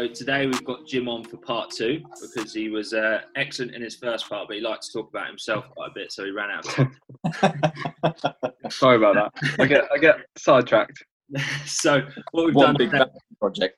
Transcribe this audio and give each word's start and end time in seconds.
So 0.00 0.06
today 0.08 0.46
we've 0.46 0.64
got 0.64 0.86
Jim 0.86 1.10
on 1.10 1.24
for 1.24 1.36
part 1.36 1.68
two 1.72 2.02
because 2.22 2.54
he 2.54 2.70
was 2.70 2.94
uh, 2.94 3.20
excellent 3.36 3.74
in 3.74 3.82
his 3.82 3.96
first 3.96 4.30
part, 4.30 4.48
but 4.48 4.56
he 4.56 4.62
liked 4.62 4.84
to 4.84 4.92
talk 4.94 5.10
about 5.10 5.26
himself 5.26 5.68
quite 5.76 5.90
a 5.90 5.94
bit, 5.94 6.10
so 6.10 6.24
he 6.24 6.30
ran 6.30 6.50
out 6.50 6.66
of 6.66 6.72
time. 6.72 8.42
Sorry 8.70 8.96
about 8.96 9.16
that. 9.16 9.56
I 9.60 9.66
get 9.66 9.84
I 9.94 9.98
get 9.98 10.20
sidetracked. 10.38 11.04
so 11.66 12.00
what 12.30 12.46
we've 12.46 12.54
One 12.54 12.68
done 12.68 12.76
big 12.78 12.92
today, 12.92 13.04
project. 13.38 13.74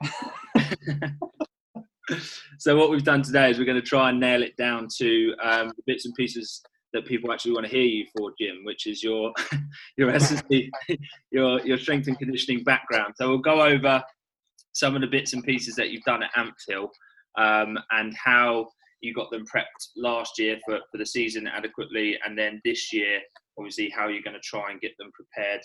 so 2.61 2.77
what 2.77 2.91
we've 2.91 3.02
done 3.02 3.25
today 3.25 3.51
is 3.51 3.59
we're 3.59 3.65
going 3.65 3.80
to 3.80 3.83
try 3.83 4.11
and 4.11 4.21
nail 4.21 4.45
it 4.45 4.57
down 4.57 4.87
to 4.99 5.35
um, 5.43 5.73
the 5.77 5.83
bits 5.89 6.07
and 6.07 6.15
pieces 6.15 6.63
that 6.93 7.05
people 7.05 7.33
actually 7.33 7.51
want 7.51 7.66
to 7.66 7.73
hear 7.73 7.83
you 7.83 8.07
for, 8.16 8.30
Jim, 8.41 8.61
which 8.63 8.87
is 8.87 9.02
your 9.02 9.33
your 9.97 10.13
SSC, 10.13 10.71
your 11.33 11.59
your 11.66 11.79
strength 11.79 12.07
and 12.07 12.16
conditioning 12.16 12.63
background. 12.63 13.15
So 13.16 13.29
we'll 13.29 13.39
go 13.39 13.61
over 13.61 14.05
some 14.73 14.95
of 14.95 15.01
the 15.01 15.07
bits 15.07 15.33
and 15.33 15.45
pieces 15.45 15.75
that 15.77 15.91
you've 15.91 16.05
done 16.05 16.23
at 16.23 16.31
Ampthill 16.35 16.89
um, 17.39 17.79
and 17.91 18.15
how 18.15 18.69
you 19.01 19.13
got 19.13 19.30
them 19.30 19.45
prepped 19.45 19.89
last 19.97 20.39
year 20.39 20.59
for, 20.65 20.79
for 20.91 20.99
the 20.99 21.07
season 21.07 21.47
adequately, 21.47 22.19
and 22.25 22.39
then 22.39 22.61
this 22.65 22.93
year, 22.93 23.21
obviously, 23.59 23.91
how 23.91 24.09
you're 24.09 24.23
going 24.23 24.35
to 24.35 24.41
try 24.41 24.71
and 24.71 24.80
get 24.80 24.93
them 24.99 25.11
prepared 25.13 25.61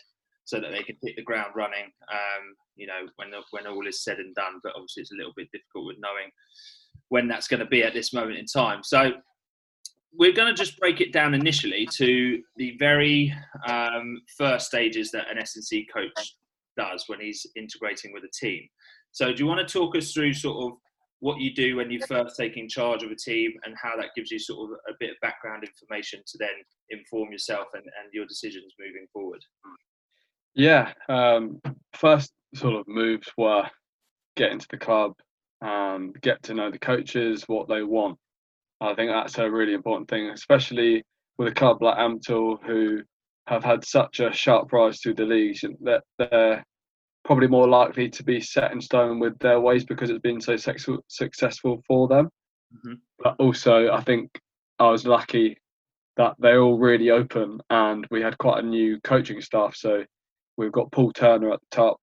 so 0.46 0.60
that 0.60 0.72
they 0.72 0.82
can 0.82 0.96
hit 1.04 1.16
the 1.16 1.24
ground 1.24 1.52
running. 1.56 1.86
Um, 2.12 2.56
you 2.76 2.88
know, 2.88 3.08
when 3.18 3.30
when 3.52 3.68
all 3.68 3.88
is 3.88 4.04
said 4.04 4.18
and 4.18 4.34
done. 4.36 4.60
But 4.64 4.74
obviously, 4.76 5.02
it's 5.02 5.12
a 5.12 5.16
little 5.16 5.34
bit 5.36 5.50
difficult 5.52 5.88
with 5.88 5.98
knowing 6.00 6.32
when 7.10 7.28
that's 7.28 7.48
going 7.48 7.60
to 7.60 7.66
be 7.66 7.84
at 7.84 7.94
this 7.94 8.14
moment 8.14 8.38
in 8.38 8.46
time. 8.46 8.82
So 8.84 9.12
we're 10.14 10.34
going 10.34 10.54
to 10.54 10.54
just 10.54 10.80
break 10.80 11.00
it 11.00 11.14
down 11.14 11.34
initially 11.34 11.88
to 11.98 12.42
the 12.56 12.76
very 12.80 13.34
um, 13.68 14.22
first 14.38 14.68
stages 14.68 15.12
that 15.12 15.30
an 15.30 15.38
S&C 15.38 15.88
coach 15.94 16.36
does 16.76 17.04
when 17.08 17.20
he's 17.20 17.46
integrating 17.56 18.14
with 18.14 18.24
a 18.24 18.32
team. 18.34 18.68
So, 19.18 19.34
do 19.34 19.44
you 19.44 19.48
want 19.48 19.68
to 19.68 19.74
talk 19.74 19.98
us 19.98 20.14
through 20.14 20.36
sort 20.36 20.64
of 20.64 20.78
what 21.22 21.40
you 21.40 21.52
do 21.52 21.78
when 21.78 21.90
you're 21.90 22.06
first 22.06 22.38
taking 22.38 22.70
charge 22.70 23.02
of 23.02 23.10
a 23.10 23.16
team 23.16 23.52
and 23.64 23.74
how 23.76 23.98
that 23.98 24.10
gives 24.16 24.30
you 24.30 24.38
sort 24.38 24.70
of 24.70 24.78
a 24.88 24.94
bit 25.00 25.10
of 25.10 25.16
background 25.24 25.64
information 25.64 26.22
to 26.28 26.38
then 26.38 26.52
inform 26.92 27.32
yourself 27.32 27.66
and, 27.74 27.82
and 27.82 28.14
your 28.14 28.28
decisions 28.28 28.76
moving 28.80 29.08
forward? 29.12 29.44
Yeah. 30.54 30.94
Um, 31.10 31.60
first 31.96 32.32
sort 32.54 32.76
of 32.76 32.88
moves 32.88 33.28
were 33.40 33.68
get 34.36 34.52
into 34.52 34.68
the 34.70 34.78
club 34.78 35.14
and 35.62 36.14
get 36.22 36.44
to 36.44 36.54
know 36.54 36.70
the 36.70 36.78
coaches, 36.78 37.44
what 37.48 37.68
they 37.68 37.82
want. 37.82 38.20
I 38.82 38.94
think 38.94 39.10
that's 39.10 39.40
a 39.40 39.50
really 39.50 39.74
important 39.74 40.12
thing, 40.12 40.30
especially 40.30 41.04
with 41.40 41.48
a 41.48 41.56
club 41.56 41.82
like 41.82 41.98
Ampthill 41.98 42.64
who 42.64 43.02
have 43.48 43.64
had 43.64 43.84
such 43.84 44.20
a 44.20 44.32
sharp 44.32 44.72
rise 44.72 45.00
through 45.02 45.16
the 45.16 45.26
leagues 45.26 45.62
that 45.82 46.04
they're 46.20 46.64
probably 47.28 47.48
more 47.48 47.68
likely 47.68 48.10
to 48.10 48.24
be 48.24 48.40
set 48.40 48.72
in 48.72 48.80
stone 48.80 49.20
with 49.20 49.38
their 49.40 49.60
ways 49.60 49.84
because 49.84 50.10
it's 50.10 50.22
been 50.22 50.40
so 50.40 50.56
successful 50.56 51.04
successful 51.10 51.84
for 51.86 52.08
them. 52.08 52.30
Mm-hmm. 52.74 52.94
But 53.20 53.36
also, 53.38 53.92
I 53.92 54.02
think 54.02 54.40
I 54.80 54.90
was 54.90 55.06
lucky 55.06 55.58
that 56.16 56.36
they're 56.40 56.62
all 56.62 56.80
really 56.80 57.12
open 57.12 57.60
and 57.70 58.08
we 58.10 58.22
had 58.22 58.38
quite 58.38 58.64
a 58.64 58.68
new 58.68 59.00
coaching 59.02 59.42
staff. 59.42 59.76
So 59.76 60.04
we've 60.56 60.72
got 60.72 60.92
Paul 60.92 61.12
Turner 61.12 61.52
at 61.52 61.60
the 61.60 61.76
top, 61.76 62.00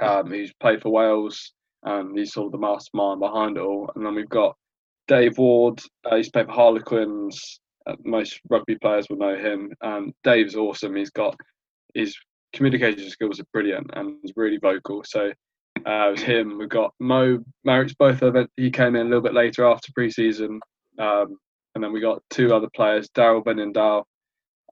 um, 0.00 0.26
who's 0.26 0.52
played 0.60 0.82
for 0.82 0.90
Wales 0.90 1.52
and 1.84 2.18
he's 2.18 2.32
sort 2.32 2.46
of 2.46 2.52
the 2.52 2.58
mastermind 2.58 3.20
behind 3.20 3.56
it 3.56 3.60
all. 3.60 3.88
And 3.94 4.04
then 4.04 4.16
we've 4.16 4.28
got 4.28 4.56
Dave 5.06 5.38
Ward, 5.38 5.80
uh, 6.04 6.16
he's 6.16 6.30
played 6.30 6.46
for 6.46 6.52
Harlequins. 6.52 7.60
Uh, 7.86 7.96
most 8.04 8.40
rugby 8.50 8.76
players 8.78 9.06
will 9.08 9.16
know 9.16 9.36
him. 9.36 9.72
And 9.80 10.12
Dave's 10.24 10.56
awesome. 10.56 10.96
He's 10.96 11.10
got 11.10 11.36
his 11.94 12.16
communication 12.52 13.08
skills 13.10 13.40
are 13.40 13.46
brilliant 13.52 13.90
and 13.94 14.16
really 14.36 14.58
vocal. 14.58 15.02
So 15.04 15.32
uh, 15.86 16.08
it 16.08 16.10
was 16.12 16.22
him. 16.22 16.58
We've 16.58 16.68
got 16.68 16.94
Mo 17.00 17.42
Marriage, 17.64 17.96
both 17.98 18.22
of 18.22 18.36
it. 18.36 18.50
He 18.56 18.70
came 18.70 18.94
in 18.96 19.06
a 19.06 19.08
little 19.08 19.22
bit 19.22 19.34
later 19.34 19.66
after 19.66 19.92
pre-season. 19.92 20.60
Um, 20.98 21.38
and 21.74 21.82
then 21.82 21.92
we 21.92 22.00
got 22.00 22.22
two 22.30 22.54
other 22.54 22.68
players, 22.74 23.08
Daryl 23.10 23.42
Benindal, 23.42 24.04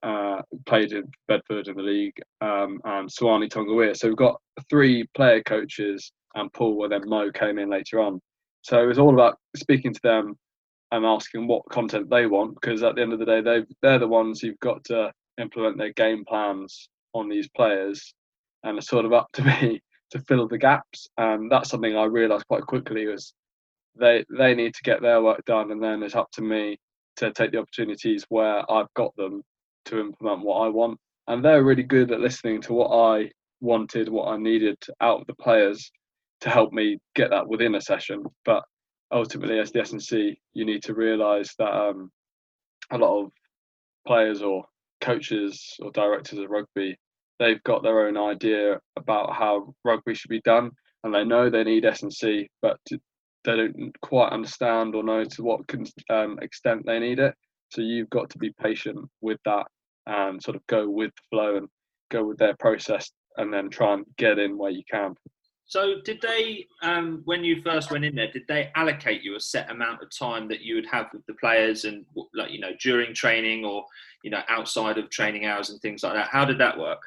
uh, 0.03 0.43
played 0.67 0.93
in 0.93 1.11
Bedford 1.29 1.69
in 1.69 1.77
the 1.77 1.83
league, 1.83 2.21
um, 2.41 2.81
and 2.85 3.09
Swani 3.09 3.49
Tongaweer. 3.49 3.97
So 3.97 4.09
we've 4.09 4.17
got 4.17 4.41
three 4.69 5.07
player 5.15 5.43
coaches 5.43 6.12
and 6.35 6.53
Paul, 6.53 6.85
and 6.85 6.93
then 6.93 7.09
Mo 7.09 7.31
came 7.33 7.59
in 7.59 7.71
later 7.71 8.01
on. 8.01 8.21
So 8.62 8.83
it 8.83 8.87
was 8.87 8.99
all 8.99 9.15
about 9.15 9.39
speaking 9.57 9.95
to 9.95 10.01
them 10.03 10.37
and 10.93 11.07
asking 11.07 11.47
what 11.47 11.62
content 11.71 12.11
they 12.11 12.27
want, 12.27 12.55
because 12.61 12.83
at 12.83 12.97
the 12.97 13.03
end 13.03 13.12
of 13.12 13.19
the 13.19 13.25
day, 13.25 13.41
they 13.41 13.65
they're 13.81 13.99
the 13.99 14.09
ones 14.09 14.41
who've 14.41 14.59
got 14.61 14.85
to 14.85 15.11
implement 15.41 15.79
their 15.79 15.93
game 15.93 16.25
plans 16.27 16.89
on 17.15 17.28
these 17.28 17.48
players, 17.48 18.15
and 18.62 18.78
it's 18.78 18.88
sort 18.88 19.04
of 19.04 19.12
up 19.12 19.28
to 19.34 19.44
me 19.62 19.81
to 20.10 20.21
fill 20.21 20.48
the 20.48 20.59
gaps. 20.59 21.09
And 21.16 21.50
that's 21.50 21.71
something 21.71 21.97
I 21.97 22.04
realised 22.04 22.47
quite 22.47 22.66
quickly 22.66 23.06
was 23.06 23.34
they 23.98 24.25
they 24.37 24.54
need 24.54 24.75
to 24.75 24.82
get 24.82 25.03
their 25.03 25.22
work 25.22 25.44
done, 25.47 25.70
and 25.70 25.82
then 25.82 26.03
it's 26.03 26.15
up 26.15 26.31
to 26.32 26.43
me 26.43 26.78
to 27.16 27.32
take 27.32 27.53
the 27.53 27.59
opportunities 27.59 28.25
where 28.28 28.70
I've 28.70 28.93
got 28.94 29.15
them 29.16 29.43
to 29.87 30.00
implement 30.00 30.44
what 30.44 30.60
I 30.60 30.69
want. 30.69 30.99
And 31.26 31.44
they're 31.44 31.65
really 31.65 31.82
good 31.82 32.10
at 32.12 32.20
listening 32.20 32.60
to 32.62 32.72
what 32.72 32.88
I 32.88 33.31
wanted, 33.60 34.09
what 34.09 34.28
I 34.28 34.37
needed 34.37 34.78
out 35.00 35.20
of 35.20 35.26
the 35.26 35.34
players 35.34 35.91
to 36.41 36.50
help 36.50 36.72
me 36.72 36.99
get 37.15 37.31
that 37.31 37.47
within 37.47 37.75
a 37.75 37.81
session. 37.81 38.25
But 38.44 38.65
ultimately, 39.12 39.59
as 39.59 39.70
the 39.70 39.81
S&C, 39.81 40.41
you 40.54 40.65
need 40.65 40.82
to 40.84 40.94
realise 40.94 41.54
that 41.59 41.72
um, 41.72 42.10
a 42.91 42.99
lot 42.99 43.25
of 43.25 43.32
players 44.06 44.43
or 44.43 44.65
coaches 45.00 45.77
or 45.81 45.91
directors 45.93 46.38
of 46.38 46.50
rugby, 46.50 46.97
they've 47.38 47.62
got 47.65 47.83
their 47.83 48.06
own 48.06 48.16
idea 48.16 48.78
about 48.97 49.34
how 49.34 49.75
rugby 49.84 50.15
should 50.15 50.28
be 50.28 50.43
done, 50.43 50.71
and 51.05 51.15
they 51.15 51.25
know 51.25 51.49
they 51.49 51.65
need 51.65 51.84
S&C, 51.84 52.49
but 52.62 52.78
they 52.88 52.99
don't 53.44 54.00
quite 54.03 54.33
understand 54.33 54.94
or 54.94 55.03
know 55.03 55.25
to 55.25 55.43
what 55.43 55.61
um, 56.11 56.38
extent 56.43 56.84
they 56.84 56.99
need 56.99 57.19
it. 57.19 57.34
So 57.71 57.81
you've 57.83 58.11
got 58.11 58.31
to 58.31 58.38
be 58.38 58.53
patient 58.61 58.99
with 59.21 59.38
that 59.44 59.66
and 60.06 60.43
sort 60.43 60.56
of 60.56 60.66
go 60.66 60.88
with 60.88 61.12
the 61.15 61.22
flow 61.31 61.56
and 61.56 61.69
go 62.11 62.25
with 62.25 62.38
their 62.38 62.56
process, 62.56 63.11
and 63.37 63.53
then 63.53 63.71
try 63.71 63.94
and 63.94 64.05
get 64.17 64.38
in 64.38 64.59
where 64.59 64.71
you 64.71 64.82
can. 64.91 65.15
So, 65.70 66.00
did 66.04 66.20
they, 66.20 66.66
um, 66.82 67.22
when 67.26 67.44
you 67.44 67.62
first 67.62 67.92
went 67.92 68.04
in 68.04 68.16
there, 68.16 68.28
did 68.32 68.42
they 68.48 68.72
allocate 68.75 69.22
you 69.22 69.36
a 69.36 69.41
set 69.41 69.70
amount 69.70 70.03
of 70.03 70.10
time 70.10 70.48
that 70.48 70.62
you 70.62 70.75
would 70.75 70.86
have 70.91 71.06
with 71.12 71.25
the 71.26 71.34
players, 71.34 71.84
and 71.84 72.04
like 72.34 72.50
you 72.50 72.58
know 72.58 72.72
during 72.81 73.14
training 73.14 73.64
or 73.64 73.84
you 74.25 74.32
know 74.32 74.42
outside 74.48 74.98
of 74.98 75.08
training 75.10 75.47
hours 75.47 75.70
and 75.70 75.81
things 75.81 76.03
like 76.03 76.14
that? 76.14 76.26
How 76.26 76.44
did 76.44 76.58
that 76.58 76.76
work? 76.76 76.98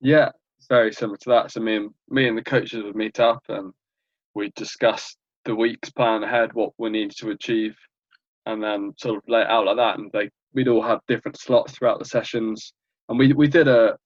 Yeah, 0.00 0.30
very 0.70 0.94
similar 0.94 1.18
to 1.18 1.28
that. 1.28 1.50
So 1.50 1.60
me 1.60 1.76
and 1.76 1.90
me 2.08 2.26
and 2.26 2.38
the 2.38 2.42
coaches 2.42 2.82
would 2.82 2.96
meet 2.96 3.20
up 3.20 3.42
and 3.50 3.70
we'd 4.34 4.54
discuss 4.54 5.14
the 5.44 5.54
week's 5.54 5.90
plan 5.90 6.22
ahead, 6.22 6.54
what 6.54 6.70
we 6.78 6.88
needed 6.88 7.18
to 7.18 7.32
achieve, 7.32 7.76
and 8.46 8.62
then 8.62 8.94
sort 8.96 9.18
of 9.18 9.24
lay 9.28 9.42
it 9.42 9.46
out 9.46 9.66
like 9.66 9.76
that. 9.76 9.98
And 9.98 10.10
they 10.12 10.30
we'd 10.54 10.68
all 10.68 10.82
have 10.82 11.00
different 11.06 11.38
slots 11.38 11.74
throughout 11.74 11.98
the 11.98 12.06
sessions. 12.06 12.72
And 13.10 13.18
we 13.18 13.34
we 13.34 13.46
did 13.46 13.68
a 13.68 13.98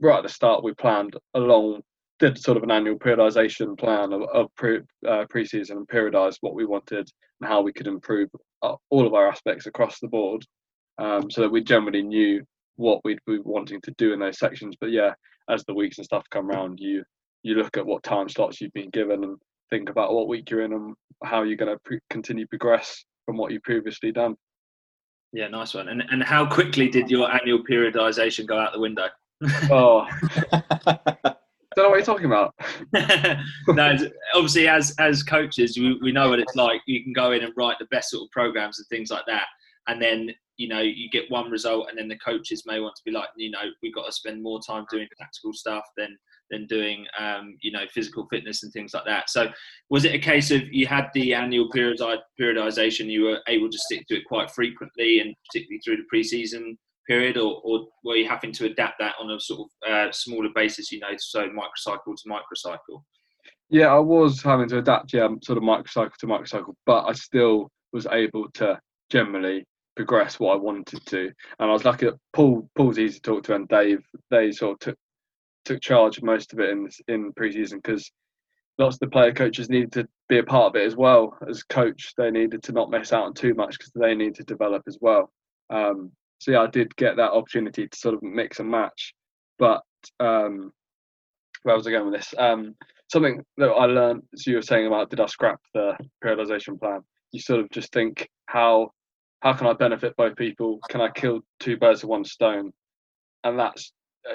right 0.00 0.16
at 0.16 0.24
the 0.24 0.28
start 0.28 0.64
we 0.64 0.74
planned 0.74 1.14
a 1.34 1.38
long 1.38 1.80
did 2.18 2.38
sort 2.38 2.56
of 2.56 2.62
an 2.62 2.70
annual 2.70 2.98
periodization 2.98 3.78
plan 3.78 4.12
of, 4.12 4.22
of 4.32 4.54
pre, 4.56 4.80
uh, 5.06 5.24
season 5.44 5.78
and 5.78 5.88
periodized 5.88 6.38
what 6.40 6.54
we 6.54 6.64
wanted 6.64 7.08
and 7.40 7.48
how 7.48 7.60
we 7.60 7.72
could 7.72 7.86
improve 7.86 8.30
uh, 8.62 8.74
all 8.90 9.06
of 9.06 9.14
our 9.14 9.28
aspects 9.28 9.66
across 9.66 10.00
the 10.00 10.08
board 10.08 10.44
um, 10.98 11.30
so 11.30 11.42
that 11.42 11.50
we 11.50 11.62
generally 11.62 12.02
knew 12.02 12.42
what 12.76 13.00
we'd 13.04 13.18
be 13.26 13.38
wanting 13.38 13.80
to 13.82 13.90
do 13.98 14.12
in 14.12 14.18
those 14.18 14.38
sections. 14.38 14.74
But 14.80 14.90
yeah 14.90 15.12
as 15.48 15.64
the 15.64 15.74
weeks 15.74 15.98
and 15.98 16.04
stuff 16.04 16.24
come 16.30 16.50
around 16.50 16.78
you 16.80 17.02
you 17.42 17.54
look 17.54 17.76
at 17.76 17.86
what 17.86 18.02
time 18.02 18.28
slots 18.28 18.60
you've 18.60 18.72
been 18.72 18.90
given 18.90 19.22
and 19.22 19.36
think 19.70 19.88
about 19.88 20.12
what 20.12 20.28
week 20.28 20.50
you're 20.50 20.62
in 20.62 20.72
and 20.72 20.94
how 21.22 21.42
you're 21.42 21.56
going 21.56 21.72
to 21.72 21.78
pre- 21.84 22.00
continue 22.10 22.46
progress 22.46 23.04
from 23.24 23.36
what 23.36 23.52
you've 23.52 23.62
previously 23.62 24.10
done. 24.10 24.34
Yeah 25.32 25.48
nice 25.48 25.74
one. 25.74 25.88
And, 25.88 26.02
and 26.10 26.22
how 26.22 26.46
quickly 26.46 26.88
did 26.88 27.10
your 27.10 27.30
annual 27.32 27.62
periodization 27.62 28.46
go 28.46 28.58
out 28.58 28.72
the 28.72 28.80
window? 28.80 29.08
Oh 29.70 30.06
don't 31.76 31.84
know 31.84 31.90
what 31.90 31.96
you're 31.96 32.06
talking 32.06 32.26
about. 32.26 32.54
no, 33.68 33.96
obviously, 34.34 34.66
as 34.66 34.94
as 34.98 35.22
coaches, 35.22 35.76
we, 35.78 35.98
we 36.02 36.10
know 36.10 36.30
what 36.30 36.40
it's 36.40 36.56
like. 36.56 36.80
You 36.86 37.04
can 37.04 37.12
go 37.12 37.32
in 37.32 37.42
and 37.42 37.52
write 37.56 37.78
the 37.78 37.86
best 37.86 38.10
sort 38.10 38.24
of 38.24 38.30
programs 38.30 38.78
and 38.78 38.86
things 38.88 39.10
like 39.10 39.24
that, 39.26 39.46
and 39.86 40.00
then 40.00 40.30
you 40.56 40.68
know 40.68 40.80
you 40.80 41.10
get 41.10 41.30
one 41.30 41.50
result, 41.50 41.88
and 41.90 41.98
then 41.98 42.08
the 42.08 42.18
coaches 42.18 42.64
may 42.66 42.80
want 42.80 42.96
to 42.96 43.02
be 43.04 43.10
like, 43.10 43.28
you 43.36 43.50
know, 43.50 43.60
we've 43.82 43.94
got 43.94 44.06
to 44.06 44.12
spend 44.12 44.42
more 44.42 44.58
time 44.66 44.86
doing 44.90 45.06
tactical 45.18 45.52
stuff 45.52 45.84
than 45.98 46.16
than 46.50 46.66
doing 46.66 47.04
um, 47.18 47.56
you 47.60 47.70
know 47.70 47.84
physical 47.92 48.26
fitness 48.30 48.62
and 48.62 48.72
things 48.72 48.94
like 48.94 49.04
that. 49.04 49.28
So, 49.28 49.48
was 49.90 50.06
it 50.06 50.14
a 50.14 50.18
case 50.18 50.50
of 50.50 50.62
you 50.72 50.86
had 50.86 51.10
the 51.12 51.34
annual 51.34 51.68
periodization, 51.70 53.10
you 53.10 53.24
were 53.24 53.40
able 53.48 53.68
to 53.68 53.78
stick 53.78 54.06
to 54.08 54.16
it 54.16 54.24
quite 54.26 54.50
frequently, 54.50 55.20
and 55.20 55.34
particularly 55.46 55.80
through 55.80 55.98
the 55.98 56.16
preseason 56.16 56.78
period, 57.06 57.36
or, 57.36 57.60
or 57.64 57.86
were 58.04 58.16
you 58.16 58.28
having 58.28 58.52
to 58.52 58.66
adapt 58.66 58.98
that 59.00 59.14
on 59.20 59.30
a 59.30 59.40
sort 59.40 59.60
of 59.60 59.90
uh, 59.90 60.12
smaller 60.12 60.48
basis, 60.54 60.90
you 60.92 61.00
know, 61.00 61.08
so 61.18 61.48
microcycle 61.48 62.14
to 62.16 62.28
microcycle? 62.28 63.02
Yeah, 63.68 63.88
I 63.88 63.98
was 63.98 64.42
having 64.42 64.68
to 64.68 64.78
adapt, 64.78 65.12
yeah, 65.12 65.28
sort 65.42 65.58
of 65.58 65.64
microcycle 65.64 66.16
to 66.18 66.26
microcycle, 66.26 66.74
but 66.84 67.04
I 67.04 67.12
still 67.12 67.70
was 67.92 68.06
able 68.06 68.48
to 68.54 68.78
generally 69.10 69.64
progress 69.96 70.38
what 70.38 70.54
I 70.54 70.56
wanted 70.56 71.04
to. 71.06 71.32
And 71.58 71.70
I 71.70 71.72
was 71.72 71.84
lucky 71.84 72.06
that 72.06 72.18
Paul 72.32 72.68
Paul's 72.76 72.98
easy 72.98 73.14
to 73.14 73.22
talk 73.22 73.44
to, 73.44 73.54
and 73.54 73.66
Dave 73.68 74.04
they 74.30 74.52
sort 74.52 74.74
of 74.74 74.78
took 74.80 74.98
took 75.64 75.80
charge 75.80 76.18
of 76.18 76.22
most 76.22 76.52
of 76.52 76.60
it 76.60 76.70
in 76.70 76.88
in 77.08 77.32
preseason 77.32 77.82
because 77.82 78.10
lots 78.78 78.96
of 78.96 79.00
the 79.00 79.08
player 79.08 79.32
coaches 79.32 79.70
needed 79.70 79.92
to 79.92 80.06
be 80.28 80.38
a 80.38 80.44
part 80.44 80.66
of 80.66 80.80
it 80.80 80.86
as 80.86 80.94
well 80.94 81.36
as 81.48 81.62
coach. 81.64 82.12
They 82.16 82.30
needed 82.30 82.62
to 82.64 82.72
not 82.72 82.90
miss 82.90 83.12
out 83.12 83.24
on 83.24 83.34
too 83.34 83.54
much 83.54 83.78
because 83.78 83.92
they 83.94 84.14
need 84.14 84.34
to 84.36 84.44
develop 84.44 84.82
as 84.86 84.98
well. 85.00 85.32
Um, 85.70 86.12
so 86.38 86.52
yeah, 86.52 86.60
I 86.60 86.66
did 86.66 86.94
get 86.96 87.16
that 87.16 87.32
opportunity 87.32 87.88
to 87.88 87.98
sort 87.98 88.14
of 88.14 88.22
mix 88.22 88.60
and 88.60 88.70
match. 88.70 89.14
But 89.58 89.82
um, 90.20 90.72
where 91.62 91.76
was 91.76 91.86
I 91.86 91.90
going 91.90 92.10
with 92.10 92.20
this? 92.20 92.34
Um, 92.38 92.74
something 93.10 93.42
that 93.56 93.68
I 93.68 93.86
learned, 93.86 94.22
as 94.34 94.46
you 94.46 94.56
were 94.56 94.62
saying 94.62 94.86
about 94.86 95.10
did 95.10 95.20
I 95.20 95.26
scrap 95.26 95.60
the 95.74 95.96
periodization 96.24 96.78
plan? 96.78 97.00
You 97.32 97.40
sort 97.40 97.60
of 97.60 97.70
just 97.70 97.92
think 97.92 98.28
how 98.46 98.90
how 99.40 99.52
can 99.52 99.66
I 99.66 99.74
benefit 99.74 100.16
both 100.16 100.36
people? 100.36 100.78
Can 100.90 101.00
I 101.00 101.08
kill 101.10 101.40
two 101.60 101.76
birds 101.76 102.02
with 102.02 102.10
one 102.10 102.24
stone? 102.24 102.72
And 103.44 103.58
that's 103.58 103.92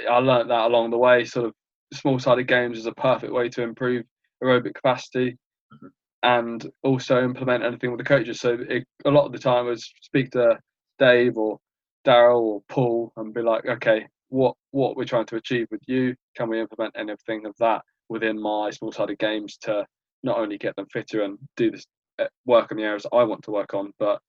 I 0.09 0.17
learned 0.17 0.49
that 0.51 0.65
along 0.65 0.91
the 0.91 0.97
way. 0.97 1.25
Sort 1.25 1.47
of 1.47 1.53
small 1.93 2.19
sided 2.19 2.47
games 2.47 2.77
is 2.77 2.85
a 2.85 2.93
perfect 2.93 3.33
way 3.33 3.49
to 3.49 3.63
improve 3.63 4.05
aerobic 4.43 4.75
capacity 4.75 5.37
mm-hmm. 5.73 5.87
and 6.23 6.69
also 6.83 7.23
implement 7.23 7.63
anything 7.63 7.91
with 7.91 7.99
the 7.99 8.05
coaches. 8.05 8.39
So 8.39 8.57
it, 8.67 8.85
a 9.05 9.09
lot 9.09 9.25
of 9.25 9.31
the 9.31 9.39
time 9.39 9.69
I 9.69 9.75
speak 10.01 10.31
to 10.31 10.57
Dave 10.99 11.37
or 11.37 11.59
Daryl 12.05 12.41
or 12.41 12.63
Paul 12.69 13.11
and 13.17 13.33
be 13.33 13.41
like, 13.41 13.65
okay, 13.65 14.07
what 14.29 14.55
what 14.71 14.95
we're 14.95 15.05
trying 15.05 15.25
to 15.27 15.35
achieve 15.35 15.67
with 15.71 15.81
you? 15.87 16.15
Can 16.35 16.49
we 16.49 16.59
implement 16.59 16.95
anything 16.97 17.45
of 17.45 17.55
that 17.59 17.83
within 18.09 18.41
my 18.41 18.69
small 18.71 18.91
sided 18.91 19.19
games 19.19 19.57
to 19.61 19.85
not 20.23 20.37
only 20.37 20.57
get 20.57 20.75
them 20.75 20.85
fitter 20.91 21.23
and 21.23 21.37
do 21.57 21.71
this 21.71 21.85
uh, 22.19 22.25
work 22.45 22.71
on 22.71 22.77
the 22.77 22.83
areas 22.83 23.05
I 23.11 23.23
want 23.23 23.43
to 23.43 23.51
work 23.51 23.73
on, 23.73 23.91
but 23.99 24.19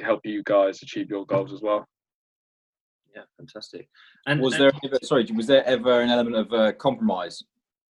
help 0.00 0.20
you 0.24 0.42
guys 0.44 0.82
achieve 0.82 1.08
your 1.08 1.26
goals 1.26 1.52
as 1.52 1.62
well. 1.62 1.86
Yeah, 3.14 3.22
fantastic. 3.36 3.88
And 4.26 4.40
was 4.40 4.54
and, 4.54 4.62
there 4.62 4.72
ever, 4.84 4.98
sorry, 5.02 5.26
was 5.34 5.46
there 5.46 5.64
ever 5.66 6.00
an 6.00 6.10
element 6.10 6.36
of 6.36 6.52
uh, 6.52 6.72
compromise? 6.72 7.42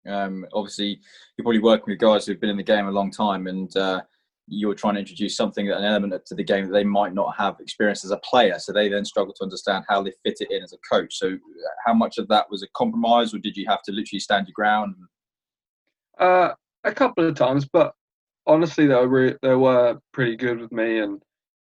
Um, 0.07 0.45
obviously, 0.53 1.01
you're 1.37 1.45
probably 1.45 1.61
working 1.61 1.85
with 1.89 1.99
guys 1.99 2.27
who've 2.27 2.41
been 2.41 2.51
in 2.51 2.57
the 2.57 2.63
game 2.63 2.89
a 2.89 2.91
long 2.91 3.11
time, 3.11 3.47
and 3.47 3.75
uh, 3.77 4.01
you're 4.49 4.75
trying 4.75 4.95
to 4.95 5.01
introduce 5.01 5.37
something, 5.37 5.71
an 5.71 5.85
element 5.85 6.15
to 6.27 6.35
the 6.35 6.45
game 6.45 6.67
that 6.67 6.73
they 6.73 6.85
might 6.85 7.15
not 7.15 7.35
have 7.37 7.57
experienced 7.61 8.05
as 8.05 8.11
a 8.11 8.19
player. 8.19 8.59
So 8.59 8.73
they 8.73 8.89
then 8.89 9.05
struggle 9.05 9.33
to 9.35 9.45
understand 9.45 9.85
how 9.89 10.03
they 10.03 10.13
fit 10.25 10.39
it 10.41 10.51
in 10.51 10.63
as 10.63 10.73
a 10.73 10.95
coach. 10.95 11.17
So, 11.17 11.29
uh, 11.29 11.39
how 11.87 11.95
much 11.95 12.19
of 12.19 12.29
that 12.29 12.51
was 12.51 12.63
a 12.63 12.69
compromise, 12.77 13.33
or 13.33 13.39
did 13.39 13.57
you 13.57 13.67
have 13.69 13.83
to 13.83 13.93
literally 13.93 14.21
stand 14.21 14.49
your 14.49 14.55
ground? 14.55 14.95
Uh, 16.19 16.51
a 16.85 16.93
couple 16.93 17.27
of 17.27 17.35
times, 17.35 17.67
but 17.73 17.95
honestly, 18.47 18.87
they 18.87 19.07
were 19.07 19.39
they 19.43 19.55
were 19.55 19.99
pretty 20.13 20.37
good 20.37 20.61
with 20.61 20.73
me, 20.73 20.99
and 20.99 21.23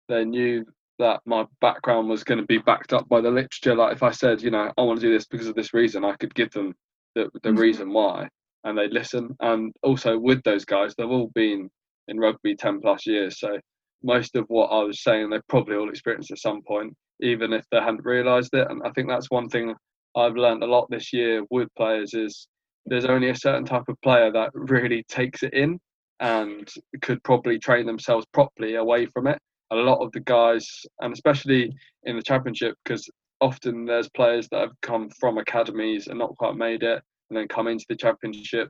they 0.09 0.25
knew 0.25 0.65
that 0.99 1.21
my 1.25 1.45
background 1.61 2.09
was 2.09 2.23
going 2.23 2.39
to 2.39 2.45
be 2.45 2.57
backed 2.57 2.93
up 2.93 3.07
by 3.07 3.21
the 3.21 3.29
literature. 3.29 3.75
Like 3.75 3.93
if 3.93 4.03
I 4.03 4.11
said, 4.11 4.41
you 4.41 4.51
know, 4.51 4.71
I 4.77 4.81
want 4.81 4.99
to 4.99 5.05
do 5.05 5.13
this 5.13 5.27
because 5.27 5.47
of 5.47 5.55
this 5.55 5.73
reason, 5.73 6.03
I 6.03 6.15
could 6.15 6.35
give 6.35 6.51
them 6.51 6.73
the 7.15 7.29
the 7.43 7.49
mm-hmm. 7.49 7.59
reason 7.59 7.93
why, 7.93 8.27
and 8.63 8.77
they'd 8.77 8.93
listen. 8.93 9.35
And 9.39 9.73
also 9.83 10.17
with 10.17 10.43
those 10.43 10.65
guys, 10.65 10.93
they've 10.95 11.09
all 11.09 11.31
been 11.33 11.69
in 12.07 12.19
rugby 12.19 12.55
ten 12.55 12.79
plus 12.79 13.05
years, 13.05 13.39
so 13.39 13.59
most 14.03 14.35
of 14.35 14.45
what 14.47 14.67
I 14.67 14.83
was 14.83 15.03
saying, 15.03 15.29
they've 15.29 15.47
probably 15.49 15.75
all 15.75 15.89
experienced 15.89 16.31
at 16.31 16.39
some 16.39 16.61
point, 16.61 16.93
even 17.19 17.53
if 17.53 17.65
they 17.71 17.79
hadn't 17.79 18.05
realised 18.05 18.53
it. 18.53 18.67
And 18.69 18.81
I 18.85 18.91
think 18.91 19.07
that's 19.07 19.31
one 19.31 19.49
thing 19.49 19.73
I've 20.15 20.35
learned 20.35 20.63
a 20.63 20.67
lot 20.67 20.87
this 20.89 21.11
year 21.11 21.43
with 21.49 21.67
players 21.75 22.13
is 22.13 22.47
there's 22.85 23.05
only 23.05 23.29
a 23.29 23.35
certain 23.35 23.65
type 23.65 23.83
of 23.87 23.99
player 24.01 24.31
that 24.31 24.51
really 24.53 25.03
takes 25.09 25.43
it 25.43 25.53
in 25.53 25.79
and 26.19 26.69
could 27.01 27.23
probably 27.23 27.59
train 27.59 27.85
themselves 27.85 28.25
properly 28.33 28.75
away 28.75 29.05
from 29.07 29.27
it. 29.27 29.37
A 29.71 29.75
lot 29.75 30.03
of 30.03 30.11
the 30.13 30.21
guys, 30.21 30.65
and 31.01 31.13
especially 31.13 31.73
in 32.03 32.15
the 32.15 32.23
championship, 32.23 32.75
because 32.83 33.07
often 33.41 33.85
there's 33.85 34.09
players 34.09 34.47
that 34.49 34.61
have 34.61 34.81
come 34.81 35.09
from 35.19 35.37
academies 35.37 36.07
and 36.07 36.17
not 36.17 36.35
quite 36.37 36.55
made 36.55 36.83
it, 36.83 37.01
and 37.29 37.37
then 37.37 37.47
come 37.47 37.67
into 37.67 37.85
the 37.89 37.95
championship. 37.95 38.69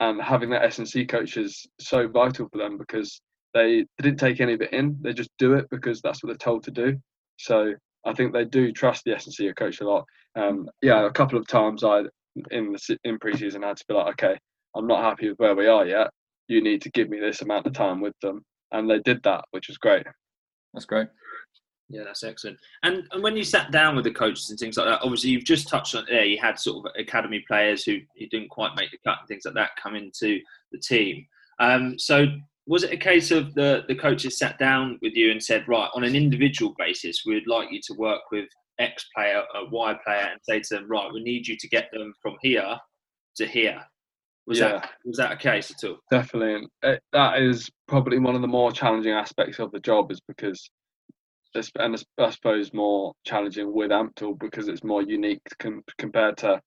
And 0.00 0.20
having 0.20 0.50
that 0.50 0.64
S&C 0.64 1.04
coach 1.04 1.36
is 1.36 1.66
so 1.78 2.08
vital 2.08 2.48
for 2.50 2.58
them 2.58 2.78
because 2.78 3.20
they, 3.52 3.84
they 3.98 4.02
didn't 4.02 4.20
take 4.20 4.40
any 4.40 4.54
of 4.54 4.62
it 4.62 4.72
in; 4.72 4.96
they 5.02 5.12
just 5.12 5.30
do 5.38 5.54
it 5.54 5.66
because 5.70 6.00
that's 6.00 6.22
what 6.22 6.28
they're 6.28 6.36
told 6.36 6.64
to 6.64 6.70
do. 6.70 6.98
So 7.38 7.74
I 8.06 8.14
think 8.14 8.32
they 8.32 8.44
do 8.44 8.72
trust 8.72 9.04
the 9.04 9.14
S&C 9.14 9.52
coach 9.56 9.80
a 9.80 9.88
lot. 9.88 10.04
Um, 10.36 10.68
yeah, 10.82 11.06
a 11.06 11.10
couple 11.10 11.38
of 11.38 11.46
times 11.46 11.84
I 11.84 12.02
in 12.50 12.72
the 12.72 12.98
in 13.04 13.18
preseason 13.18 13.64
had 13.64 13.76
to 13.76 13.84
be 13.88 13.94
like, 13.94 14.12
okay, 14.14 14.38
I'm 14.74 14.86
not 14.86 15.02
happy 15.02 15.28
with 15.28 15.38
where 15.38 15.54
we 15.54 15.66
are 15.66 15.86
yet. 15.86 16.10
You 16.48 16.62
need 16.62 16.82
to 16.82 16.90
give 16.90 17.08
me 17.08 17.20
this 17.20 17.42
amount 17.42 17.66
of 17.66 17.72
time 17.72 18.00
with 18.00 18.14
them, 18.22 18.42
and 18.72 18.88
they 18.88 19.00
did 19.00 19.22
that, 19.24 19.44
which 19.50 19.68
was 19.68 19.78
great. 19.78 20.06
That's 20.72 20.86
great. 20.86 21.08
Yeah, 21.92 22.04
that's 22.04 22.22
excellent. 22.22 22.56
And 22.84 23.02
and 23.10 23.22
when 23.22 23.36
you 23.36 23.42
sat 23.42 23.72
down 23.72 23.96
with 23.96 24.04
the 24.04 24.12
coaches 24.12 24.48
and 24.48 24.58
things 24.58 24.76
like 24.76 24.86
that, 24.86 25.02
obviously 25.02 25.30
you've 25.30 25.44
just 25.44 25.68
touched 25.68 25.96
on 25.96 26.06
there. 26.08 26.24
You 26.24 26.38
had 26.40 26.58
sort 26.58 26.86
of 26.86 26.92
academy 26.96 27.44
players 27.46 27.82
who, 27.84 27.98
who 28.16 28.26
didn't 28.28 28.50
quite 28.50 28.76
make 28.76 28.92
the 28.92 28.98
cut 29.04 29.18
and 29.18 29.28
things 29.28 29.44
like 29.44 29.54
that 29.54 29.70
come 29.82 29.96
into 29.96 30.38
the 30.70 30.78
team. 30.78 31.26
Um, 31.58 31.98
so 31.98 32.26
was 32.66 32.84
it 32.84 32.92
a 32.92 32.96
case 32.96 33.32
of 33.32 33.54
the 33.54 33.82
the 33.88 33.96
coaches 33.96 34.38
sat 34.38 34.56
down 34.58 35.00
with 35.02 35.14
you 35.14 35.32
and 35.32 35.42
said, 35.42 35.66
right, 35.66 35.90
on 35.94 36.04
an 36.04 36.14
individual 36.14 36.74
basis, 36.78 37.24
we'd 37.26 37.48
like 37.48 37.72
you 37.72 37.80
to 37.88 37.94
work 37.94 38.22
with 38.30 38.48
X 38.78 39.06
player, 39.14 39.42
a 39.56 39.68
Y 39.68 39.98
player, 40.04 40.28
and 40.30 40.40
say 40.42 40.60
to 40.60 40.76
them, 40.76 40.88
right, 40.88 41.12
we 41.12 41.22
need 41.22 41.46
you 41.46 41.56
to 41.58 41.68
get 41.68 41.88
them 41.92 42.14
from 42.22 42.36
here 42.40 42.78
to 43.36 43.46
here. 43.46 43.82
Was 44.46 44.58
yeah. 44.58 44.68
that 44.68 44.90
was 45.04 45.16
that 45.18 45.32
a 45.32 45.36
case 45.36 45.70
at 45.70 45.88
all? 45.88 45.98
Definitely, 46.10 46.66
it, 46.82 47.02
that 47.12 47.42
is 47.42 47.68
probably 47.88 48.18
one 48.18 48.34
of 48.34 48.40
the 48.42 48.48
more 48.48 48.72
challenging 48.72 49.12
aspects 49.12 49.58
of 49.58 49.70
the 49.72 49.80
job, 49.80 50.10
is 50.10 50.20
because, 50.26 50.70
and 51.54 52.02
I 52.18 52.30
suppose 52.30 52.72
more 52.72 53.12
challenging 53.24 53.72
with 53.72 53.90
Ampthill 53.90 54.38
because 54.38 54.68
it's 54.68 54.84
more 54.84 55.02
unique 55.02 55.42
com- 55.58 55.84
compared 55.98 56.36
to 56.38 56.60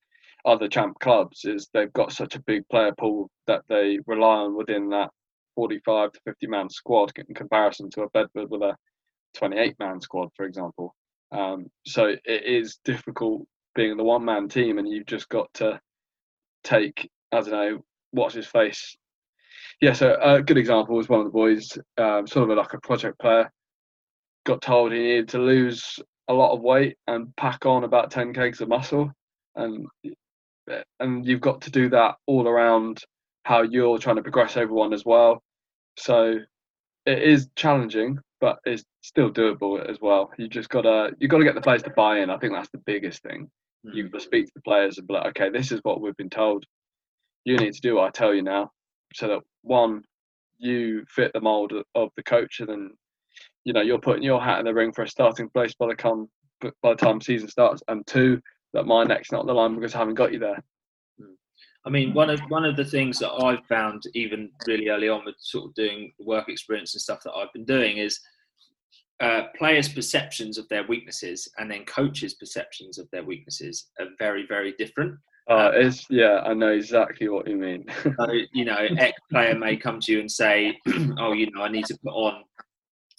other 0.45 0.67
champ 0.67 0.99
clubs. 0.99 1.45
Is 1.45 1.69
they've 1.73 1.93
got 1.93 2.11
such 2.11 2.35
a 2.35 2.41
big 2.41 2.67
player 2.69 2.93
pool 2.97 3.29
that 3.47 3.61
they 3.69 3.99
rely 4.07 4.37
on 4.37 4.55
within 4.55 4.89
that 4.89 5.09
45 5.55 6.11
to 6.11 6.19
50 6.25 6.47
man 6.47 6.69
squad 6.69 7.11
in 7.15 7.33
comparison 7.33 7.89
to 7.91 8.03
a 8.03 8.09
Bedford 8.09 8.49
with 8.49 8.61
a 8.61 8.75
28 9.35 9.75
man 9.79 10.01
squad, 10.01 10.29
for 10.35 10.45
example. 10.45 10.93
Um, 11.31 11.67
so 11.85 12.07
it 12.25 12.43
is 12.45 12.79
difficult 12.83 13.47
being 13.75 13.97
the 13.97 14.03
one 14.03 14.25
man 14.25 14.49
team, 14.49 14.77
and 14.77 14.87
you've 14.87 15.07
just 15.07 15.29
got 15.29 15.51
to 15.55 15.79
take 16.63 17.09
I 17.31 17.41
don't 17.41 17.51
know 17.51 17.79
what's 18.11 18.35
his 18.35 18.47
face. 18.47 18.95
Yeah, 19.81 19.93
so 19.93 20.17
a 20.21 20.41
good 20.41 20.57
example 20.57 20.95
was 20.95 21.09
one 21.09 21.19
of 21.19 21.25
the 21.25 21.31
boys, 21.31 21.77
um, 21.97 22.27
sort 22.27 22.49
of 22.49 22.57
like 22.57 22.73
a 22.73 22.79
project 22.79 23.19
player, 23.19 23.51
got 24.45 24.61
told 24.61 24.91
he 24.91 24.99
needed 24.99 25.29
to 25.29 25.39
lose 25.39 25.99
a 26.27 26.33
lot 26.33 26.53
of 26.53 26.61
weight 26.61 26.97
and 27.07 27.35
pack 27.35 27.65
on 27.65 27.83
about 27.83 28.11
ten 28.11 28.33
kgs 28.33 28.61
of 28.61 28.69
muscle, 28.69 29.11
and 29.55 29.87
and 30.99 31.25
you've 31.25 31.41
got 31.41 31.61
to 31.61 31.71
do 31.71 31.89
that 31.89 32.15
all 32.27 32.47
around 32.47 33.01
how 33.43 33.61
you're 33.61 33.97
trying 33.97 34.15
to 34.15 34.21
progress 34.21 34.55
everyone 34.55 34.93
as 34.93 35.03
well. 35.05 35.41
So 35.97 36.39
it 37.05 37.21
is 37.21 37.49
challenging, 37.55 38.19
but 38.39 38.59
it's 38.65 38.83
still 39.01 39.31
doable 39.31 39.87
as 39.89 39.99
well. 40.01 40.31
You 40.37 40.47
just 40.47 40.69
gotta 40.69 41.11
you 41.19 41.27
gotta 41.27 41.43
get 41.43 41.55
the 41.55 41.61
players 41.61 41.83
to 41.83 41.89
buy 41.91 42.19
in. 42.19 42.29
I 42.29 42.37
think 42.37 42.53
that's 42.53 42.69
the 42.71 42.81
biggest 42.85 43.21
thing. 43.21 43.49
Mm. 43.85 43.95
You've 43.95 44.11
got 44.11 44.19
to 44.19 44.23
speak 44.23 44.45
to 44.45 44.51
the 44.55 44.61
players 44.61 44.97
and 44.97 45.07
be 45.07 45.13
like, 45.13 45.27
okay, 45.27 45.49
this 45.49 45.71
is 45.71 45.79
what 45.83 46.01
we've 46.01 46.17
been 46.17 46.29
told. 46.29 46.65
You 47.45 47.57
need 47.57 47.73
to 47.73 47.81
do 47.81 47.95
what 47.95 48.07
I 48.07 48.11
tell 48.11 48.33
you 48.33 48.41
now, 48.41 48.71
so 49.13 49.27
that 49.27 49.41
one, 49.63 50.03
you 50.57 51.03
fit 51.09 51.31
the 51.33 51.41
mold 51.41 51.73
of 51.93 52.09
the 52.15 52.23
coach, 52.23 52.61
and 52.61 52.69
then 52.69 52.91
you 53.65 53.73
know 53.73 53.81
you're 53.81 53.99
putting 53.99 54.23
your 54.23 54.41
hat 54.41 54.59
in 54.59 54.65
the 54.65 54.73
ring 54.73 54.91
for 54.91 55.03
a 55.03 55.07
starting 55.07 55.49
place 55.49 55.73
by 55.73 55.87
the 55.87 55.95
come 55.95 56.29
by 56.61 56.91
the 56.91 56.95
time 56.95 57.21
season 57.21 57.47
starts, 57.47 57.83
and 57.87 58.05
two, 58.07 58.41
that 58.73 58.85
my 58.85 59.03
neck's 59.03 59.31
not 59.31 59.45
the 59.45 59.53
line 59.53 59.75
because 59.75 59.95
I 59.95 59.99
haven't 59.99 60.15
got 60.15 60.33
you 60.33 60.39
there. 60.39 60.63
I 61.85 61.89
mean, 61.89 62.13
one 62.13 62.29
of 62.29 62.39
one 62.47 62.65
of 62.65 62.77
the 62.77 62.85
things 62.85 63.19
that 63.19 63.31
I've 63.31 63.65
found 63.67 64.03
even 64.13 64.49
really 64.67 64.89
early 64.89 65.09
on 65.09 65.25
with 65.25 65.35
sort 65.39 65.65
of 65.65 65.73
doing 65.75 66.13
work 66.19 66.47
experience 66.47 66.93
and 66.93 67.01
stuff 67.01 67.21
that 67.23 67.33
I've 67.33 67.51
been 67.51 67.65
doing 67.65 67.97
is 67.97 68.19
uh, 69.19 69.43
players' 69.57 69.89
perceptions 69.89 70.57
of 70.57 70.67
their 70.69 70.85
weaknesses 70.87 71.49
and 71.57 71.69
then 71.69 71.85
coaches' 71.85 72.35
perceptions 72.35 72.97
of 72.97 73.09
their 73.11 73.23
weaknesses 73.23 73.89
are 73.99 74.07
very, 74.17 74.45
very 74.47 74.73
different. 74.77 75.17
Uh, 75.49 75.71
it's 75.73 76.05
yeah, 76.09 76.41
I 76.45 76.53
know 76.53 76.71
exactly 76.71 77.27
what 77.27 77.47
you 77.47 77.57
mean. 77.57 77.85
so, 78.03 78.27
you 78.53 78.63
know, 78.63 78.77
X 78.97 79.19
player 79.29 79.55
may 79.55 79.75
come 79.75 79.99
to 80.01 80.11
you 80.11 80.21
and 80.21 80.31
say, 80.31 80.77
"Oh, 81.19 81.33
you 81.33 81.51
know, 81.51 81.63
I 81.63 81.69
need 81.69 81.85
to 81.87 81.97
put 82.03 82.13
on, 82.13 82.43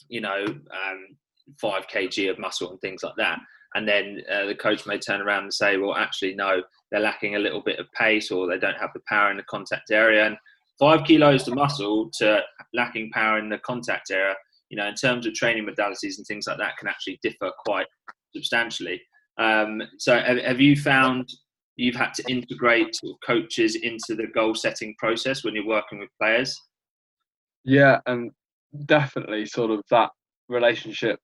you 0.09 0.21
know, 0.21 0.45
um, 0.47 1.17
five 1.61 1.87
kg 1.87 2.31
of 2.31 2.39
muscle 2.39 2.71
and 2.71 2.81
things 2.81 3.03
like 3.03 3.17
that," 3.17 3.39
and 3.75 3.87
then 3.87 4.23
uh, 4.31 4.47
the 4.47 4.55
coach 4.55 4.87
may 4.87 4.99
turn 4.99 5.21
around 5.21 5.45
and 5.45 5.55
say, 5.55 5.77
"Well, 5.77 5.95
actually, 5.95 6.35
no, 6.35 6.63
they're 6.91 7.01
lacking 7.01 7.37
a 7.37 7.41
little 7.41 7.63
bit 7.63 7.79
of 7.79 7.87
pace 7.93 8.31
or 8.31 8.47
they 8.47 8.59
don't 8.59 8.79
have 8.79 8.93
the 8.95 9.03
power 9.09 9.31
in 9.31 9.37
the 9.37 9.45
contact 9.45 9.91
area." 9.91 10.27
And 10.27 10.37
five 10.79 11.05
kilos 11.05 11.47
of 11.47 11.55
muscle 11.55 12.11
to 12.19 12.43
lacking 12.73 13.11
power 13.13 13.39
in 13.39 13.49
the 13.49 13.59
contact 13.59 14.11
area 14.11 14.35
you 14.75 14.77
know, 14.77 14.89
in 14.89 14.95
terms 14.95 15.25
of 15.25 15.35
training 15.35 15.67
modalities 15.67 16.19
and 16.19 16.27
things 16.27 16.47
like 16.49 16.59
that, 16.59 16.77
can 16.79 16.89
actually 16.89 17.21
differ 17.23 17.53
quite 17.65 17.87
substantially. 18.35 19.01
Um, 19.39 19.81
so, 19.99 20.19
have, 20.19 20.39
have, 20.39 20.61
you 20.61 20.77
found 20.77 21.29
you've 21.77 21.95
had 21.95 22.13
to 22.15 22.25
integrate 22.29 22.97
coaches 23.25 23.77
into 23.77 24.17
the 24.17 24.27
goal 24.35 24.55
setting 24.55 24.95
process 24.99 25.45
when 25.45 25.55
you're 25.55 25.67
working 25.67 26.01
with 26.01 26.09
players? 26.21 26.61
Yeah, 27.65 28.01
and 28.07 28.33
definitely 28.87 29.47
sort 29.47 29.71
of 29.71 29.83
that 29.91 30.11
relationship 30.49 31.19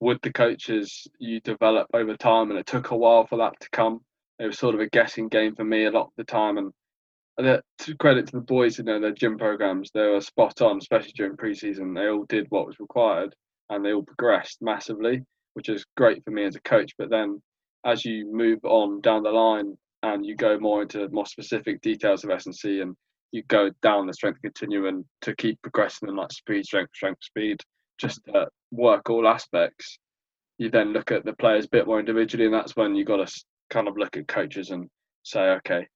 with 0.00 0.20
the 0.22 0.32
coaches 0.32 1.06
you 1.18 1.40
develop 1.40 1.88
over 1.92 2.16
time, 2.16 2.50
and 2.50 2.58
it 2.58 2.66
took 2.66 2.90
a 2.90 2.96
while 2.96 3.26
for 3.26 3.38
that 3.38 3.54
to 3.60 3.68
come. 3.70 4.00
It 4.38 4.46
was 4.46 4.58
sort 4.58 4.74
of 4.74 4.80
a 4.80 4.88
guessing 4.88 5.28
game 5.28 5.56
for 5.56 5.64
me 5.64 5.86
a 5.86 5.90
lot 5.90 6.06
of 6.06 6.12
the 6.16 6.24
time, 6.24 6.58
and 6.58 6.72
to 7.38 7.96
credit 7.96 8.26
to 8.26 8.32
the 8.32 8.40
boys, 8.40 8.78
you 8.78 8.84
know, 8.84 9.00
their 9.00 9.12
gym 9.12 9.38
programs, 9.38 9.90
they 9.92 10.06
were 10.06 10.20
spot 10.20 10.60
on, 10.60 10.78
especially 10.78 11.12
during 11.16 11.36
preseason. 11.36 11.94
They 11.94 12.08
all 12.08 12.24
did 12.24 12.46
what 12.50 12.66
was 12.66 12.80
required, 12.80 13.34
and 13.70 13.84
they 13.84 13.92
all 13.92 14.02
progressed 14.02 14.58
massively, 14.60 15.24
which 15.54 15.68
is 15.68 15.84
great 15.96 16.24
for 16.24 16.30
me 16.30 16.44
as 16.44 16.56
a 16.56 16.60
coach. 16.60 16.92
But 16.98 17.10
then, 17.10 17.40
as 17.84 18.04
you 18.04 18.32
move 18.32 18.58
on 18.64 19.00
down 19.00 19.22
the 19.22 19.30
line 19.30 19.76
and 20.02 20.24
you 20.24 20.36
go 20.36 20.58
more 20.58 20.82
into 20.82 21.08
more 21.10 21.26
specific 21.26 21.80
details 21.80 22.24
of 22.24 22.30
S&C 22.30 22.80
and 22.80 22.96
you 23.32 23.42
go 23.48 23.70
down 23.82 24.06
the 24.06 24.14
strength 24.14 24.40
continuum 24.42 25.04
to 25.22 25.34
keep 25.36 25.60
progressing 25.62 26.08
in 26.08 26.16
like 26.16 26.32
speed, 26.32 26.64
strength, 26.64 26.90
strength, 26.94 27.22
speed, 27.22 27.60
just 27.98 28.24
to 28.26 28.48
work 28.70 29.10
all 29.10 29.28
aspects. 29.28 29.98
You 30.58 30.70
then 30.70 30.92
look 30.92 31.12
at 31.12 31.24
the 31.24 31.34
players 31.34 31.66
a 31.66 31.70
bit 31.70 31.86
more 31.86 32.00
individually, 32.00 32.46
and 32.46 32.54
that's 32.54 32.76
when 32.76 32.94
you 32.94 33.04
got 33.04 33.26
to 33.26 33.44
kind 33.70 33.88
of 33.88 33.96
look 33.96 34.16
at 34.16 34.28
coaches 34.28 34.70
and 34.70 34.88
say, 35.24 35.50
okay, 35.50 35.86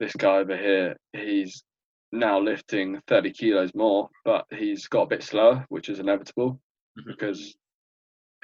this 0.00 0.12
guy 0.16 0.38
over 0.38 0.56
here, 0.56 0.96
he's 1.12 1.62
now 2.12 2.38
lifting 2.38 3.00
30 3.08 3.32
kilos 3.32 3.70
more, 3.74 4.08
but 4.24 4.44
he's 4.50 4.86
got 4.88 5.02
a 5.02 5.08
bit 5.08 5.22
slower, 5.22 5.64
which 5.68 5.88
is 5.88 6.00
inevitable 6.00 6.52
mm-hmm. 6.98 7.10
because 7.10 7.54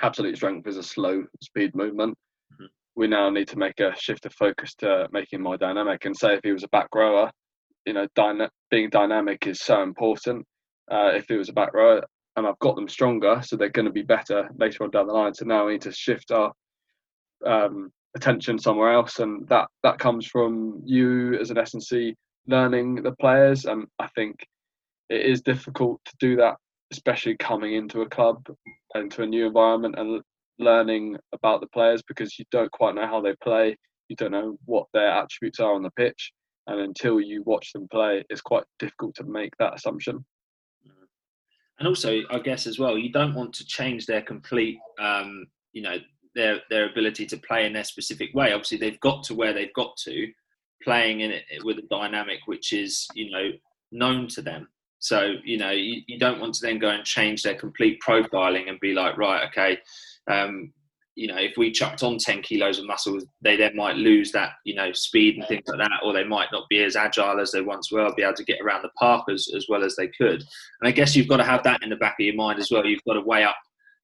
absolute 0.01 0.37
strength 0.37 0.67
is 0.67 0.77
a 0.77 0.83
slow 0.83 1.25
speed 1.43 1.75
movement. 1.75 2.17
Mm-hmm. 2.53 2.67
We 2.97 3.07
now 3.07 3.31
need 3.31 3.49
to 3.49 3.59
make 3.59 3.81
a 3.81 3.95
shift 3.99 4.27
of 4.27 4.33
focus 4.35 4.75
to 4.77 5.09
making 5.13 5.43
more 5.43 5.57
dynamic. 5.57 6.05
And 6.05 6.17
say 6.17 6.35
if 6.35 6.41
he 6.43 6.53
was 6.53 6.65
a 6.65 6.69
back 6.69 6.89
rower, 6.95 7.31
you 7.87 7.93
know, 7.93 8.07
dyna- 8.15 8.51
being 8.71 8.91
dynamic 8.91 9.47
is 9.47 9.61
so 9.61 9.83
important. 9.83 10.47
Uh, 10.91 11.13
if 11.15 11.31
it 11.31 11.37
was 11.37 11.49
a 11.49 11.53
back 11.53 11.73
row, 11.73 12.01
and 12.37 12.47
I've 12.47 12.59
got 12.59 12.77
them 12.77 12.89
stronger, 12.89 13.41
so 13.43 13.57
they're 13.57 13.69
going 13.69 13.87
to 13.87 13.93
be 13.93 14.03
better 14.03 14.49
later 14.59 14.85
on 14.85 14.91
down 14.91 15.07
the 15.07 15.13
line. 15.13 15.35
So 15.35 15.45
now 15.45 15.67
we 15.67 15.73
need 15.73 15.83
to 15.83 15.93
shift 15.93 16.31
our 16.31 16.53
um, 17.45 17.91
attention 18.17 18.59
somewhere 18.59 18.93
else, 18.93 19.19
and 19.19 19.47
that 19.49 19.69
that 19.83 19.99
comes 19.99 20.27
from 20.27 20.83
you 20.85 21.35
as 21.39 21.51
an 21.51 21.59
S&C 21.59 22.15
learning 22.47 23.03
the 23.03 23.13
players. 23.13 23.65
And 23.65 23.87
I 23.99 24.09
think 24.09 24.45
it 25.09 25.27
is 25.27 25.43
difficult 25.43 26.01
to 26.07 26.13
do 26.21 26.37
that, 26.37 26.57
especially 26.93 27.37
coming 27.37 27.75
into 27.75 28.03
a 28.03 28.09
club, 28.09 28.45
into 28.95 29.23
a 29.23 29.27
new 29.27 29.47
environment, 29.47 29.97
and 29.99 30.23
learning 30.59 31.17
about 31.33 31.61
the 31.61 31.69
players 31.69 32.03
because 32.07 32.39
you 32.39 32.45
don't 32.51 32.71
quite 32.73 32.95
know 32.95 33.07
how 33.07 33.21
they 33.21 33.35
play. 33.43 33.77
You 34.09 34.17
don't 34.17 34.33
know 34.33 34.57
what 34.65 34.87
their 34.93 35.09
attributes 35.09 35.61
are 35.61 35.75
on 35.75 35.83
the 35.83 35.91
pitch 35.93 36.33
and 36.67 36.81
until 36.81 37.21
you 37.21 37.43
watch 37.45 37.73
them 37.73 37.89
play, 37.91 38.25
it's 38.31 38.41
quite 38.41 38.65
difficult 38.79 39.15
to 39.17 39.25
make 39.25 39.57
that 39.59 39.75
assumption. 39.75 40.25
And 41.79 41.89
also, 41.89 42.21
I 42.31 42.39
guess 42.41 42.67
as 42.67 42.79
well, 42.79 42.99
you 42.99 43.11
don't 43.11 43.35
want 43.35 43.55
to 43.55 43.65
change 43.65 44.05
their 44.05 44.21
complete, 44.21 44.79
um, 45.01 45.47
you 45.73 45.81
know, 45.81 45.97
their 46.35 46.61
their 46.69 46.91
ability 46.91 47.27
to 47.27 47.39
play 47.39 47.67
in 47.67 47.73
their 47.73 47.85
specific 47.85 48.35
way. 48.35 48.53
Obviously, 48.53 48.77
they've 48.77 49.01
got 49.01 49.25
to 49.25 49.35
where 49.35 49.55
they've 49.55 49.73
got 49.75 49.97
to, 50.05 50.31
playing 50.83 51.21
in 51.21 51.31
it 51.31 51.45
with 51.65 51.79
a 51.79 51.87
dynamic 51.91 52.41
which 52.47 52.73
is, 52.73 53.07
you 53.15 53.31
know, 53.31 53.51
known 53.93 54.29
to 54.29 54.43
them. 54.43 54.69
So, 54.99 55.35
you 55.45 55.57
know, 55.57 55.71
you, 55.71 56.03
you 56.07 56.19
don't 56.19 56.41
want 56.41 56.55
to 56.55 56.67
then 56.67 56.79
go 56.79 56.91
and 56.91 57.05
change 57.05 57.43
their 57.43 57.55
complete 57.55 58.01
profiling 58.07 58.69
and 58.69 58.79
be 58.81 58.93
like, 58.93 59.17
right, 59.17 59.49
okay, 59.49 59.79
um, 60.31 60.73
you 61.21 61.27
know, 61.27 61.37
if 61.37 61.59
we 61.59 61.71
chucked 61.71 62.03
on 62.03 62.17
10 62.17 62.41
kilos 62.41 62.79
of 62.79 62.87
muscle, 62.87 63.19
they 63.43 63.55
then 63.55 63.77
might 63.77 63.95
lose 63.95 64.33
that, 64.33 64.53
you 64.65 64.75
know, 64.75 64.91
speed 64.93 65.37
and 65.37 65.47
things 65.47 65.65
like 65.67 65.77
that, 65.77 66.01
or 66.03 66.15
they 66.15 66.25
might 66.25 66.49
not 66.51 66.67
be 66.71 66.83
as 66.83 66.97
agile 66.97 67.39
as 67.39 67.53
they 67.53 67.61
once 67.61 67.93
were, 67.93 68.11
be 68.17 68.23
able 68.23 68.33
to 68.33 68.45
get 68.45 68.63
around 68.63 68.81
the 68.81 68.89
park 68.99 69.27
as, 69.31 69.47
as 69.55 69.67
well 69.69 69.85
as 69.85 69.95
they 69.97 70.09
could. 70.09 70.41
And 70.81 70.89
I 70.89 70.93
guess 70.93 71.15
you've 71.15 71.29
got 71.29 71.37
to 71.37 71.45
have 71.45 71.63
that 71.65 71.83
in 71.83 71.91
the 71.91 71.97
back 71.97 72.17
of 72.19 72.25
your 72.25 72.37
mind 72.37 72.59
as 72.59 72.71
well. 72.71 72.87
You've 72.87 73.05
got 73.07 73.15
to 73.15 73.21
weigh 73.21 73.45
up, 73.45 73.59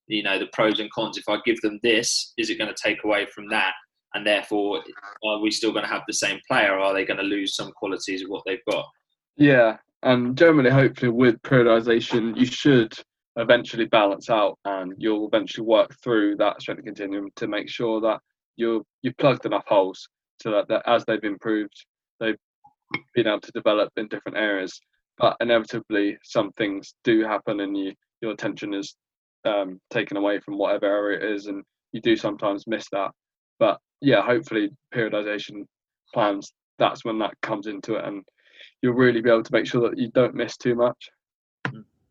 you 0.08 0.23
know, 0.23 0.38
the 0.38 0.49
pros 0.52 0.78
and 0.78 0.92
cons. 0.92 1.16
If 1.16 1.26
I 1.26 1.38
give 1.46 1.58
them 1.62 1.80
this, 1.82 2.35
is 2.37 2.50
it 2.50 2.58
going 2.58 2.73
to 2.73 2.82
take 2.82 3.02
away 3.02 3.25
from 3.35 3.49
that? 3.49 3.73
And 4.12 4.26
therefore, 4.26 4.82
are 5.25 5.40
we 5.40 5.50
still 5.50 5.73
going 5.73 5.87
to 5.87 5.90
have 5.90 6.02
the 6.06 6.12
same 6.12 6.38
player, 6.46 6.75
or 6.75 6.80
are 6.80 6.92
they 6.92 7.06
going 7.06 7.18
to 7.18 7.23
lose 7.23 7.56
some 7.56 7.73
qualities 7.73 8.23
of 8.23 8.28
what 8.28 8.42
they've 8.44 8.64
got? 8.70 8.85
Yeah. 9.38 9.78
And 10.02 10.37
generally, 10.37 10.68
hopefully, 10.68 11.12
with 11.12 11.40
periodization, 11.40 12.38
you 12.38 12.44
should 12.44 12.92
eventually 13.36 13.84
balance 13.84 14.30
out 14.30 14.58
and 14.64 14.94
you'll 14.96 15.26
eventually 15.26 15.66
work 15.66 15.94
through 16.02 16.36
that 16.36 16.60
strength 16.60 16.84
continuum 16.84 17.28
to 17.36 17.46
make 17.46 17.68
sure 17.68 18.00
that 18.00 18.20
you 18.56 18.84
you've 19.02 19.16
plugged 19.18 19.44
enough 19.44 19.64
holes 19.66 20.08
so 20.40 20.50
that, 20.50 20.68
that 20.68 20.82
as 20.86 21.04
they've 21.04 21.22
improved 21.24 21.74
they've 22.18 22.38
been 23.14 23.26
able 23.26 23.40
to 23.40 23.52
develop 23.52 23.90
in 23.96 24.08
different 24.08 24.38
areas. 24.38 24.80
But 25.18 25.36
inevitably 25.40 26.18
some 26.22 26.52
things 26.52 26.94
do 27.04 27.24
happen 27.24 27.60
and 27.60 27.76
you 27.76 27.92
your 28.22 28.32
attention 28.32 28.72
is 28.72 28.96
um, 29.44 29.80
taken 29.90 30.16
away 30.16 30.40
from 30.40 30.56
whatever 30.56 30.86
area 30.86 31.18
it 31.18 31.36
is 31.36 31.46
and 31.46 31.62
you 31.92 32.00
do 32.00 32.16
sometimes 32.16 32.66
miss 32.66 32.88
that. 32.92 33.10
But 33.58 33.78
yeah 34.00 34.22
hopefully 34.22 34.70
periodization 34.94 35.66
plans 36.14 36.52
that's 36.78 37.04
when 37.04 37.18
that 37.18 37.34
comes 37.42 37.66
into 37.66 37.96
it 37.96 38.04
and 38.04 38.22
you'll 38.82 38.94
really 38.94 39.20
be 39.20 39.30
able 39.30 39.42
to 39.42 39.52
make 39.52 39.66
sure 39.66 39.88
that 39.88 39.98
you 39.98 40.10
don't 40.12 40.34
miss 40.34 40.56
too 40.56 40.74
much 40.74 41.10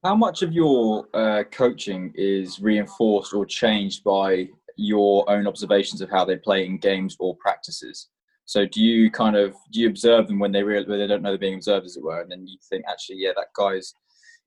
how 0.06 0.16
much 0.16 0.44
of 0.44 0.54
your 0.54 1.08
uh, 1.16 1.44
coaching 1.52 2.14
is 2.14 2.60
reinforced 2.60 3.34
or 3.34 3.44
changed 3.44 4.04
by 4.04 4.48
your 4.78 5.28
own 5.28 5.48
observations 5.48 6.00
of 6.00 6.12
how 6.12 6.24
they 6.24 6.38
play 6.38 6.64
in 6.64 6.78
games 6.78 7.18
or 7.20 7.36
practices? 7.38 8.10
So 8.46 8.68
do 8.68 8.84
you 8.84 9.10
kind 9.10 9.36
of 9.36 9.56
do 9.72 9.80
you 9.82 9.90
observe 9.90 10.28
them 10.28 10.38
when 10.38 10.52
they 10.52 10.62
really 10.62 10.88
when 10.88 11.00
they 11.00 11.08
don't 11.08 11.24
know 11.24 11.32
they're 11.32 11.40
being 11.40 11.56
observed, 11.56 11.88
as 11.88 11.98
it 11.98 12.04
were, 12.04 12.22
and 12.22 12.32
then 12.32 12.46
you 12.46 12.58
think 12.70 12.86
actually, 12.88 13.18
yeah, 13.18 13.32
that 13.36 13.48
guy's 13.58 13.96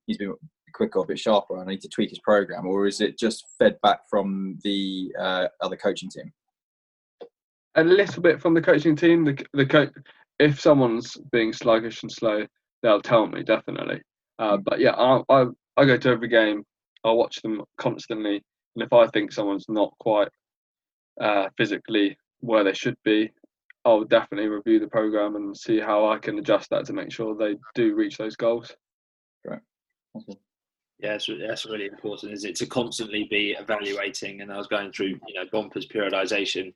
he's 0.06 0.16
been 0.16 0.34
quicker, 0.74 1.00
a 1.00 1.04
bit 1.04 1.18
sharper. 1.18 1.58
I 1.58 1.64
need 1.64 1.80
to 1.80 1.88
tweak 1.88 2.10
his 2.10 2.20
program, 2.20 2.64
or 2.64 2.86
is 2.86 3.00
it 3.00 3.18
just 3.18 3.44
fed 3.58 3.76
back 3.82 4.02
from 4.08 4.60
the 4.62 5.12
uh, 5.18 5.48
other 5.60 5.76
coaching 5.76 6.08
team? 6.08 6.32
A 7.74 7.82
little 7.82 8.22
bit 8.22 8.40
from 8.40 8.54
the 8.54 8.62
coaching 8.62 8.94
team. 8.94 9.24
The 9.24 9.44
the 9.54 9.66
co- 9.66 9.90
if 10.38 10.60
someone's 10.60 11.16
being 11.32 11.52
sluggish 11.52 12.04
and 12.04 12.12
slow, 12.12 12.46
they'll 12.84 13.02
tell 13.02 13.26
me 13.26 13.42
definitely. 13.42 14.00
Uh, 14.38 14.56
but 14.56 14.80
yeah, 14.80 14.92
I, 14.92 15.22
I, 15.28 15.46
I 15.76 15.84
go 15.84 15.96
to 15.96 16.08
every 16.08 16.28
game. 16.28 16.64
I 17.04 17.10
watch 17.10 17.42
them 17.42 17.62
constantly, 17.76 18.42
and 18.74 18.82
if 18.82 18.92
I 18.92 19.06
think 19.08 19.32
someone's 19.32 19.66
not 19.68 19.94
quite 19.98 20.28
uh, 21.20 21.48
physically 21.56 22.16
where 22.40 22.64
they 22.64 22.72
should 22.72 22.96
be, 23.04 23.30
I'll 23.84 24.04
definitely 24.04 24.48
review 24.48 24.78
the 24.80 24.88
program 24.88 25.36
and 25.36 25.56
see 25.56 25.78
how 25.78 26.08
I 26.08 26.18
can 26.18 26.38
adjust 26.38 26.70
that 26.70 26.84
to 26.86 26.92
make 26.92 27.12
sure 27.12 27.34
they 27.34 27.56
do 27.74 27.94
reach 27.94 28.18
those 28.18 28.36
goals. 28.36 28.74
Right. 29.44 29.60
Yeah, 31.00 31.12
that's, 31.12 31.30
that's 31.40 31.64
really 31.64 31.86
important, 31.86 32.32
is 32.32 32.44
it, 32.44 32.56
to 32.56 32.66
constantly 32.66 33.28
be 33.30 33.54
evaluating. 33.56 34.40
And 34.40 34.52
I 34.52 34.56
was 34.56 34.66
going 34.66 34.90
through, 34.90 35.20
you 35.28 35.34
know, 35.34 35.44
Bompa's 35.52 35.86
periodization 35.86 36.74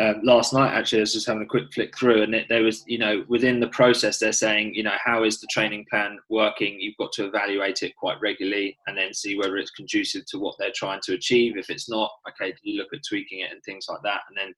um, 0.00 0.22
last 0.22 0.54
night. 0.54 0.72
Actually, 0.72 1.00
I 1.00 1.02
was 1.02 1.12
just 1.12 1.26
having 1.26 1.42
a 1.42 1.46
quick 1.46 1.70
flick 1.70 1.94
through, 1.94 2.22
and 2.22 2.34
it, 2.34 2.46
there 2.48 2.62
was, 2.62 2.82
you 2.86 2.96
know, 2.96 3.26
within 3.28 3.60
the 3.60 3.68
process, 3.68 4.18
they're 4.18 4.32
saying, 4.32 4.74
you 4.74 4.82
know, 4.82 4.94
how 5.04 5.24
is 5.24 5.38
the 5.38 5.46
training 5.50 5.84
plan 5.90 6.18
working? 6.30 6.80
You've 6.80 6.96
got 6.96 7.12
to 7.12 7.26
evaluate 7.26 7.82
it 7.82 7.94
quite 7.96 8.18
regularly, 8.22 8.78
and 8.86 8.96
then 8.96 9.12
see 9.12 9.36
whether 9.36 9.58
it's 9.58 9.70
conducive 9.70 10.24
to 10.28 10.38
what 10.38 10.56
they're 10.58 10.72
trying 10.74 11.00
to 11.04 11.12
achieve. 11.12 11.58
If 11.58 11.68
it's 11.68 11.90
not, 11.90 12.10
okay, 12.30 12.54
you 12.62 12.78
look 12.78 12.94
at 12.94 13.00
tweaking 13.06 13.40
it 13.40 13.52
and 13.52 13.62
things 13.64 13.84
like 13.86 14.00
that, 14.02 14.20
and 14.30 14.54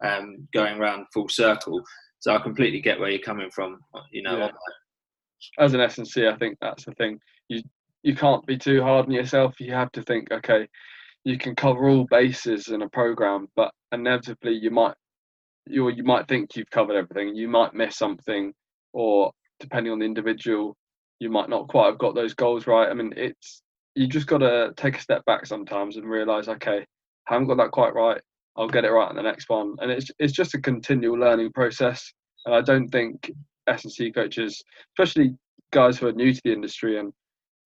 then 0.00 0.10
um, 0.10 0.48
going 0.54 0.80
around 0.80 1.06
full 1.12 1.28
circle. 1.28 1.82
So 2.20 2.34
I 2.34 2.38
completely 2.38 2.80
get 2.80 2.98
where 2.98 3.10
you're 3.10 3.18
coming 3.18 3.50
from. 3.50 3.80
You 4.10 4.22
know, 4.22 4.38
yeah. 4.38 4.50
as 5.58 5.74
an 5.74 5.80
S&C, 5.82 6.26
I 6.26 6.36
think 6.36 6.56
that's 6.62 6.86
the 6.86 6.92
thing. 6.92 7.20
You 7.48 7.60
you 8.04 8.14
can't 8.14 8.46
be 8.46 8.56
too 8.56 8.82
hard 8.82 9.06
on 9.06 9.12
yourself. 9.12 9.58
You 9.58 9.72
have 9.72 9.90
to 9.92 10.02
think, 10.02 10.30
okay, 10.30 10.68
you 11.24 11.38
can 11.38 11.56
cover 11.56 11.88
all 11.88 12.06
bases 12.10 12.68
in 12.68 12.82
a 12.82 12.88
program, 12.90 13.48
but 13.56 13.72
inevitably 13.92 14.52
you 14.52 14.70
might 14.70 14.94
you 15.66 15.88
you 15.88 16.04
might 16.04 16.28
think 16.28 16.54
you've 16.54 16.70
covered 16.70 16.96
everything. 16.96 17.34
You 17.34 17.48
might 17.48 17.74
miss 17.74 17.96
something, 17.96 18.52
or 18.92 19.32
depending 19.58 19.90
on 19.92 19.98
the 19.98 20.04
individual, 20.04 20.76
you 21.18 21.30
might 21.30 21.48
not 21.48 21.68
quite 21.68 21.86
have 21.86 21.98
got 21.98 22.14
those 22.14 22.34
goals 22.34 22.66
right. 22.66 22.90
I 22.90 22.94
mean, 22.94 23.14
it's 23.16 23.62
you 23.94 24.06
just 24.06 24.26
got 24.26 24.38
to 24.38 24.74
take 24.76 24.98
a 24.98 25.00
step 25.00 25.24
back 25.24 25.46
sometimes 25.46 25.96
and 25.96 26.04
realize, 26.08 26.48
okay, 26.48 26.84
I 27.28 27.32
haven't 27.32 27.48
got 27.48 27.56
that 27.56 27.70
quite 27.70 27.94
right. 27.94 28.20
I'll 28.56 28.68
get 28.68 28.84
it 28.84 28.90
right 28.90 29.08
in 29.08 29.16
the 29.16 29.22
next 29.22 29.48
one, 29.48 29.76
and 29.80 29.90
it's 29.90 30.10
it's 30.18 30.34
just 30.34 30.54
a 30.54 30.60
continual 30.60 31.18
learning 31.18 31.52
process. 31.52 32.12
And 32.44 32.54
I 32.54 32.60
don't 32.60 32.88
think 32.88 33.30
S&C 33.66 34.12
coaches, 34.12 34.62
especially 34.92 35.34
guys 35.72 35.96
who 35.96 36.08
are 36.08 36.12
new 36.12 36.34
to 36.34 36.40
the 36.44 36.52
industry 36.52 36.98
and 36.98 37.10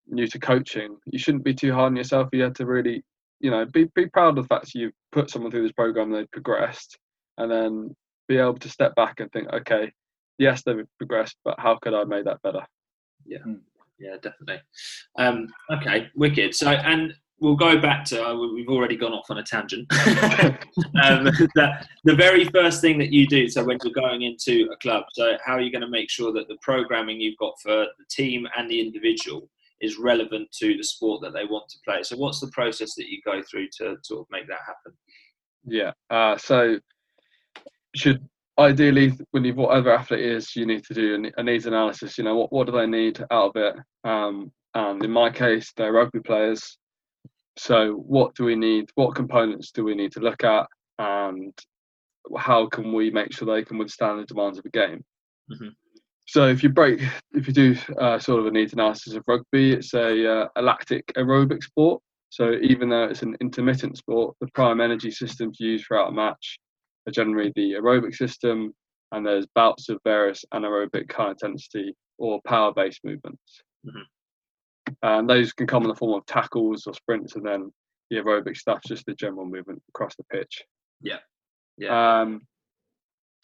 new 0.09 0.27
to 0.27 0.39
coaching, 0.39 0.97
you 1.05 1.19
shouldn't 1.19 1.43
be 1.43 1.53
too 1.53 1.73
hard 1.73 1.91
on 1.91 1.95
yourself. 1.95 2.29
You 2.31 2.43
have 2.43 2.53
to 2.55 2.65
really, 2.65 3.03
you 3.39 3.51
know, 3.51 3.65
be 3.65 3.85
be 3.95 4.07
proud 4.07 4.37
of 4.37 4.43
the 4.43 4.47
fact 4.47 4.65
that 4.65 4.75
you've 4.75 4.93
put 5.11 5.29
someone 5.29 5.51
through 5.51 5.63
this 5.63 5.71
program, 5.71 6.11
they've 6.11 6.31
progressed, 6.31 6.97
and 7.37 7.51
then 7.51 7.95
be 8.27 8.37
able 8.37 8.57
to 8.59 8.69
step 8.69 8.95
back 8.95 9.19
and 9.19 9.31
think, 9.31 9.51
okay, 9.53 9.91
yes, 10.37 10.63
they've 10.63 10.85
progressed, 10.97 11.37
but 11.43 11.59
how 11.59 11.77
could 11.81 11.93
I 11.93 12.03
make 12.03 12.25
that 12.25 12.41
better? 12.43 12.65
Yeah, 13.25 13.39
hmm. 13.39 13.55
yeah, 13.99 14.15
definitely. 14.21 14.61
Um, 15.17 15.47
okay, 15.71 16.07
wicked. 16.15 16.55
So, 16.55 16.69
and 16.69 17.13
we'll 17.39 17.55
go 17.55 17.79
back 17.79 18.03
to 18.05 18.23
uh, 18.23 18.35
we've 18.53 18.69
already 18.69 18.95
gone 18.95 19.13
off 19.13 19.29
on 19.29 19.37
a 19.37 19.43
tangent. 19.43 19.91
um, 21.03 21.25
the, 21.25 21.85
the, 22.03 22.15
very 22.15 22.45
first 22.45 22.81
thing 22.81 22.97
that 22.99 23.11
you 23.11 23.27
do, 23.27 23.47
so 23.49 23.63
when 23.63 23.77
you're 23.83 23.93
going 23.93 24.23
into 24.23 24.69
a 24.71 24.77
club, 24.77 25.05
so 25.13 25.37
how 25.45 25.53
are 25.53 25.61
you 25.61 25.71
going 25.71 25.81
to 25.81 25.89
make 25.89 26.09
sure 26.09 26.31
that 26.33 26.47
the 26.47 26.57
programming 26.61 27.19
you've 27.19 27.37
got 27.37 27.53
for 27.61 27.85
the 27.97 28.05
team 28.09 28.47
and 28.57 28.69
the 28.69 28.79
individual 28.79 29.49
is 29.81 29.97
relevant 29.97 30.49
to 30.59 30.75
the 30.75 30.83
sport 30.83 31.21
that 31.21 31.33
they 31.33 31.45
want 31.45 31.69
to 31.69 31.77
play. 31.85 32.03
So, 32.03 32.17
what's 32.17 32.39
the 32.39 32.51
process 32.51 32.95
that 32.95 33.07
you 33.09 33.19
go 33.25 33.41
through 33.49 33.67
to 33.77 33.95
sort 34.03 34.21
of 34.21 34.25
make 34.31 34.47
that 34.47 34.59
happen? 34.65 34.93
Yeah. 35.65 35.91
Uh, 36.09 36.37
so, 36.37 36.79
should 37.95 38.27
ideally, 38.57 39.13
when 39.31 39.45
you've 39.45 39.55
whatever 39.55 39.93
athlete 39.93 40.19
is, 40.19 40.55
you 40.55 40.65
need 40.65 40.83
to 40.85 40.93
do 40.93 41.31
a 41.37 41.43
needs 41.43 41.65
analysis. 41.65 42.17
You 42.17 42.25
know, 42.25 42.35
what 42.35 42.51
what 42.51 42.67
do 42.67 42.73
they 42.73 42.87
need 42.87 43.23
out 43.31 43.55
of 43.55 43.55
it? 43.55 43.75
Um, 44.03 44.51
and 44.75 45.03
in 45.03 45.11
my 45.11 45.29
case, 45.29 45.71
they're 45.75 45.93
rugby 45.93 46.19
players. 46.19 46.77
So, 47.57 47.93
what 47.93 48.35
do 48.35 48.45
we 48.45 48.55
need? 48.55 48.89
What 48.95 49.15
components 49.15 49.71
do 49.71 49.83
we 49.83 49.95
need 49.95 50.11
to 50.13 50.19
look 50.19 50.43
at? 50.43 50.67
And 50.99 51.53
how 52.37 52.67
can 52.67 52.93
we 52.93 53.09
make 53.09 53.33
sure 53.33 53.47
they 53.47 53.65
can 53.65 53.77
withstand 53.77 54.19
the 54.19 54.25
demands 54.25 54.59
of 54.59 54.65
a 54.65 54.69
game? 54.69 55.03
Mm-hmm. 55.51 55.69
So, 56.29 56.47
if 56.47 56.61
you 56.61 56.69
break, 56.69 57.01
if 57.33 57.47
you 57.47 57.53
do 57.53 57.75
uh, 57.99 58.19
sort 58.19 58.39
of 58.39 58.45
a 58.45 58.51
needs 58.51 58.73
analysis 58.73 59.15
of 59.15 59.23
rugby, 59.27 59.73
it's 59.73 59.95
a, 59.95 60.31
uh, 60.31 60.61
lactic 60.61 61.07
aerobic 61.17 61.63
sport. 61.63 62.03
So, 62.29 62.53
even 62.61 62.87
though 62.89 63.05
it's 63.05 63.23
an 63.23 63.35
intermittent 63.41 63.97
sport, 63.97 64.35
the 64.39 64.47
prime 64.53 64.79
energy 64.79 65.09
systems 65.09 65.57
used 65.59 65.87
throughout 65.87 66.09
a 66.09 66.11
match 66.11 66.59
are 67.07 67.11
generally 67.11 67.51
the 67.55 67.71
aerobic 67.71 68.13
system, 68.13 68.75
and 69.11 69.25
there's 69.25 69.47
bouts 69.55 69.89
of 69.89 69.97
various 70.03 70.45
anaerobic 70.53 71.11
high 71.11 71.31
intensity 71.31 71.95
or 72.19 72.39
power 72.45 72.71
based 72.75 72.99
movements. 73.03 73.63
Mm-hmm. 73.83 74.93
And 75.01 75.27
those 75.27 75.51
can 75.51 75.65
come 75.65 75.81
in 75.81 75.89
the 75.89 75.95
form 75.95 76.15
of 76.15 76.27
tackles 76.27 76.85
or 76.85 76.93
sprints, 76.93 77.37
and 77.37 77.43
then 77.43 77.71
the 78.11 78.17
aerobic 78.17 78.55
stuff, 78.55 78.81
just 78.85 79.03
the 79.07 79.15
general 79.15 79.47
movement 79.47 79.81
across 79.89 80.15
the 80.15 80.23
pitch. 80.25 80.61
Yeah. 81.01 81.17
Yeah. 81.79 82.21
Um, 82.21 82.41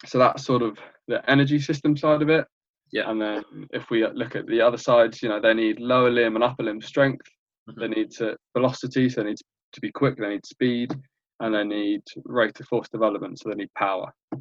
so 0.04 0.18
that's 0.18 0.44
sort 0.44 0.62
of 0.62 0.78
the 1.08 1.28
energy 1.28 1.58
system 1.58 1.96
side 1.96 2.22
of 2.22 2.28
it. 2.28 2.46
Yeah. 2.92 3.10
And 3.10 3.20
then 3.20 3.44
if 3.72 3.90
we 3.90 4.06
look 4.06 4.36
at 4.36 4.46
the 4.46 4.60
other 4.60 4.78
sides, 4.78 5.22
you 5.22 5.28
know, 5.28 5.40
they 5.40 5.54
need 5.54 5.80
lower 5.80 6.10
limb 6.10 6.36
and 6.36 6.44
upper 6.44 6.62
limb 6.62 6.80
strength. 6.80 7.26
Mm-hmm. 7.68 7.80
They 7.80 7.88
need 7.88 8.10
to 8.12 8.36
velocity, 8.56 9.08
so 9.08 9.22
they 9.22 9.30
need 9.30 9.38
to 9.72 9.80
be 9.80 9.90
quick. 9.90 10.16
They 10.16 10.28
need 10.28 10.46
speed, 10.46 10.94
and 11.40 11.54
they 11.54 11.64
need 11.64 12.02
rate 12.24 12.58
of 12.60 12.66
force 12.68 12.88
development, 12.88 13.38
so 13.38 13.48
they 13.48 13.56
need 13.56 13.74
power. 13.76 14.12
Mm-hmm. 14.34 14.40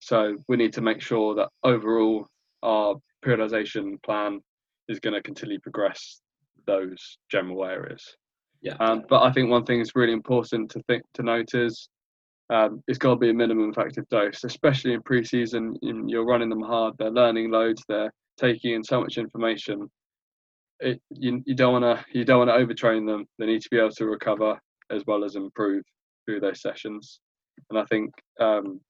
So 0.00 0.36
we 0.48 0.56
need 0.56 0.72
to 0.74 0.80
make 0.80 1.00
sure 1.00 1.34
that 1.34 1.48
overall 1.62 2.26
our 2.62 2.96
periodization 3.24 4.02
plan 4.02 4.40
is 4.88 4.98
going 4.98 5.14
to 5.14 5.22
continually 5.22 5.60
progress 5.60 6.20
those 6.66 7.18
general 7.30 7.64
areas. 7.64 8.16
Yeah. 8.62 8.74
Um, 8.80 9.02
but 9.08 9.22
I 9.22 9.32
think 9.32 9.50
one 9.50 9.64
thing 9.64 9.78
that's 9.78 9.96
really 9.96 10.12
important 10.12 10.70
to 10.70 10.82
think 10.88 11.02
to 11.14 11.22
note 11.22 11.54
is 11.54 11.88
um, 12.52 12.82
it's 12.86 12.98
got 12.98 13.10
to 13.10 13.16
be 13.16 13.30
a 13.30 13.34
minimum 13.34 13.70
effective 13.70 14.06
dose, 14.10 14.44
especially 14.44 14.92
in 14.92 15.00
pre-season. 15.02 15.74
You're 15.80 16.26
running 16.26 16.50
them 16.50 16.60
hard. 16.60 16.94
They're 16.98 17.10
learning 17.10 17.50
loads. 17.50 17.82
They're 17.88 18.12
taking 18.38 18.74
in 18.74 18.84
so 18.84 19.00
much 19.00 19.16
information. 19.16 19.90
It, 20.78 21.00
you, 21.10 21.42
you 21.46 21.54
don't 21.54 21.80
want 21.80 21.84
to 21.84 22.04
you 22.12 22.26
don't 22.26 22.46
want 22.46 22.50
to 22.50 22.62
overtrain 22.66 23.06
them. 23.06 23.26
They 23.38 23.46
need 23.46 23.62
to 23.62 23.70
be 23.70 23.78
able 23.78 23.92
to 23.92 24.04
recover 24.04 24.60
as 24.90 25.02
well 25.06 25.24
as 25.24 25.34
improve 25.34 25.82
through 26.26 26.40
those 26.40 26.60
sessions. 26.60 27.20
And 27.70 27.78
I 27.78 27.84
think 27.86 28.12
um, 28.38 28.80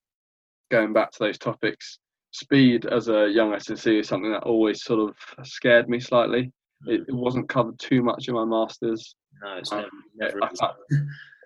going 0.72 0.92
back 0.92 1.12
to 1.12 1.18
those 1.20 1.38
topics, 1.38 1.98
speed 2.32 2.86
as 2.86 3.08
a 3.08 3.28
young 3.28 3.54
S&C 3.54 3.98
is 3.98 4.08
something 4.08 4.32
that 4.32 4.42
always 4.42 4.82
sort 4.82 5.08
of 5.08 5.46
scared 5.46 5.88
me 5.88 6.00
slightly. 6.00 6.50
It, 6.86 7.02
it 7.06 7.14
wasn't 7.14 7.48
covered 7.48 7.78
too 7.78 8.02
much 8.02 8.26
in 8.26 8.34
my 8.34 8.44
masters. 8.44 9.14
No, 9.44 9.58
it's, 9.58 9.70
um, 9.70 9.86
never, 10.16 10.40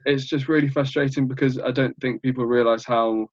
it's 0.06 0.24
just 0.24 0.48
really 0.48 0.68
frustrating 0.68 1.26
because 1.26 1.58
I 1.58 1.70
don't 1.70 1.96
think 2.00 2.22
people 2.22 2.46
realise 2.46 2.84
how 2.84 3.26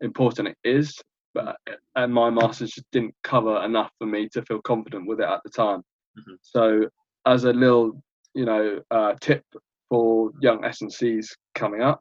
important 0.00 0.48
it 0.48 0.56
is. 0.64 0.96
But 1.34 1.56
and 1.94 2.12
my 2.12 2.30
masters 2.30 2.70
just 2.70 2.90
didn't 2.92 3.14
cover 3.22 3.62
enough 3.62 3.90
for 3.98 4.06
me 4.06 4.28
to 4.30 4.42
feel 4.42 4.60
confident 4.62 5.06
with 5.06 5.20
it 5.20 5.26
at 5.26 5.40
the 5.44 5.50
time. 5.50 5.82
Mm-hmm. 6.18 6.34
So 6.40 6.88
as 7.26 7.44
a 7.44 7.52
little, 7.52 8.02
you 8.34 8.46
know, 8.46 8.80
uh, 8.90 9.14
tip 9.20 9.44
for 9.90 10.32
young 10.40 10.64
S&Cs 10.64 11.36
coming 11.54 11.82
up, 11.82 12.00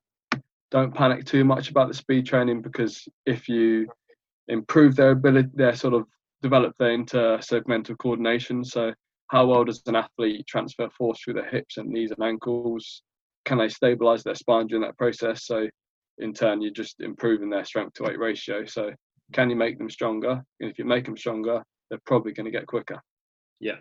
don't 0.71 0.93
panic 0.93 1.25
too 1.25 1.43
much 1.43 1.69
about 1.69 1.89
the 1.89 1.93
speed 1.93 2.25
training 2.25 2.61
because 2.61 3.07
if 3.25 3.49
you 3.49 3.87
improve 4.47 4.95
their 4.95 5.11
ability, 5.11 5.49
their 5.53 5.75
sort 5.75 5.93
of 5.93 6.05
develop 6.41 6.73
their 6.77 6.97
intersegmental 6.97 7.97
coordination. 7.97 8.63
So, 8.63 8.93
how 9.27 9.47
well 9.47 9.63
does 9.63 9.81
an 9.87 9.95
athlete 9.95 10.45
transfer 10.47 10.89
force 10.89 11.19
through 11.19 11.33
their 11.33 11.49
hips 11.49 11.77
and 11.77 11.89
knees 11.89 12.11
and 12.11 12.23
ankles? 12.23 13.01
Can 13.45 13.57
they 13.57 13.69
stabilize 13.69 14.23
their 14.23 14.35
spine 14.35 14.67
during 14.67 14.83
that 14.83 14.97
process? 14.97 15.45
So, 15.45 15.67
in 16.17 16.33
turn, 16.33 16.61
you're 16.61 16.71
just 16.71 17.01
improving 17.01 17.49
their 17.49 17.65
strength 17.65 17.93
to 17.95 18.03
weight 18.03 18.19
ratio. 18.19 18.65
So, 18.65 18.91
can 19.33 19.49
you 19.49 19.55
make 19.55 19.77
them 19.77 19.89
stronger? 19.89 20.43
And 20.59 20.71
if 20.71 20.77
you 20.79 20.85
make 20.85 21.05
them 21.05 21.17
stronger, 21.17 21.63
they're 21.89 21.99
probably 22.05 22.33
going 22.33 22.45
to 22.45 22.51
get 22.51 22.67
quicker. 22.67 23.01
Yeah. 23.59 23.77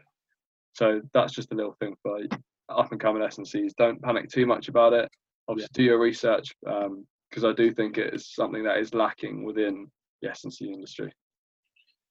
So 0.75 1.01
that's 1.13 1.33
just 1.33 1.53
a 1.53 1.55
little 1.55 1.77
thing 1.81 1.95
for 2.03 2.19
up 2.69 2.91
and 2.91 3.01
coming 3.01 3.23
S&Cs. 3.23 3.73
Don't 3.79 4.03
panic 4.03 4.29
too 4.29 4.47
much 4.47 4.69
about 4.69 4.93
it. 4.93 5.09
Obviously, 5.49 5.69
yeah. 5.73 5.77
do 5.77 5.83
your 5.85 6.01
research 6.01 6.55
because 6.63 7.45
um, 7.45 7.51
I 7.51 7.53
do 7.53 7.71
think 7.71 7.99
it 7.99 8.15
is 8.15 8.33
something 8.35 8.65
that 8.65 8.79
is 8.79 8.95
lacking 8.95 9.45
within 9.45 9.87
the 10.23 10.31
S&C 10.31 10.67
industry. 10.67 11.13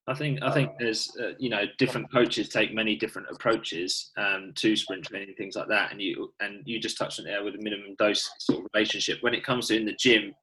I 0.07 0.13
think 0.13 0.39
I 0.41 0.51
think 0.51 0.71
there's 0.79 1.15
uh, 1.19 1.31
you 1.39 1.49
know 1.49 1.63
different 1.77 2.11
coaches 2.11 2.49
take 2.49 2.73
many 2.73 2.95
different 2.95 3.27
approaches 3.31 4.11
um, 4.17 4.51
to 4.55 4.75
sprint 4.75 5.05
training 5.05 5.33
things 5.37 5.55
like 5.55 5.69
that, 5.69 5.91
and 5.91 6.01
you 6.01 6.33
and 6.41 6.61
you 6.65 6.79
just 6.79 6.97
touched 6.97 7.19
on 7.19 7.25
there 7.25 7.43
with 7.43 7.55
a 7.55 7.61
minimum 7.61 7.95
dose 7.97 8.29
sort 8.39 8.59
of 8.59 8.69
relationship. 8.73 9.19
When 9.21 9.33
it 9.33 9.45
comes 9.45 9.67
to 9.67 9.77
in 9.77 9.85
the 9.85 9.93
gym, 9.93 10.35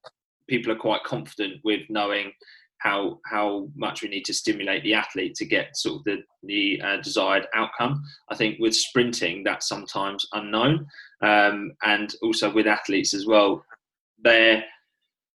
people 0.49 0.73
are 0.73 0.77
quite 0.77 1.05
confident 1.05 1.61
with 1.63 1.83
knowing 1.91 2.33
how 2.79 3.21
how 3.27 3.69
much 3.77 4.01
we 4.01 4.09
need 4.09 4.25
to 4.25 4.35
stimulate 4.35 4.83
the 4.83 4.95
athlete 4.95 5.35
to 5.35 5.45
get 5.45 5.77
sort 5.77 5.99
of 5.99 6.05
the 6.05 6.23
the 6.45 6.81
uh, 6.83 6.97
desired 7.03 7.47
outcome. 7.55 8.03
I 8.31 8.37
think 8.37 8.59
with 8.61 8.75
sprinting 8.75 9.45
that's 9.45 9.69
sometimes 9.69 10.27
unknown, 10.33 10.87
um, 11.21 11.73
and 11.85 12.15
also 12.23 12.51
with 12.51 12.67
athletes 12.67 13.13
as 13.13 13.27
well, 13.27 13.63
they're 14.23 14.65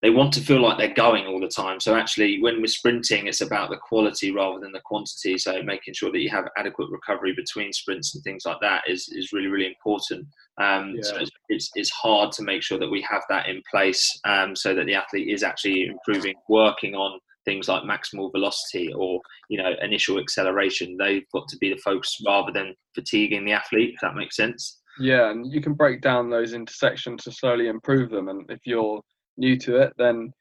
they 0.06 0.12
want 0.12 0.32
to 0.32 0.40
feel 0.40 0.62
like 0.62 0.78
they're 0.78 0.94
going 0.94 1.26
all 1.26 1.40
the 1.40 1.48
time. 1.48 1.80
So 1.80 1.96
actually, 1.96 2.40
when 2.40 2.62
we're 2.62 2.68
sprinting, 2.68 3.26
it's 3.26 3.42
about 3.42 3.72
the 3.72 3.78
quality 3.78 4.32
rather 4.32 4.60
than 4.60 4.72
the 4.72 4.82
quantity. 4.86 5.36
So 5.40 5.64
making 5.64 5.96
sure 5.96 6.12
that 6.12 6.20
you 6.20 6.30
have 6.30 6.46
adequate 6.60 6.92
recovery 6.92 7.34
between 7.36 7.74
sprints 7.74 8.14
and 8.14 8.24
things 8.24 8.44
like 8.46 8.58
that 8.62 8.84
is 8.88 9.10
is 9.14 9.34
really 9.34 9.48
really 9.48 9.66
important. 9.66 10.28
Um, 10.62 10.94
yeah. 10.96 11.02
So 11.02 11.18
it's, 11.50 11.72
it's, 11.74 11.90
hard 11.90 12.32
to 12.34 12.44
make 12.44 12.62
sure 12.62 12.78
that 12.78 12.92
we 12.92 13.02
have 13.10 13.24
that 13.30 13.48
in 13.50 13.64
place 13.70 14.08
um, 14.26 14.56
so 14.56 14.76
that 14.76 14.86
the 14.86 14.94
athlete 14.94 15.28
is 15.28 15.42
actually 15.42 15.88
improving, 15.88 16.36
working 16.50 16.94
on 16.94 17.20
things 17.44 17.68
like 17.68 17.82
maximal 17.82 18.32
velocity 18.32 18.94
or 18.94 19.20
you 19.50 19.58
know 19.58 19.72
initial 19.82 20.20
acceleration. 20.20 20.98
They've 21.00 21.26
got 21.34 21.48
to 21.48 21.58
be 21.58 21.72
the 21.72 21.82
focus 21.84 22.16
rather 22.28 22.52
than 22.52 22.76
fatiguing 22.94 23.44
the 23.44 23.54
athlete. 23.54 23.96
If 23.96 24.02
that 24.02 24.14
makes 24.14 24.36
sense. 24.36 24.82
Yeah, 25.00 25.32
and 25.32 25.52
you 25.52 25.62
can 25.62 25.74
break 25.74 26.02
down 26.02 26.30
those 26.30 26.54
intersections 26.54 27.24
to 27.24 27.32
slowly 27.32 27.70
improve 27.70 28.12
them. 28.12 28.30
And 28.30 28.46
if 28.52 28.60
you're 28.66 29.02
new 29.38 29.58
to 29.60 29.78
it, 29.78 29.94
then 29.98 30.32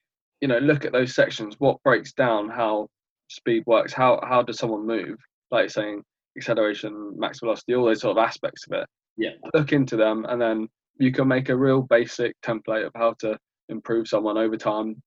you 0.41 0.49
know 0.49 0.59
look 0.59 0.85
at 0.85 0.93
those 0.93 1.15
sections. 1.15 1.57
What 1.59 1.83
breaks 1.83 2.13
down 2.13 2.49
how 2.49 2.89
speed 3.29 3.65
works? 3.67 3.93
How 3.93 4.21
how 4.23 4.43
does 4.43 4.59
someone 4.59 4.87
move? 4.87 5.19
Like 5.51 5.71
saying 5.71 6.03
acceleration, 6.37 7.15
max 7.17 7.41
velocity, 7.41 7.75
all 7.75 7.85
those 7.85 8.01
sort 8.01 8.17
of 8.17 8.25
aspects 8.25 8.67
of 8.67 8.81
it. 8.81 8.87
Yeah. 9.17 9.31
Look 9.53 9.73
into 9.73 9.97
them, 9.97 10.27
and 10.29 10.41
then 10.41 10.69
you 10.99 11.13
can 11.13 11.29
make 11.29 11.49
a 11.49 11.57
real 11.57 11.83
basic 11.83 12.41
template 12.43 12.87
of 12.87 12.93
how 12.95 13.15
to 13.21 13.39
improve 13.69 14.09
someone 14.09 14.39
over 14.39 14.57
time, 14.57 15.01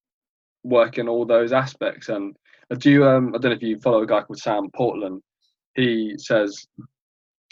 working 0.64 1.08
all 1.08 1.26
those 1.26 1.54
aspects. 1.54 2.10
And 2.10 2.36
do 2.78 2.92
you? 2.92 3.08
Um, 3.08 3.30
I 3.30 3.40
don't 3.40 3.52
know 3.52 3.58
if 3.58 3.62
you 3.62 3.80
follow 3.80 4.02
a 4.02 4.08
guy 4.08 4.22
called 4.22 4.40
Sam 4.40 4.70
Portland. 4.76 5.22
He 5.76 6.16
says 6.18 6.66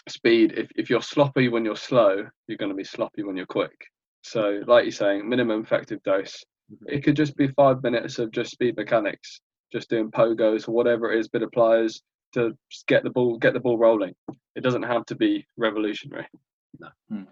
speed. 0.09 0.53
If 0.55 0.69
if 0.75 0.89
you're 0.89 1.01
sloppy 1.01 1.49
when 1.49 1.65
you're 1.65 1.75
slow, 1.75 2.25
you're 2.47 2.57
going 2.57 2.71
to 2.71 2.75
be 2.75 2.83
sloppy 2.83 3.23
when 3.23 3.37
you're 3.37 3.45
quick. 3.45 3.75
So, 4.25 4.61
like 4.65 4.85
you're 4.85 4.91
saying, 4.91 5.29
minimum 5.29 5.61
effective 5.61 6.01
dose. 6.01 6.43
Mm-hmm. 6.73 6.95
It 6.95 7.03
could 7.03 7.15
just 7.15 7.37
be 7.37 7.47
five 7.49 7.83
minutes 7.83 8.17
of 8.17 8.31
just 8.31 8.49
speed 8.49 8.75
mechanics, 8.75 9.39
just 9.71 9.87
doing 9.87 10.09
pogos 10.09 10.67
or 10.67 10.71
whatever 10.71 11.11
it 11.11 11.19
is, 11.19 11.27
bit 11.27 11.43
of 11.43 11.51
plyos 11.51 12.01
to 12.33 12.57
get 12.87 13.03
the 13.03 13.11
ball 13.11 13.37
get 13.37 13.53
the 13.53 13.59
ball 13.59 13.77
rolling. 13.77 14.15
It 14.55 14.61
doesn't 14.61 14.81
have 14.81 15.05
to 15.05 15.15
be 15.15 15.45
revolutionary. 15.57 16.27
No. 16.79 16.87
Hmm 17.09 17.23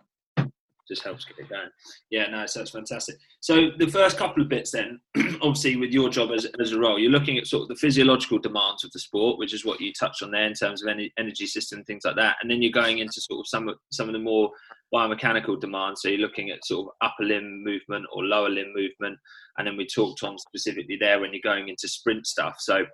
just 0.87 1.03
helps 1.03 1.25
get 1.25 1.39
it 1.39 1.49
going. 1.49 1.69
Yeah, 2.09 2.27
no, 2.29 2.45
so 2.45 2.59
that's 2.59 2.71
fantastic. 2.71 3.15
So 3.39 3.69
the 3.77 3.87
first 3.87 4.17
couple 4.17 4.43
of 4.43 4.49
bits, 4.49 4.71
then, 4.71 4.99
obviously, 5.41 5.75
with 5.75 5.91
your 5.91 6.09
job 6.09 6.31
as, 6.31 6.45
as 6.59 6.71
a 6.71 6.79
role, 6.79 6.99
you're 6.99 7.11
looking 7.11 7.37
at 7.37 7.47
sort 7.47 7.63
of 7.63 7.67
the 7.69 7.75
physiological 7.75 8.39
demands 8.39 8.83
of 8.83 8.91
the 8.91 8.99
sport, 8.99 9.37
which 9.39 9.53
is 9.53 9.65
what 9.65 9.79
you 9.79 9.91
touched 9.93 10.23
on 10.23 10.31
there 10.31 10.45
in 10.45 10.53
terms 10.53 10.83
of 10.83 10.89
any, 10.89 11.11
energy 11.17 11.47
system, 11.47 11.83
things 11.83 12.03
like 12.05 12.15
that, 12.15 12.37
and 12.41 12.51
then 12.51 12.61
you're 12.61 12.71
going 12.71 12.99
into 12.99 13.21
sort 13.21 13.39
of 13.39 13.47
some 13.47 13.69
of 13.69 13.75
some 13.91 14.07
of 14.07 14.13
the 14.13 14.19
more 14.19 14.49
biomechanical 14.93 15.59
demands. 15.59 16.01
So 16.01 16.09
you're 16.09 16.19
looking 16.19 16.49
at 16.49 16.65
sort 16.65 16.87
of 16.87 16.93
upper 17.01 17.23
limb 17.23 17.63
movement 17.63 18.05
or 18.13 18.23
lower 18.23 18.49
limb 18.49 18.73
movement, 18.75 19.17
and 19.57 19.67
then 19.67 19.77
we 19.77 19.87
talked 19.87 20.23
on 20.23 20.37
specifically 20.37 20.97
there 20.99 21.19
when 21.19 21.33
you're 21.33 21.41
going 21.43 21.69
into 21.69 21.87
sprint 21.87 22.27
stuff. 22.27 22.55
So 22.59 22.85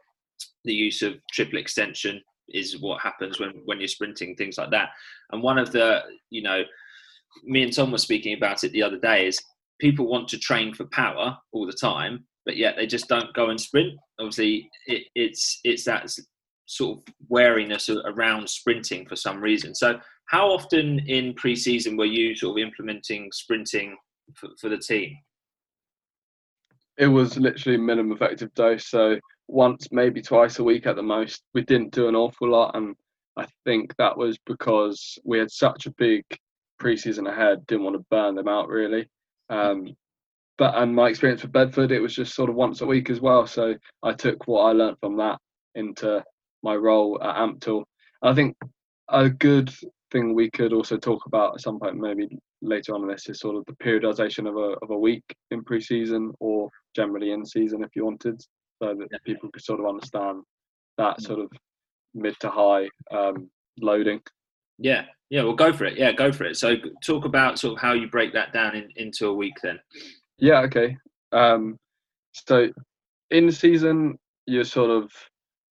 the 0.65 0.73
use 0.73 1.01
of 1.01 1.15
triple 1.31 1.59
extension 1.59 2.21
is 2.49 2.79
what 2.79 3.01
happens 3.01 3.39
when 3.39 3.61
when 3.65 3.79
you're 3.79 3.87
sprinting, 3.87 4.35
things 4.35 4.57
like 4.57 4.71
that. 4.71 4.89
And 5.31 5.43
one 5.43 5.57
of 5.57 5.71
the 5.71 6.01
you 6.29 6.41
know 6.41 6.63
me 7.43 7.63
and 7.63 7.73
Tom 7.73 7.91
were 7.91 7.97
speaking 7.97 8.35
about 8.35 8.63
it 8.63 8.71
the 8.71 8.83
other 8.83 8.99
day 8.99 9.27
is 9.27 9.41
people 9.79 10.07
want 10.07 10.27
to 10.29 10.39
train 10.39 10.73
for 10.73 10.85
power 10.85 11.37
all 11.51 11.65
the 11.65 11.73
time, 11.73 12.25
but 12.45 12.57
yet 12.57 12.75
they 12.75 12.87
just 12.87 13.07
don't 13.07 13.33
go 13.33 13.49
and 13.49 13.59
sprint. 13.59 13.93
Obviously, 14.19 14.69
it, 14.87 15.03
it's 15.15 15.59
it's 15.63 15.85
that 15.85 16.09
sort 16.65 16.97
of 16.97 17.13
wariness 17.29 17.89
around 17.89 18.49
sprinting 18.49 19.07
for 19.07 19.15
some 19.15 19.41
reason. 19.41 19.73
So, 19.73 19.99
how 20.27 20.49
often 20.49 20.99
in 21.07 21.33
pre-season 21.35 21.97
were 21.97 22.05
you 22.05 22.35
sort 22.35 22.59
of 22.59 22.63
implementing 22.63 23.31
sprinting 23.31 23.97
for, 24.35 24.49
for 24.59 24.69
the 24.69 24.77
team? 24.77 25.15
it 26.99 27.07
was 27.07 27.37
literally 27.37 27.77
minimum 27.77 28.11
effective 28.11 28.53
dose. 28.53 28.85
So 28.85 29.17
once, 29.47 29.87
maybe 29.91 30.21
twice 30.21 30.59
a 30.59 30.63
week 30.63 30.85
at 30.85 30.97
the 30.97 31.01
most. 31.01 31.41
We 31.53 31.63
didn't 31.63 31.93
do 31.93 32.09
an 32.09 32.15
awful 32.15 32.49
lot, 32.49 32.75
and 32.75 32.95
I 33.37 33.47
think 33.65 33.95
that 33.97 34.15
was 34.15 34.37
because 34.45 35.17
we 35.23 35.39
had 35.39 35.49
such 35.49 35.85
a 35.85 35.91
big 35.91 36.23
preseason 36.81 37.29
ahead. 37.29 37.65
Didn't 37.67 37.83
want 37.83 37.97
to 37.97 38.05
burn 38.09 38.35
them 38.35 38.47
out 38.47 38.67
really. 38.67 39.07
Um, 39.49 39.95
but 40.57 40.75
and 40.75 40.93
my 40.93 41.07
experience 41.07 41.41
with 41.41 41.53
Bedford, 41.53 41.91
it 41.91 42.01
was 42.01 42.13
just 42.13 42.35
sort 42.35 42.49
of 42.49 42.55
once 42.55 42.81
a 42.81 42.85
week 42.85 43.09
as 43.09 43.21
well. 43.21 43.47
So 43.47 43.75
I 44.03 44.13
took 44.13 44.47
what 44.47 44.63
I 44.63 44.71
learned 44.73 44.97
from 44.99 45.17
that 45.17 45.39
into 45.75 46.23
my 46.63 46.75
role 46.75 47.17
at 47.23 47.35
Ampthill. 47.35 47.83
I 48.21 48.33
think 48.33 48.57
a 49.09 49.29
good 49.29 49.73
thing 50.11 50.35
we 50.35 50.49
could 50.51 50.73
also 50.73 50.97
talk 50.97 51.25
about 51.25 51.53
at 51.53 51.61
some 51.61 51.79
point, 51.79 51.95
maybe 51.95 52.27
later 52.61 52.93
on 52.93 53.03
in 53.03 53.07
this, 53.07 53.29
is 53.29 53.39
sort 53.39 53.55
of 53.55 53.63
the 53.65 53.83
periodization 53.83 54.49
of 54.49 54.57
a 54.57 54.75
of 54.83 54.89
a 54.91 54.97
week 54.97 55.23
in 55.51 55.63
pre-season 55.63 56.33
or 56.39 56.69
generally 56.95 57.31
in 57.31 57.45
season 57.45 57.83
if 57.83 57.95
you 57.95 58.03
wanted, 58.03 58.41
so 58.83 58.95
that 58.95 59.23
people 59.23 59.49
could 59.51 59.63
sort 59.63 59.79
of 59.79 59.85
understand 59.85 60.41
that 60.97 61.17
mm. 61.19 61.21
sort 61.21 61.39
of 61.39 61.49
mid 62.13 62.35
to 62.41 62.49
high 62.49 62.89
um, 63.11 63.49
loading. 63.79 64.19
Yeah, 64.77 65.05
yeah, 65.29 65.43
well, 65.43 65.53
go 65.53 65.71
for 65.71 65.85
it. 65.85 65.97
Yeah, 65.97 66.11
go 66.11 66.31
for 66.31 66.45
it. 66.45 66.57
So, 66.57 66.75
talk 67.03 67.25
about 67.25 67.59
sort 67.59 67.73
of 67.73 67.81
how 67.81 67.93
you 67.93 68.09
break 68.09 68.33
that 68.33 68.51
down 68.53 68.75
in, 68.75 68.89
into 68.95 69.27
a 69.27 69.33
week 69.33 69.55
then. 69.61 69.79
Yeah, 70.37 70.61
okay. 70.61 70.97
Um, 71.31 71.77
so, 72.33 72.69
in 73.29 73.51
season, 73.51 74.17
you're 74.45 74.63
sort 74.63 74.89
of 74.89 75.11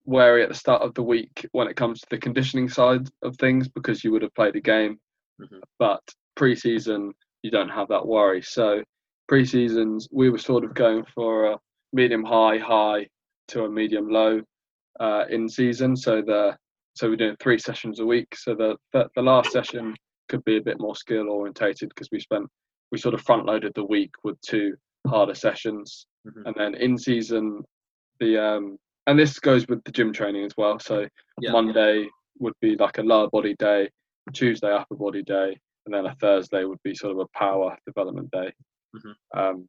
wary 0.05 0.43
at 0.43 0.49
the 0.49 0.55
start 0.55 0.83
of 0.83 0.95
the 0.95 1.03
week 1.03 1.47
when 1.53 1.69
it 1.69 1.77
comes 1.77 2.01
to 2.01 2.07
the 2.11 2.19
conditioning 2.19 2.69
side 2.69 3.09
of 3.23 3.37
things 3.37 3.69
because 3.69 4.05
you 4.05 4.13
would 4.13 4.23
have 4.23 4.35
played 4.35 4.57
a 4.57 4.61
game. 4.61 4.99
Mm-hmm. 5.41 5.59
But 5.79 6.01
pre-season, 6.37 7.13
you 7.43 7.51
don't 7.51 7.69
have 7.69 7.89
that 7.89 8.07
worry. 8.07 8.43
So, 8.43 8.83
pre-seasons, 9.27 10.09
we 10.13 10.31
were 10.31 10.39
sort 10.39 10.65
of 10.65 10.75
going 10.75 11.05
for 11.15 11.53
a 11.53 11.59
medium 11.93 12.25
high, 12.25 12.59
high 12.59 13.09
to 13.49 13.65
a 13.65 13.71
medium 13.71 14.09
low 14.09 14.41
uh, 15.01 15.25
in 15.31 15.49
season. 15.49 15.97
So 15.97 16.23
the 16.23 16.57
so 16.99 17.09
we're 17.09 17.17
doing 17.17 17.37
three 17.41 17.59
sessions 17.59 18.01
a 18.01 18.07
week. 18.07 18.35
So 18.35 18.55
the 18.55 18.77
the, 18.93 19.09
the 19.15 19.23
last 19.23 19.53
session 19.53 19.95
could 20.29 20.45
be 20.45 20.57
a 20.57 20.63
bit 20.63 20.81
more 20.81 20.97
skill 20.97 21.29
orientated 21.29 21.89
because 21.91 22.09
we 22.11 22.21
spent 22.21 22.47
we 22.91 22.99
sort 22.99 23.15
of 23.15 23.23
front 23.23 23.47
loaded 23.47 23.73
the 23.75 23.85
week 23.85 24.11
with 24.25 24.41
two 24.41 24.75
harder 25.07 25.35
sessions, 25.35 26.07
mm-hmm. 26.27 26.47
and 26.47 26.55
then 26.57 26.75
in 26.75 26.99
season 26.99 27.63
the 28.21 28.43
um 28.43 28.79
and 29.07 29.19
this 29.19 29.39
goes 29.39 29.67
with 29.69 29.83
the 29.85 29.93
gym 29.93 30.13
training 30.13 30.45
as 30.45 30.53
well. 30.57 30.79
So 30.79 31.07
yeah, 31.41 31.53
Monday 31.53 32.01
yeah. 32.01 32.09
would 32.41 32.55
be 32.61 32.77
like 32.77 32.99
a 32.99 33.03
lower 33.03 33.29
body 33.31 33.55
day, 33.59 33.89
Tuesday 34.35 34.71
upper 34.71 34.97
body 34.97 35.23
day, 35.23 35.57
and 35.87 35.95
then 35.95 36.07
a 36.07 36.15
Thursday 36.17 36.65
would 36.65 36.83
be 36.85 36.95
sort 36.95 37.13
of 37.13 37.21
a 37.21 37.39
power 37.39 37.77
development 37.87 38.31
day. 38.31 38.53
Mm-hmm. 38.95 39.41
Um, 39.41 39.69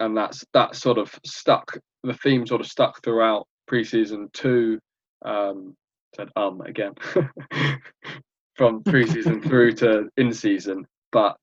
and 0.00 0.16
that's 0.16 0.44
that 0.54 0.76
sort 0.76 0.98
of 0.98 1.12
stuck. 1.26 1.76
The 2.04 2.14
theme 2.14 2.46
sort 2.46 2.60
of 2.60 2.68
stuck 2.68 3.02
throughout 3.02 3.46
preseason 3.68 4.32
two. 4.32 4.78
Um, 5.24 5.76
said 6.16 6.28
um 6.36 6.60
again 6.62 6.94
from 8.56 8.82
preseason 8.82 9.42
through 9.46 9.72
to 9.72 10.08
in 10.16 10.32
season, 10.32 10.86
but 11.12 11.38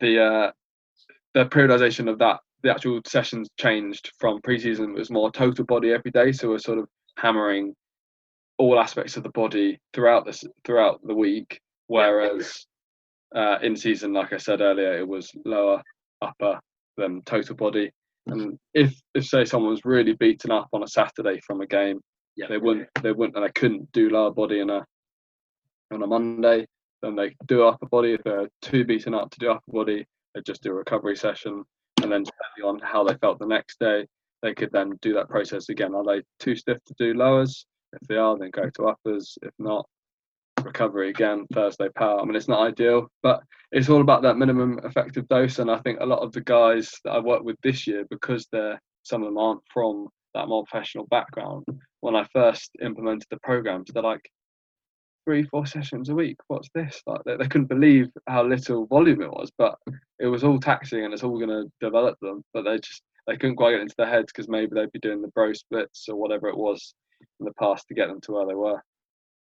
the 0.00 0.22
uh, 0.22 0.52
the 1.34 1.46
periodization 1.46 2.08
of 2.08 2.18
that 2.18 2.40
the 2.62 2.70
actual 2.70 3.00
sessions 3.06 3.48
changed 3.58 4.12
from 4.18 4.40
preseason 4.42 4.94
was 4.94 5.10
more 5.10 5.30
total 5.30 5.64
body 5.64 5.92
every 5.92 6.10
day, 6.10 6.32
so 6.32 6.48
we're 6.48 6.58
sort 6.58 6.78
of 6.78 6.88
hammering 7.16 7.74
all 8.58 8.78
aspects 8.78 9.16
of 9.16 9.22
the 9.22 9.30
body 9.30 9.78
throughout 9.94 10.26
this 10.26 10.44
throughout 10.64 11.00
the 11.04 11.14
week. 11.14 11.60
Whereas 11.86 12.66
uh, 13.34 13.58
in 13.62 13.74
season, 13.76 14.12
like 14.12 14.32
I 14.32 14.36
said 14.36 14.60
earlier, 14.60 14.98
it 14.98 15.08
was 15.08 15.30
lower, 15.44 15.82
upper 16.22 16.60
than 16.96 17.22
total 17.22 17.56
body. 17.56 17.90
And 18.26 18.58
if 18.74 18.94
if 19.14 19.26
say 19.26 19.44
someone 19.44 19.70
was 19.72 19.84
really 19.84 20.12
beaten 20.12 20.50
up 20.50 20.68
on 20.72 20.82
a 20.82 20.88
Saturday 20.88 21.40
from 21.46 21.62
a 21.62 21.66
game, 21.66 22.00
yeah, 22.40 22.46
they 22.48 22.56
wouldn't 22.56 22.88
they 23.02 23.12
wouldn't 23.12 23.36
and 23.36 23.44
I 23.44 23.50
couldn't 23.50 23.92
do 23.92 24.08
lower 24.08 24.30
body 24.30 24.60
in 24.60 24.70
a 24.70 24.84
on 25.92 26.02
a 26.02 26.06
Monday, 26.06 26.66
then 27.02 27.14
they 27.14 27.36
do 27.46 27.64
upper 27.64 27.86
body. 27.86 28.14
If 28.14 28.22
they're 28.24 28.48
too 28.62 28.84
beaten 28.84 29.14
up 29.14 29.30
to 29.30 29.38
do 29.38 29.50
upper 29.50 29.70
body, 29.70 30.06
they 30.34 30.40
just 30.40 30.62
do 30.62 30.70
a 30.70 30.74
recovery 30.74 31.16
session 31.16 31.64
and 32.02 32.10
then 32.10 32.24
depending 32.24 32.64
on 32.64 32.78
how 32.78 33.04
they 33.04 33.14
felt 33.18 33.38
the 33.38 33.46
next 33.46 33.78
day, 33.78 34.06
they 34.42 34.54
could 34.54 34.72
then 34.72 34.98
do 35.02 35.12
that 35.12 35.28
process 35.28 35.68
again. 35.68 35.94
Are 35.94 36.04
they 36.04 36.22
too 36.38 36.56
stiff 36.56 36.78
to 36.86 36.94
do 36.98 37.12
lowers? 37.12 37.66
If 37.92 38.08
they 38.08 38.16
are, 38.16 38.38
then 38.38 38.50
go 38.50 38.70
to 38.70 38.88
uppers. 38.88 39.36
If 39.42 39.52
not, 39.58 39.86
recovery 40.62 41.10
again, 41.10 41.46
Thursday 41.52 41.88
power. 41.90 42.20
I 42.20 42.24
mean, 42.24 42.36
it's 42.36 42.48
not 42.48 42.66
ideal, 42.66 43.08
but 43.22 43.42
it's 43.72 43.90
all 43.90 44.00
about 44.00 44.22
that 44.22 44.38
minimum 44.38 44.80
effective 44.84 45.28
dose. 45.28 45.58
And 45.58 45.70
I 45.70 45.78
think 45.80 46.00
a 46.00 46.06
lot 46.06 46.20
of 46.20 46.32
the 46.32 46.40
guys 46.40 46.90
that 47.04 47.10
I 47.10 47.18
work 47.18 47.42
with 47.42 47.56
this 47.62 47.86
year, 47.86 48.06
because 48.08 48.46
they're 48.50 48.80
some 49.02 49.22
of 49.22 49.28
them 49.28 49.38
aren't 49.38 49.62
from 49.72 50.08
that 50.34 50.48
more 50.48 50.64
professional 50.64 51.06
background, 51.06 51.64
when 52.00 52.16
I 52.16 52.26
first 52.32 52.70
implemented 52.82 53.26
the 53.30 53.38
programs, 53.42 53.90
they're 53.92 54.02
like, 54.02 54.30
three, 55.24 55.42
four 55.44 55.66
sessions 55.66 56.08
a 56.08 56.14
week. 56.14 56.36
What's 56.48 56.68
this? 56.74 57.02
Like 57.06 57.20
they, 57.24 57.36
they 57.36 57.46
couldn't 57.46 57.68
believe 57.68 58.08
how 58.26 58.44
little 58.44 58.86
volume 58.86 59.22
it 59.22 59.30
was, 59.30 59.50
but 59.56 59.76
it 60.18 60.26
was 60.26 60.44
all 60.44 60.58
taxing 60.58 61.04
and 61.04 61.12
it's 61.12 61.22
all 61.22 61.38
going 61.38 61.50
to 61.50 61.70
develop 61.80 62.18
them. 62.20 62.42
But 62.52 62.62
they 62.62 62.78
just 62.78 63.02
they 63.26 63.36
couldn't 63.36 63.56
quite 63.56 63.72
get 63.72 63.80
into 63.80 63.94
their 63.96 64.08
heads 64.08 64.32
because 64.32 64.48
maybe 64.48 64.72
they'd 64.74 64.92
be 64.92 64.98
doing 64.98 65.22
the 65.22 65.28
bro 65.28 65.52
splits 65.52 66.06
or 66.08 66.16
whatever 66.16 66.48
it 66.48 66.56
was 66.56 66.94
in 67.38 67.46
the 67.46 67.52
past 67.54 67.86
to 67.88 67.94
get 67.94 68.08
them 68.08 68.20
to 68.22 68.32
where 68.32 68.46
they 68.46 68.54
were. 68.54 68.82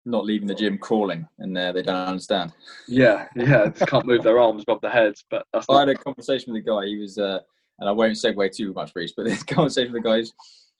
Not 0.04 0.24
leaving 0.24 0.48
the 0.48 0.54
gym 0.54 0.78
crawling, 0.78 1.28
and 1.38 1.56
uh, 1.56 1.70
they 1.70 1.82
don't 1.82 1.94
understand. 1.94 2.52
Yeah, 2.88 3.28
yeah, 3.36 3.68
just 3.68 3.86
can't 3.86 4.06
move 4.06 4.24
their 4.24 4.40
arms 4.40 4.62
above 4.62 4.80
their 4.80 4.90
heads. 4.90 5.24
But 5.30 5.46
I 5.52 5.78
had 5.78 5.88
a 5.88 5.94
conversation 5.94 6.52
with 6.52 6.62
a 6.62 6.66
guy. 6.68 6.86
He 6.86 6.96
was, 6.96 7.18
uh, 7.18 7.38
and 7.78 7.88
I 7.88 7.92
won't 7.92 8.14
segue 8.14 8.52
too 8.52 8.72
much, 8.72 8.90
Reese, 8.96 9.14
but 9.16 9.26
this 9.26 9.42
conversation 9.44 9.92
with 9.92 10.02
the 10.02 10.08
guys. 10.08 10.32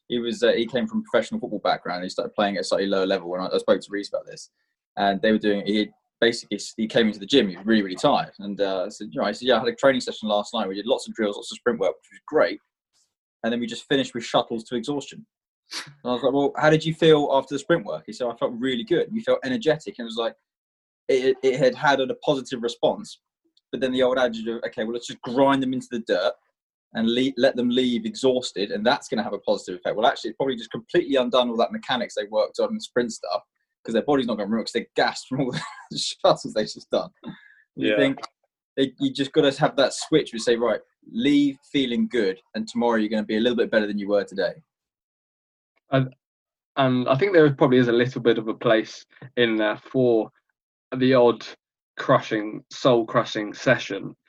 He 0.08 0.18
was, 0.18 0.42
uh, 0.42 0.52
he 0.52 0.66
came 0.66 0.86
from 0.86 1.04
professional 1.04 1.40
football 1.40 1.60
background. 1.60 2.02
He 2.02 2.10
started 2.10 2.34
playing 2.34 2.56
at 2.56 2.62
a 2.62 2.64
slightly 2.64 2.86
lower 2.86 3.06
level, 3.06 3.34
and 3.34 3.44
I, 3.44 3.54
I 3.54 3.58
spoke 3.58 3.80
to 3.80 3.88
Reese 3.90 4.08
about 4.08 4.26
this 4.26 4.50
and 4.96 5.20
they 5.22 5.32
were 5.32 5.38
doing. 5.38 5.64
He 5.66 5.90
basically 6.20 6.60
he 6.76 6.86
came 6.86 7.06
into 7.06 7.18
the 7.18 7.26
gym. 7.26 7.48
He 7.48 7.56
was 7.56 7.66
really 7.66 7.82
really 7.82 7.96
tired, 7.96 8.32
and 8.38 8.60
uh, 8.60 8.84
I 8.84 8.88
said, 8.88 9.08
you 9.12 9.20
know, 9.20 9.26
I 9.26 9.32
said, 9.32 9.48
yeah, 9.48 9.56
I 9.56 9.60
had 9.60 9.68
a 9.68 9.74
training 9.74 10.00
session 10.00 10.28
last 10.28 10.54
night. 10.54 10.68
We 10.68 10.74
did 10.74 10.86
lots 10.86 11.08
of 11.08 11.14
drills, 11.14 11.36
lots 11.36 11.52
of 11.52 11.56
sprint 11.56 11.78
work, 11.78 11.94
which 11.96 12.10
was 12.12 12.20
great, 12.26 12.58
and 13.42 13.52
then 13.52 13.60
we 13.60 13.66
just 13.66 13.86
finished 13.88 14.14
with 14.14 14.24
shuttles 14.24 14.64
to 14.64 14.76
exhaustion. 14.76 15.26
And 15.86 16.10
I 16.10 16.12
was 16.12 16.22
like, 16.22 16.34
well, 16.34 16.52
how 16.58 16.68
did 16.68 16.84
you 16.84 16.92
feel 16.92 17.30
after 17.32 17.54
the 17.54 17.58
sprint 17.58 17.86
work? 17.86 18.04
He 18.06 18.12
said, 18.12 18.26
I 18.26 18.36
felt 18.36 18.52
really 18.58 18.84
good. 18.84 19.08
You 19.10 19.22
felt 19.22 19.38
energetic, 19.44 19.94
and 19.98 20.04
it 20.04 20.10
was 20.10 20.16
like 20.16 20.34
it, 21.08 21.36
it 21.42 21.58
had 21.58 21.74
had 21.74 22.00
a 22.00 22.14
positive 22.16 22.62
response. 22.62 23.20
But 23.70 23.80
then 23.80 23.92
the 23.92 24.02
old 24.02 24.18
adage 24.18 24.46
of, 24.46 24.60
okay, 24.66 24.84
well, 24.84 24.92
let's 24.92 25.06
just 25.06 25.22
grind 25.22 25.62
them 25.62 25.72
into 25.72 25.88
the 25.90 26.00
dirt 26.00 26.34
and 26.94 27.09
le- 27.09 27.33
let 27.37 27.57
them 27.57 27.68
leave 27.68 28.05
exhausted, 28.05 28.70
and 28.70 28.85
that's 28.85 29.09
going 29.09 29.18
to 29.18 29.24
have 29.24 29.33
a 29.33 29.38
positive 29.38 29.81
effect. 29.81 29.96
Well, 29.96 30.07
actually, 30.07 30.31
it 30.31 30.37
probably 30.37 30.57
just 30.57 30.70
completely 30.70 31.16
undone 31.16 31.48
all 31.48 31.57
that 31.57 31.72
mechanics 31.72 32.14
they 32.14 32.24
worked 32.31 32.59
on 32.61 32.72
in 32.72 32.81
sprint 32.81 33.12
stuff, 33.12 33.42
because 33.83 33.94
their 33.94 34.05
body's 34.05 34.26
not 34.26 34.35
going 34.37 34.48
to 34.48 34.50
remember 34.50 34.64
because 34.64 34.72
they're 34.72 34.87
gassed 34.96 35.28
from 35.28 35.40
all 35.40 35.52
the 35.90 35.98
shuttles 35.98 36.52
they've 36.55 36.66
just 36.66 36.90
done. 36.90 37.11
You 37.76 37.90
yeah. 37.90 37.96
think 37.96 38.18
they, 38.76 38.92
you 39.00 39.12
just 39.12 39.33
got 39.33 39.50
to 39.50 39.61
have 39.61 39.76
that 39.76 39.94
switch. 39.94 40.33
We 40.33 40.38
say, 40.38 40.57
right, 40.57 40.81
leave 41.11 41.57
feeling 41.72 42.09
good, 42.09 42.38
and 42.55 42.68
tomorrow 42.68 42.96
you're 42.96 43.09
going 43.09 43.22
to 43.22 43.26
be 43.26 43.37
a 43.37 43.40
little 43.40 43.57
bit 43.57 43.70
better 43.70 43.87
than 43.87 43.98
you 43.98 44.09
were 44.09 44.24
today. 44.24 44.52
And 45.90 46.14
and 46.76 47.09
I 47.09 47.16
think 47.16 47.33
there 47.33 47.50
probably 47.52 47.78
is 47.78 47.88
a 47.88 47.92
little 47.92 48.22
bit 48.22 48.38
of 48.38 48.48
a 48.48 48.55
place 48.55 49.05
in 49.37 49.57
there 49.57 49.76
for 49.76 50.31
the 50.96 51.14
odd 51.14 51.44
crushing, 51.98 52.64
soul 52.70 53.05
crushing 53.05 53.52
session. 53.52 54.14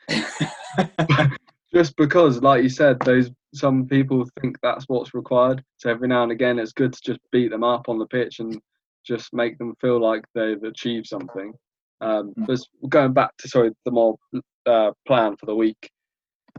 just 1.74 1.96
because, 1.96 2.42
like 2.42 2.64
you 2.64 2.70
said, 2.70 3.00
those 3.00 3.32
some 3.54 3.88
people 3.88 4.28
think 4.42 4.58
that's 4.62 4.86
what's 4.88 5.14
required. 5.14 5.64
So 5.78 5.90
every 5.90 6.08
now 6.08 6.24
and 6.24 6.32
again, 6.32 6.60
it's 6.60 6.74
good 6.74 6.94
to 6.94 7.02
just 7.02 7.20
beat 7.32 7.52
them 7.52 7.64
up 7.64 7.88
on 7.88 8.00
the 8.00 8.08
pitch 8.08 8.40
and 8.40 8.60
just 9.06 9.34
make 9.34 9.58
them 9.58 9.76
feel 9.80 10.02
like 10.02 10.24
they've 10.34 10.64
achieved 10.64 11.08
something. 11.08 11.54
Um, 12.02 12.34
but 12.36 12.60
going 12.90 13.14
back 13.14 13.32
to 13.38 13.48
sorry 13.48 13.72
the 13.86 13.92
more 13.92 14.18
uh, 14.66 14.92
plan 15.08 15.36
for 15.38 15.46
the 15.46 15.56
week. 15.56 15.90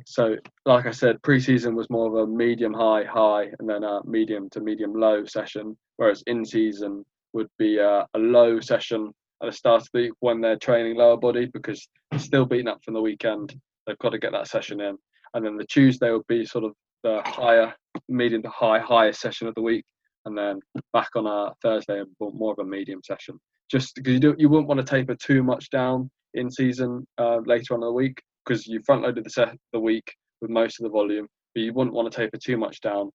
So, 0.06 0.36
like 0.66 0.86
I 0.86 0.90
said, 0.90 1.22
preseason 1.22 1.74
was 1.74 1.88
more 1.88 2.08
of 2.08 2.28
a 2.28 2.30
medium 2.30 2.72
high 2.72 3.04
high 3.04 3.50
and 3.58 3.68
then 3.68 3.84
a 3.84 4.00
medium 4.04 4.50
to 4.50 4.60
medium 4.60 4.92
low 4.92 5.24
session, 5.24 5.76
whereas 5.96 6.22
in 6.26 6.44
season 6.44 7.04
would 7.32 7.48
be 7.58 7.78
a, 7.78 8.06
a 8.14 8.18
low 8.18 8.60
session 8.60 9.12
at 9.42 9.46
the 9.46 9.52
start 9.52 9.82
of 9.82 9.88
the 9.92 10.02
week 10.02 10.12
when 10.20 10.40
they're 10.40 10.56
training 10.56 10.96
lower 10.96 11.16
body 11.16 11.46
because 11.46 11.86
they're 12.10 12.20
still 12.20 12.44
beaten 12.44 12.68
up 12.68 12.82
from 12.84 12.94
the 12.94 13.00
weekend. 13.00 13.54
They've 13.86 13.98
got 13.98 14.10
to 14.10 14.18
get 14.18 14.32
that 14.32 14.48
session 14.48 14.80
in, 14.80 14.96
and 15.34 15.44
then 15.44 15.56
the 15.56 15.66
Tuesday 15.66 16.10
would 16.10 16.26
be 16.28 16.44
sort 16.44 16.64
of 16.64 16.72
the 17.02 17.22
higher, 17.24 17.74
medium 18.08 18.42
to 18.42 18.48
high, 18.48 18.78
highest 18.78 19.20
session 19.20 19.46
of 19.46 19.54
the 19.54 19.62
week, 19.62 19.84
and 20.24 20.36
then 20.36 20.60
back 20.92 21.10
on 21.16 21.26
a 21.26 21.52
Thursday, 21.62 22.02
more 22.20 22.52
of 22.52 22.58
a 22.58 22.64
medium 22.64 23.00
session. 23.04 23.38
Just 23.70 23.94
because 23.94 24.14
you 24.14 24.20
do, 24.20 24.34
you 24.38 24.48
wouldn't 24.48 24.68
want 24.68 24.78
to 24.78 24.86
taper 24.86 25.14
too 25.14 25.42
much 25.42 25.70
down 25.70 26.10
in 26.34 26.50
season 26.50 27.06
uh, 27.18 27.38
later 27.46 27.74
on 27.74 27.80
in 27.80 27.86
the 27.86 27.92
week 27.92 28.20
because 28.44 28.66
you 28.66 28.80
front 28.84 29.02
loaded 29.02 29.24
the 29.24 29.30
set 29.30 29.56
the 29.72 29.80
week 29.80 30.14
with 30.40 30.50
most 30.50 30.80
of 30.80 30.84
the 30.84 30.90
volume, 30.90 31.26
but 31.54 31.62
you 31.62 31.72
wouldn't 31.72 31.94
want 31.94 32.10
to 32.10 32.16
taper 32.16 32.36
too 32.36 32.56
much 32.56 32.80
down 32.80 33.10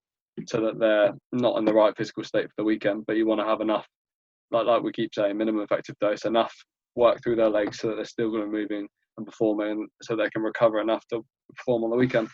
so 0.48 0.62
that 0.62 0.80
they're 0.80 1.14
not 1.32 1.58
in 1.58 1.66
the 1.66 1.74
right 1.74 1.96
physical 1.98 2.24
state 2.24 2.46
for 2.46 2.54
the 2.58 2.64
weekend. 2.64 3.06
But 3.06 3.18
you 3.18 3.26
want 3.26 3.42
to 3.42 3.46
have 3.46 3.62
enough, 3.62 3.86
like 4.52 4.66
like 4.66 4.82
we 4.82 4.92
keep 4.92 5.14
saying, 5.14 5.38
minimum 5.38 5.62
effective 5.62 5.96
dose, 6.00 6.26
enough 6.26 6.54
work 6.96 7.20
through 7.24 7.36
their 7.36 7.50
legs 7.50 7.80
so 7.80 7.90
that 7.90 7.96
they're 7.96 8.06
still 8.06 8.32
going 8.32 8.44
to 8.44 8.50
be 8.50 8.58
moving 8.58 8.88
and 9.20 9.28
performing, 9.28 9.88
so 10.02 10.16
they 10.16 10.30
can 10.30 10.42
recover 10.42 10.80
enough 10.80 11.06
to 11.10 11.24
perform 11.56 11.84
on 11.84 11.92
the 11.92 11.96
weekend. 11.96 12.30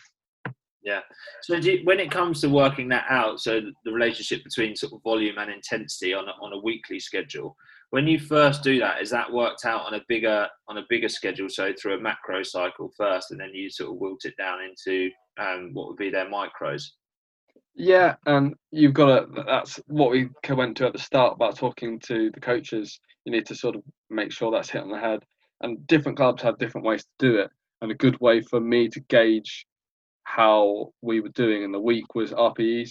Yeah. 0.82 1.00
So 1.42 1.56
you, 1.56 1.80
when 1.82 1.98
it 1.98 2.12
comes 2.12 2.40
to 2.40 2.48
working 2.48 2.88
that 2.90 3.06
out, 3.10 3.40
so 3.40 3.60
the 3.84 3.92
relationship 3.92 4.44
between 4.44 4.76
sort 4.76 4.92
of 4.92 5.02
volume 5.02 5.36
and 5.36 5.50
intensity 5.50 6.14
on 6.14 6.28
a, 6.28 6.32
on 6.40 6.52
a 6.52 6.62
weekly 6.62 7.00
schedule, 7.00 7.56
when 7.90 8.06
you 8.06 8.20
first 8.20 8.62
do 8.62 8.78
that, 8.78 9.02
is 9.02 9.10
that 9.10 9.32
worked 9.32 9.64
out 9.64 9.84
on 9.84 9.94
a 9.94 10.00
bigger 10.08 10.46
on 10.68 10.78
a 10.78 10.86
bigger 10.88 11.08
schedule? 11.08 11.48
So 11.48 11.72
through 11.72 11.98
a 11.98 12.00
macro 12.00 12.44
cycle 12.44 12.90
first, 12.96 13.32
and 13.32 13.40
then 13.40 13.50
you 13.52 13.68
sort 13.68 13.90
of 13.90 13.98
wilt 13.98 14.24
it 14.24 14.34
down 14.38 14.58
into 14.62 15.10
um, 15.40 15.70
what 15.72 15.88
would 15.88 15.96
be 15.96 16.10
their 16.10 16.30
micros. 16.30 16.84
Yeah, 17.74 18.14
and 18.26 18.54
you've 18.70 18.94
got 18.94 19.06
to. 19.06 19.42
That's 19.44 19.80
what 19.86 20.10
we 20.10 20.28
went 20.48 20.76
to 20.78 20.86
at 20.86 20.92
the 20.92 20.98
start 20.98 21.34
about 21.34 21.56
talking 21.56 21.98
to 22.06 22.30
the 22.32 22.40
coaches. 22.40 22.98
You 23.24 23.32
need 23.32 23.46
to 23.46 23.54
sort 23.56 23.76
of 23.76 23.82
make 24.08 24.32
sure 24.32 24.50
that's 24.50 24.70
hit 24.70 24.82
on 24.82 24.90
the 24.90 24.98
head. 24.98 25.24
And 25.62 25.86
different 25.86 26.18
clubs 26.18 26.42
have 26.42 26.58
different 26.58 26.86
ways 26.86 27.02
to 27.02 27.10
do 27.18 27.38
it. 27.38 27.50
And 27.80 27.90
a 27.90 27.94
good 27.94 28.18
way 28.20 28.40
for 28.40 28.60
me 28.60 28.88
to 28.88 29.00
gauge 29.00 29.66
how 30.24 30.92
we 31.02 31.20
were 31.20 31.30
doing 31.30 31.62
in 31.62 31.72
the 31.72 31.80
week 31.80 32.14
was 32.14 32.32
RPEs. 32.32 32.90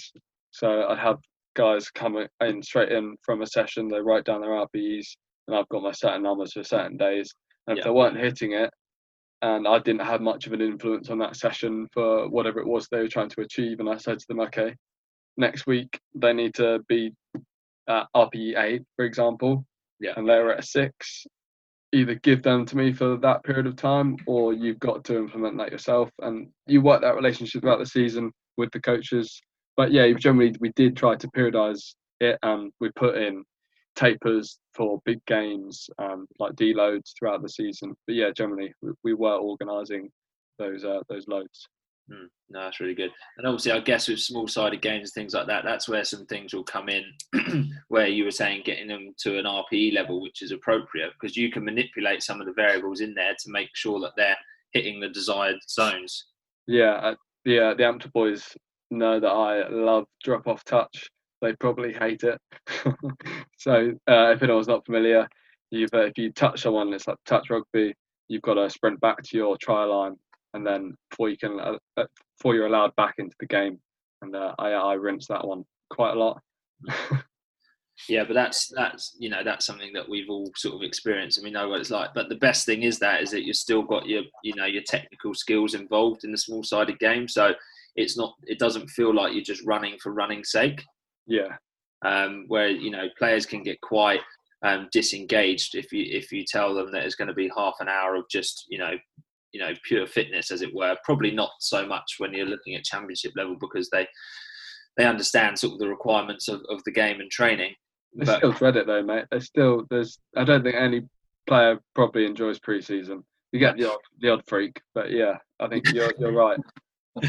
So 0.51 0.87
I'd 0.87 0.97
have 0.99 1.19
guys 1.55 1.89
come 1.89 2.17
in 2.41 2.63
straight 2.63 2.91
in 2.91 3.15
from 3.23 3.41
a 3.41 3.47
session. 3.47 3.87
They 3.87 3.99
write 3.99 4.25
down 4.25 4.41
their 4.41 4.51
RPEs, 4.51 5.15
and 5.47 5.55
I've 5.55 5.69
got 5.69 5.83
my 5.83 5.91
certain 5.91 6.23
numbers 6.23 6.53
for 6.53 6.63
certain 6.63 6.97
days. 6.97 7.33
And 7.67 7.77
if 7.77 7.83
yeah. 7.83 7.89
they 7.89 7.95
weren't 7.95 8.17
hitting 8.17 8.53
it, 8.53 8.69
and 9.41 9.67
I 9.67 9.79
didn't 9.79 10.05
have 10.05 10.21
much 10.21 10.47
of 10.47 10.53
an 10.53 10.61
influence 10.61 11.09
on 11.09 11.19
that 11.19 11.35
session 11.35 11.87
for 11.93 12.29
whatever 12.29 12.59
it 12.59 12.67
was 12.67 12.87
they 12.87 12.99
were 12.99 13.07
trying 13.07 13.29
to 13.29 13.41
achieve. 13.41 13.79
And 13.79 13.89
I 13.89 13.97
said 13.97 14.19
to 14.19 14.25
them, 14.27 14.39
okay, 14.41 14.73
next 15.37 15.67
week 15.67 15.99
they 16.15 16.33
need 16.33 16.53
to 16.55 16.79
be 16.87 17.13
at 17.87 18.07
RPE 18.15 18.57
eight, 18.57 18.83
for 18.95 19.05
example, 19.05 19.65
yeah, 19.99 20.13
and 20.15 20.27
they 20.27 20.39
were 20.39 20.53
at 20.53 20.59
a 20.59 20.65
six. 20.65 21.25
Either 21.93 22.15
give 22.15 22.43
them 22.43 22.65
to 22.65 22.77
me 22.77 22.91
for 22.91 23.17
that 23.17 23.43
period 23.43 23.67
of 23.67 23.75
time, 23.75 24.17
or 24.25 24.53
you've 24.53 24.79
got 24.79 25.03
to 25.05 25.17
implement 25.17 25.57
that 25.57 25.71
yourself. 25.71 26.09
And 26.19 26.49
you 26.67 26.81
work 26.81 27.01
that 27.01 27.15
relationship 27.15 27.61
throughout 27.61 27.79
the 27.79 27.85
season 27.85 28.31
with 28.57 28.71
the 28.71 28.81
coaches. 28.81 29.41
But 29.77 29.91
yeah, 29.91 30.11
generally 30.13 30.55
we 30.59 30.71
did 30.75 30.97
try 30.97 31.15
to 31.15 31.27
periodize 31.29 31.95
it, 32.19 32.37
and 32.43 32.71
we 32.79 32.89
put 32.95 33.17
in 33.17 33.43
tapers 33.95 34.59
for 34.73 35.01
big 35.05 35.23
games, 35.25 35.89
um, 35.99 36.27
like 36.39 36.53
deloads 36.53 37.11
throughout 37.17 37.41
the 37.41 37.49
season. 37.49 37.93
But 38.07 38.15
yeah, 38.15 38.31
generally 38.35 38.73
we, 38.81 38.91
we 39.03 39.13
were 39.13 39.35
organising 39.35 40.09
those 40.59 40.83
uh, 40.83 41.01
those 41.09 41.27
loads. 41.27 41.67
Mm, 42.11 42.27
no, 42.49 42.59
that's 42.61 42.79
really 42.79 42.93
good. 42.93 43.11
And 43.37 43.47
obviously, 43.47 43.71
I 43.71 43.79
guess 43.79 44.07
with 44.07 44.19
small-sided 44.19 44.81
games 44.81 45.09
and 45.09 45.13
things 45.13 45.33
like 45.33 45.47
that, 45.47 45.63
that's 45.63 45.89
where 45.89 46.03
some 46.03 46.25
things 46.27 46.53
will 46.53 46.63
come 46.63 46.89
in. 46.89 47.03
where 47.87 48.07
you 48.07 48.25
were 48.25 48.31
saying 48.31 48.61
getting 48.65 48.87
them 48.87 49.13
to 49.19 49.39
an 49.39 49.45
RPE 49.45 49.93
level, 49.93 50.21
which 50.21 50.41
is 50.41 50.51
appropriate, 50.51 51.11
because 51.19 51.35
you 51.35 51.51
can 51.51 51.65
manipulate 51.65 52.21
some 52.21 52.39
of 52.39 52.47
the 52.47 52.53
variables 52.53 53.01
in 53.01 53.13
there 53.15 53.33
to 53.39 53.51
make 53.51 53.69
sure 53.73 53.99
that 53.99 54.13
they're 54.15 54.37
hitting 54.73 54.99
the 54.99 55.09
desired 55.09 55.57
zones. 55.67 56.27
Yeah, 56.67 56.93
uh, 56.93 57.15
yeah. 57.43 57.73
The 57.73 57.85
Ampter 57.85 58.09
boys 58.09 58.55
know 58.91 59.19
that 59.19 59.27
I 59.27 59.67
love 59.69 60.05
drop-off 60.23 60.63
touch 60.63 61.09
they 61.45 61.53
probably 61.53 61.93
hate 61.93 62.23
it. 62.23 62.39
so 63.57 63.91
uh, 64.09 64.31
if 64.31 64.41
anyone's 64.41 64.67
not 64.67 64.85
familiar, 64.85 65.27
you've 65.71 65.93
uh, 65.93 66.05
if 66.05 66.17
you 66.17 66.31
touch 66.31 66.61
someone, 66.61 66.93
it's 66.93 67.07
like 67.07 67.17
touch 67.25 67.49
rugby. 67.49 67.93
You've 68.27 68.41
got 68.41 68.55
to 68.55 68.69
sprint 68.69 68.99
back 69.01 69.21
to 69.21 69.37
your 69.37 69.57
try 69.57 69.83
line, 69.83 70.15
and 70.55 70.65
then 70.65 70.95
before 71.09 71.29
you 71.29 71.37
can 71.37 71.59
uh, 71.59 71.77
uh 71.97 72.05
before 72.37 72.55
you're 72.55 72.65
allowed 72.65 72.95
back 72.95 73.15
into 73.19 73.35
the 73.39 73.45
game. 73.45 73.79
And 74.21 74.35
uh, 74.35 74.55
I 74.57 74.69
I 74.71 74.93
rinse 74.93 75.27
that 75.27 75.45
one 75.45 75.65
quite 75.89 76.15
a 76.15 76.19
lot. 76.19 76.41
yeah, 78.09 78.23
but 78.23 78.33
that's 78.33 78.71
that's 78.75 79.15
you 79.19 79.29
know 79.29 79.43
that's 79.43 79.65
something 79.65 79.91
that 79.93 80.07
we've 80.07 80.29
all 80.29 80.49
sort 80.55 80.75
of 80.75 80.81
experienced 80.81 81.37
and 81.37 81.45
we 81.45 81.51
know 81.51 81.69
what 81.69 81.81
it's 81.81 81.91
like. 81.91 82.13
But 82.15 82.29
the 82.29 82.35
best 82.35 82.65
thing 82.65 82.83
is 82.83 82.97
that 82.99 83.21
is 83.21 83.31
that 83.31 83.45
you've 83.45 83.57
still 83.57 83.83
got 83.83 84.07
your 84.07 84.23
you 84.43 84.55
know 84.55 84.65
your 84.65 84.83
technical 84.83 85.33
skills 85.33 85.73
involved 85.73 86.23
in 86.23 86.31
the 86.31 86.37
small 86.37 86.63
sided 86.63 86.97
game. 86.99 87.27
So 87.27 87.53
it's 87.95 88.17
not 88.17 88.33
it 88.43 88.57
doesn't 88.57 88.89
feel 88.89 89.13
like 89.13 89.33
you're 89.33 89.43
just 89.43 89.65
running 89.65 89.97
for 90.01 90.13
running's 90.13 90.51
sake. 90.51 90.81
Yeah. 91.27 91.57
Um, 92.03 92.45
where 92.47 92.69
you 92.69 92.91
know 92.91 93.07
players 93.17 93.45
can 93.45 93.63
get 93.63 93.81
quite 93.81 94.21
um, 94.63 94.87
disengaged 94.91 95.75
if 95.75 95.91
you 95.91 96.05
if 96.09 96.31
you 96.31 96.43
tell 96.45 96.73
them 96.73 96.91
that 96.91 97.03
it's 97.03 97.15
going 97.15 97.27
to 97.27 97.33
be 97.33 97.51
half 97.55 97.75
an 97.81 97.87
hour 97.87 98.15
of 98.15 98.27
just 98.29 98.65
you 98.69 98.77
know 98.77 98.93
you 99.55 99.61
know 99.61 99.71
pure 99.83 100.05
fitness 100.05 100.51
as 100.51 100.61
it 100.61 100.75
were. 100.75 100.97
Probably 101.05 101.31
not 101.31 101.51
so 101.61 101.87
much 101.87 102.15
when 102.17 102.33
you're 102.33 102.45
looking 102.45 102.75
at 102.75 102.83
championship 102.83 103.31
level 103.37 103.55
because 103.57 103.89
they 103.89 104.05
they 104.97 105.05
understand 105.05 105.57
sort 105.57 105.73
of 105.73 105.79
the 105.79 105.87
requirements 105.87 106.49
of, 106.49 106.61
of 106.69 106.83
the 106.83 106.91
game 106.91 107.21
and 107.21 107.31
training. 107.31 107.73
They 108.17 108.25
but, 108.25 108.37
still 108.37 108.51
dread 108.51 108.75
it 108.75 108.85
though, 108.85 109.01
mate. 109.01 109.25
They 109.31 109.39
still 109.39 109.85
there's 109.89 110.19
I 110.35 110.43
don't 110.43 110.61
think 110.61 110.75
any 110.75 111.03
player 111.47 111.79
probably 111.93 112.25
enjoys 112.25 112.59
preseason. 112.59 113.23
You 113.53 113.59
get 113.59 113.77
the 113.77 113.89
odd 113.89 113.99
the 114.19 114.31
odd 114.31 114.43
freak, 114.45 114.81
but 114.93 115.09
yeah, 115.09 115.37
I 115.61 115.69
think 115.69 115.87
you're 115.93 116.11
you're 116.19 116.33
right. 116.33 116.59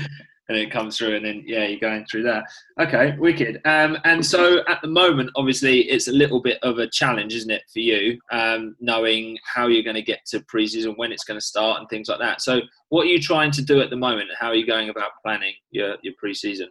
and 0.49 0.57
it 0.57 0.71
comes 0.71 0.97
through, 0.97 1.17
and 1.17 1.25
then 1.25 1.43
yeah, 1.47 1.67
you're 1.67 1.81
going 1.81 2.07
through 2.07 2.23
that. 2.25 2.45
Okay, 2.81 3.17
wicked. 3.19 3.61
Um, 3.65 3.99
and 4.05 4.25
so 4.25 4.61
at 4.69 4.81
the 4.81 4.89
moment, 4.89 5.31
obviously, 5.37 5.81
it's 5.83 6.09
a 6.09 6.13
little 6.13 6.41
bit 6.41 6.59
of 6.63 6.79
a 6.79 6.89
challenge, 6.89 7.35
isn't 7.35 7.51
it, 7.51 7.63
for 7.73 7.81
you, 7.81 8.19
um, 8.31 8.77
knowing 8.81 9.39
how 9.45 9.67
you're 9.67 9.83
going 9.83 9.97
to 9.97 10.03
get 10.03 10.25
to 10.27 10.41
preseason, 10.41 10.97
when 10.97 11.13
it's 11.13 11.25
going 11.25 11.39
to 11.39 11.45
start, 11.45 11.81
and 11.81 11.89
things 11.89 12.09
like 12.09 12.21
that. 12.21 12.41
So, 12.43 12.61
what 12.91 13.03
are 13.03 13.11
you 13.11 13.21
trying 13.21 13.51
to 13.53 13.63
do 13.63 13.81
at 13.81 13.91
the 13.91 13.97
moment? 13.97 14.31
How 14.39 14.49
are 14.49 14.55
you 14.55 14.67
going 14.67 14.89
about 14.89 15.11
planning 15.25 15.55
your 15.71 15.97
your 16.03 16.15
preseason? 16.23 16.67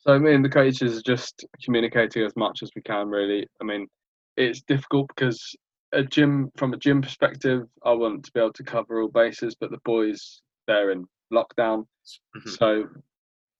So, 0.00 0.18
me 0.18 0.34
and 0.34 0.44
the 0.44 0.48
coaches 0.48 0.98
are 0.98 1.02
just 1.02 1.44
communicating 1.62 2.24
as 2.24 2.34
much 2.36 2.62
as 2.62 2.70
we 2.74 2.82
can. 2.82 3.08
Really, 3.08 3.46
I 3.60 3.64
mean, 3.64 3.86
it's 4.36 4.62
difficult 4.62 5.08
because 5.08 5.54
a 5.92 6.02
gym, 6.02 6.50
from 6.56 6.72
a 6.72 6.76
gym 6.76 7.02
perspective, 7.02 7.62
I 7.84 7.92
want 7.92 8.24
to 8.24 8.32
be 8.32 8.40
able 8.40 8.52
to 8.54 8.62
cover 8.62 9.02
all 9.02 9.08
bases, 9.08 9.56
but 9.58 9.70
the 9.70 9.78
boys 9.84 10.42
they're 10.66 10.90
in 10.90 11.06
lockdown. 11.32 11.86
Mm-hmm. 12.36 12.50
So 12.50 12.88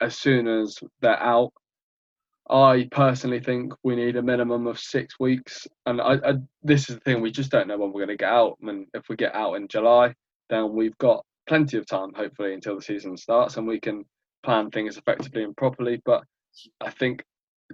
as 0.01 0.17
soon 0.17 0.49
as 0.49 0.79
they're 1.01 1.23
out, 1.23 1.53
I 2.51 2.89
personally 2.91 3.41
think 3.41 3.75
we 3.83 3.95
need 3.95 4.17
a 4.17 4.23
minimum 4.23 4.67
of 4.67 4.79
six 4.79 5.21
weeks. 5.21 5.67
And 5.85 6.01
I, 6.01 6.15
I, 6.25 6.33
this 6.63 6.89
is 6.89 6.97
the 6.97 7.01
thing, 7.01 7.21
we 7.21 7.31
just 7.31 7.51
don't 7.51 7.69
know 7.69 7.77
when 7.77 7.93
we're 7.93 8.07
going 8.07 8.17
to 8.17 8.25
get 8.25 8.33
out. 8.33 8.57
I 8.63 8.67
mean, 8.67 8.87
if 8.95 9.09
we 9.09 9.17
get 9.17 9.35
out 9.35 9.55
in 9.55 9.69
July, 9.69 10.15
then 10.49 10.73
we've 10.73 10.97
got 10.99 11.25
plenty 11.47 11.77
of 11.77 11.87
time, 11.87 12.13
hopefully, 12.15 12.55
until 12.55 12.77
the 12.77 12.83
season 12.83 13.17
starts 13.17 13.57
and 13.57 13.67
we 13.67 13.81
can 13.81 14.05
plan 14.45 14.71
things 14.71 14.97
effectively 14.97 15.43
and 15.43 15.57
properly. 15.57 16.01
But 16.05 16.23
I 16.81 16.91
think 16.91 17.23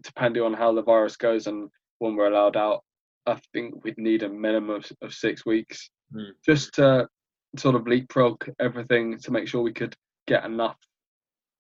depending 0.03 0.43
on 0.43 0.55
how 0.55 0.73
the 0.73 0.83
virus 0.83 1.17
goes 1.17 1.47
and 1.47 1.71
when 1.99 2.17
we're 2.17 2.33
allowed 2.33 2.57
out, 2.57 2.83
I 3.27 3.39
think 3.53 3.85
we'd 3.85 3.99
need 3.99 4.23
a 4.23 4.29
minimum 4.29 4.77
of, 4.77 4.93
of 5.03 5.15
six 5.15 5.47
weeks 5.47 5.89
mm. 6.15 6.31
just 6.45 6.75
to 6.75 7.09
sort 7.57 7.75
of 7.75 7.87
leapfrog 7.87 8.49
everything 8.61 9.19
to 9.19 9.31
make 9.31 9.49
sure 9.49 9.63
we 9.63 9.73
could 9.73 9.97
get 10.27 10.45
enough 10.45 10.77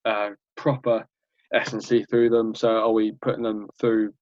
uh, 0.04 0.30
proper 0.56 1.06
S&C 1.52 2.04
through 2.04 2.30
them. 2.30 2.54
So 2.54 2.68
are 2.68 2.92
we 2.92 3.12
putting 3.22 3.42
them 3.42 3.68
through 3.78 4.12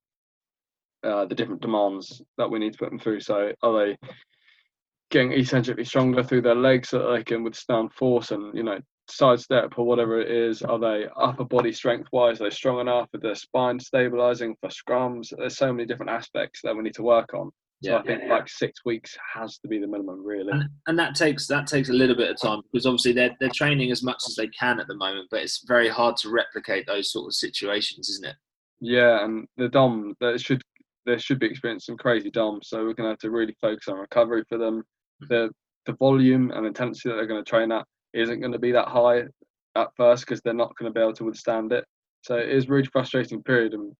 uh, 1.05 1.25
the 1.27 1.35
different 1.35 1.63
demands 1.63 2.23
that 2.39 2.51
we 2.51 2.59
need 2.59 2.73
to 2.73 2.79
put 2.79 2.91
them 2.91 2.99
through? 2.99 3.21
So 3.21 3.53
are 3.63 3.87
they 3.87 3.97
getting 5.11 5.33
eccentrically 5.33 5.85
stronger 5.85 6.23
through 6.23 6.43
their 6.43 6.55
legs 6.55 6.89
so 6.91 6.99
that 6.99 7.17
they 7.17 7.25
can 7.25 7.45
withstand 7.45 7.93
force 7.93 8.31
and 8.31 8.55
you 8.57 8.63
know 8.63 8.79
sidestep 9.09 9.79
or 9.79 9.87
whatever 9.87 10.21
it 10.21 10.31
is? 10.31 10.63
Are 10.63 10.79
they 10.79 11.07
upper 11.17 11.45
body 11.45 11.73
strength 11.73 12.09
wise? 12.13 12.41
Are 12.41 12.45
they 12.45 12.55
strong 12.55 12.81
enough? 12.81 13.09
Are 13.15 13.21
their 13.21 13.35
spine 13.35 13.79
stabilizing 13.79 14.57
for 14.61 14.69
scrums? 14.69 15.33
There's 15.37 15.57
so 15.57 15.73
many 15.73 15.87
different 15.87 16.11
aspects 16.11 16.61
that 16.63 16.77
we 16.77 16.83
need 16.83 16.95
to 16.95 17.03
work 17.03 17.35
on. 17.35 17.51
So 17.83 17.91
yeah, 17.91 17.99
I 17.99 18.03
think 18.03 18.23
yeah, 18.25 18.35
like 18.35 18.49
six 18.49 18.85
weeks 18.85 19.17
has 19.35 19.59
to 19.59 19.69
be 19.69 19.79
the 19.79 19.87
minimum, 19.87 20.25
really. 20.25 20.53
And, 20.53 20.69
and, 20.87 20.99
that 20.99 21.15
takes 21.15 21.47
that 21.49 21.67
takes 21.67 21.89
a 21.89 21.93
little 21.93 22.15
bit 22.15 22.31
of 22.31 22.41
time 22.41 22.61
because 22.71 22.87
obviously 22.87 23.13
they're 23.13 23.35
they're 23.41 23.51
training 23.55 23.91
as 23.91 24.03
much 24.03 24.23
as 24.29 24.37
they 24.37 24.47
can 24.49 24.79
at 24.79 24.87
the 24.87 24.95
moment, 24.95 25.29
but 25.31 25.43
it's 25.43 25.65
very 25.67 25.89
hard 25.89 26.17
to 26.19 26.31
replicate 26.31 26.87
those 26.87 27.11
sort 27.11 27.27
of 27.27 27.35
situations, 27.35 28.09
isn't 28.09 28.27
it? 28.27 28.37
Yeah, 28.81 29.25
and 29.25 29.47
the 29.57 29.69
dom 29.69 30.15
they 30.21 30.39
should 30.39 30.63
they 31.07 31.19
should 31.19 31.41
be 31.41 31.47
experiencing 31.47 31.95
some 31.95 31.99
crazy 31.99 32.31
DOMs, 32.31 32.69
so 32.69 32.79
we're 32.79 32.95
going 32.95 33.07
to 33.07 33.11
have 33.11 33.19
to 33.19 33.31
really 33.31 33.57
focus 33.61 33.89
on 33.89 33.99
recovery 33.99 34.45
for 34.49 34.59
them. 34.59 34.79
Mm-hmm. 35.23 35.35
The 35.35 35.51
the 35.87 35.95
volume 35.95 36.53
and 36.53 36.67
intensity 36.67 37.09
that 37.09 37.17
they're 37.17 37.27
going 37.27 37.45
to 37.45 37.49
train 37.49 37.73
at 37.73 37.85
isn't 38.15 38.41
going 38.41 38.53
to 38.53 38.59
be 38.59 38.73
that 38.73 38.89
high 38.89 39.25
at 39.75 39.89
first 39.97 40.25
because 40.25 40.41
they're 40.43 40.55
not 40.55 40.77
going 40.77 40.93
to 40.93 40.95
be 40.95 41.03
able 41.03 41.15
to 41.15 41.25
withstand 41.25 41.73
it. 41.73 41.85
So 42.21 42.37
it 42.37 42.51
is 42.51 42.67
a 42.67 42.69
really 42.69 42.87
frustrating 42.93 43.43
period, 43.43 43.75
and 43.75 43.93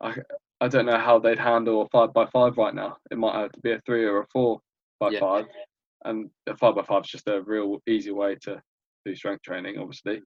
I, 0.00 0.14
I 0.60 0.68
don't 0.68 0.86
know 0.86 0.98
how 0.98 1.18
they'd 1.18 1.38
handle 1.38 1.82
a 1.82 1.88
five 1.88 2.12
by 2.12 2.26
five 2.26 2.56
right 2.56 2.74
now. 2.74 2.96
It 3.10 3.18
might 3.18 3.38
have 3.38 3.52
to 3.52 3.60
be 3.60 3.72
a 3.72 3.80
three 3.84 4.04
or 4.04 4.20
a 4.22 4.26
four 4.32 4.60
by 4.98 5.10
yeah. 5.10 5.20
five, 5.20 5.44
and 6.04 6.30
a 6.46 6.56
five 6.56 6.74
by 6.74 6.82
five 6.82 7.04
is 7.04 7.10
just 7.10 7.28
a 7.28 7.42
real 7.42 7.78
easy 7.86 8.12
way 8.12 8.36
to 8.42 8.62
do 9.04 9.14
strength 9.14 9.42
training, 9.42 9.78
obviously. 9.78 10.22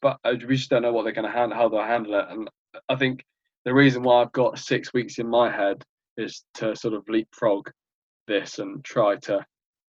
But 0.00 0.18
we 0.24 0.56
just 0.56 0.70
don't 0.70 0.82
know 0.82 0.92
what 0.92 1.04
they're 1.04 1.12
going 1.12 1.30
to 1.30 1.36
handle, 1.36 1.56
how 1.56 1.68
they'll 1.68 1.82
handle 1.82 2.14
it. 2.14 2.26
And 2.30 2.48
I 2.88 2.96
think 2.96 3.24
the 3.64 3.74
reason 3.74 4.02
why 4.02 4.22
I've 4.22 4.32
got 4.32 4.58
six 4.58 4.92
weeks 4.94 5.18
in 5.18 5.28
my 5.28 5.50
head 5.50 5.82
is 6.16 6.44
to 6.54 6.74
sort 6.74 6.94
of 6.94 7.04
leapfrog 7.08 7.68
this 8.26 8.58
and 8.58 8.84
try 8.84 9.16
to 9.16 9.44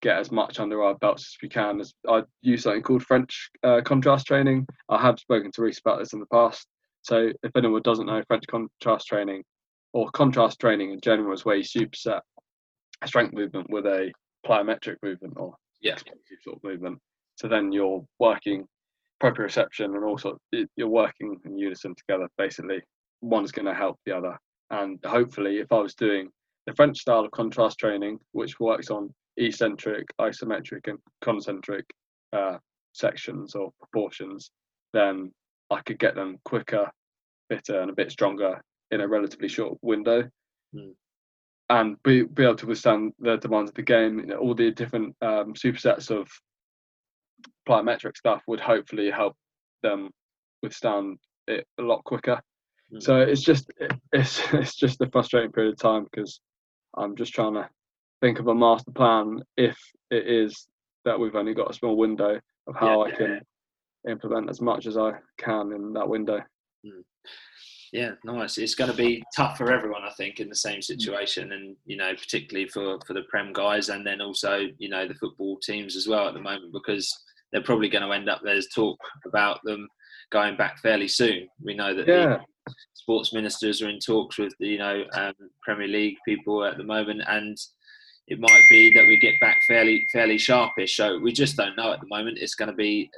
get 0.02 0.18
as 0.18 0.32
much 0.32 0.60
under 0.60 0.84
our 0.84 0.96
belts 0.96 1.36
as 1.36 1.38
we 1.42 1.50
can. 1.50 1.80
As 1.80 1.94
I 2.08 2.24
use 2.42 2.64
something 2.64 2.84
called 2.84 3.04
French 3.04 3.50
uh, 3.64 3.82
contrast 3.84 4.28
training. 4.28 4.68
I 4.90 5.02
have 5.02 5.20
spoken 5.20 5.52
to 5.54 5.62
Reese 5.62 5.80
about 5.80 6.00
this 6.00 6.14
in 6.14 6.20
the 6.20 6.26
past. 6.28 6.68
So 7.02 7.32
if 7.42 7.52
anyone 7.56 7.82
doesn't 7.82 8.06
know 8.06 8.22
French 8.28 8.46
contrast 8.48 9.08
training, 9.08 9.44
or 9.94 10.10
contrast 10.12 10.60
training 10.60 10.92
in 10.92 11.00
general 11.02 11.34
is 11.34 11.46
where 11.46 11.56
you 11.56 11.64
superset 11.64 12.22
a 13.02 13.08
strength 13.08 13.34
movement 13.34 13.70
with 13.70 13.86
a 13.86 14.12
plyometric 14.46 14.98
movement 15.04 15.34
or 15.38 15.56
yeah 15.82 15.96
sort 16.44 16.58
of 16.58 16.64
movement. 16.64 17.00
So 17.36 17.48
then 17.48 17.72
you're 17.72 18.04
working 18.20 18.66
proprioception 19.22 19.96
and 19.96 20.04
also 20.04 20.38
you're 20.52 20.88
working 20.88 21.40
in 21.46 21.58
unison 21.58 21.96
together. 21.96 22.28
Basically, 22.38 22.82
one's 23.22 23.52
going 23.52 23.66
to 23.66 23.74
help 23.74 24.00
the 24.06 24.16
other, 24.16 24.38
and 24.70 25.00
hopefully, 25.06 25.60
if 25.60 25.72
I 25.72 25.80
was 25.80 25.96
doing 25.96 26.30
the 26.68 26.74
French 26.74 27.00
style 27.00 27.26
of 27.26 27.32
contrast 27.32 27.80
training, 27.80 28.20
which 28.32 28.60
works 28.60 28.90
on 28.90 29.14
eccentric, 29.38 30.06
isometric, 30.20 30.88
and 30.88 31.00
concentric 31.22 31.86
uh, 32.34 32.58
sections 32.94 33.56
or 33.56 33.72
proportions, 33.80 34.52
then 34.94 35.32
I 35.70 35.82
could 35.82 36.00
get 36.00 36.16
them 36.16 36.38
quicker, 36.46 36.90
fitter, 37.50 37.82
and 37.82 37.90
a 37.90 37.96
bit 37.96 38.12
stronger 38.12 38.62
in 38.94 39.02
a 39.02 39.08
relatively 39.08 39.48
short 39.48 39.78
window. 39.82 40.30
Mm. 40.76 40.94
And 41.70 42.04
be, 42.04 42.24
be 42.24 42.44
able 42.44 42.56
to 42.58 42.68
withstand 42.68 43.14
the 43.20 43.38
demands 43.38 43.72
of 43.72 43.76
the 43.76 43.82
game, 43.82 44.20
you 44.20 44.26
know, 44.28 44.38
all 44.38 44.54
the 44.54 44.72
different 44.72 45.16
um, 45.22 45.54
supersets 45.54 46.12
of 46.12 46.30
plyometric 47.68 48.16
stuff 48.18 48.44
would 48.48 48.60
hopefully 48.60 49.10
help 49.10 49.36
them 49.82 50.12
withstand 50.62 51.18
it 51.48 51.66
a 51.80 51.82
lot 51.82 52.04
quicker. 52.04 52.40
Mm. 52.94 53.02
So 53.02 53.20
it's 53.20 53.42
just 53.42 53.72
it's 54.12 54.42
it's 54.54 54.76
just 54.76 55.02
a 55.02 55.10
frustrating 55.10 55.52
period 55.52 55.74
of 55.74 55.80
time 55.80 56.06
because 56.12 56.42
I'm 56.96 57.16
just 57.16 57.34
trying 57.34 57.56
to 57.56 57.70
think 58.22 58.40
of 58.40 58.48
a 58.48 58.56
master 58.56 58.92
plan 58.92 59.42
if 59.58 59.78
it 60.12 60.28
is 60.28 60.68
that 61.06 61.20
we've 61.20 61.36
only 61.36 61.54
got 61.54 61.72
a 61.72 61.74
small 61.74 61.98
window 61.98 62.40
of 62.68 62.76
how 62.76 63.06
yeah. 63.06 63.14
I 63.14 63.18
can 63.18 63.42
implement 64.10 64.50
as 64.50 64.62
much 64.62 64.86
as 64.86 64.98
I 64.98 65.14
can 65.38 65.72
in 65.74 65.94
that 65.94 66.08
window. 66.08 66.40
Mm. 66.86 67.04
Yeah, 67.94 68.14
nice. 68.26 68.58
It's 68.58 68.74
going 68.74 68.90
to 68.90 68.98
be 68.98 69.24
tough 69.36 69.56
for 69.56 69.72
everyone, 69.72 70.02
I 70.04 70.10
think, 70.14 70.40
in 70.40 70.50
the 70.50 70.56
same 70.56 70.82
situation, 70.82 71.52
and 71.52 71.76
you 71.86 71.96
know, 71.96 72.12
particularly 72.16 72.68
for 72.68 72.98
for 73.06 73.14
the 73.14 73.22
Prem 73.30 73.54
guys, 73.54 73.90
and 73.90 74.06
then 74.06 74.20
also 74.20 74.68
you 74.80 74.90
know 74.90 75.08
the 75.08 75.14
football 75.14 75.60
teams 75.60 75.96
as 75.96 76.08
well 76.08 76.28
at 76.28 76.34
the 76.34 76.42
moment 76.42 76.74
because 76.74 77.08
they're 77.52 77.62
probably 77.62 77.90
going 77.90 78.04
to 78.04 78.12
end 78.12 78.30
up. 78.30 78.42
There's 78.44 78.68
talk 78.70 78.98
about 79.28 79.60
them 79.64 79.88
going 80.32 80.58
back 80.58 80.80
fairly 80.82 81.08
soon. 81.08 81.48
We 81.64 81.76
know 81.76 81.94
that 81.94 82.08
yeah. 82.08 82.40
the 82.66 82.74
sports 82.96 83.32
ministers 83.32 83.84
are 83.84 83.90
in 83.90 84.00
talks 84.00 84.40
with 84.40 84.56
the 84.60 84.70
you 84.70 84.80
know 84.80 85.04
um, 85.14 85.34
Premier 85.62 85.88
League 85.88 86.18
people 86.28 86.66
at 86.66 86.78
the 86.78 86.84
moment, 86.84 87.22
and 87.28 87.56
it 88.28 88.40
might 88.40 88.64
be 88.72 88.92
that 88.92 89.06
we 89.08 89.20
get 89.20 89.40
back 89.40 89.60
fairly 89.68 90.04
fairly 90.12 90.40
sharpish. 90.40 90.98
So 90.98 91.20
we 91.20 91.32
just 91.32 91.58
don't 91.58 91.78
know 91.78 91.94
at 91.94 92.00
the 92.00 92.08
moment. 92.08 92.40
It's 92.42 92.56
going 92.56 92.72
to 92.72 92.76
be 92.76 93.12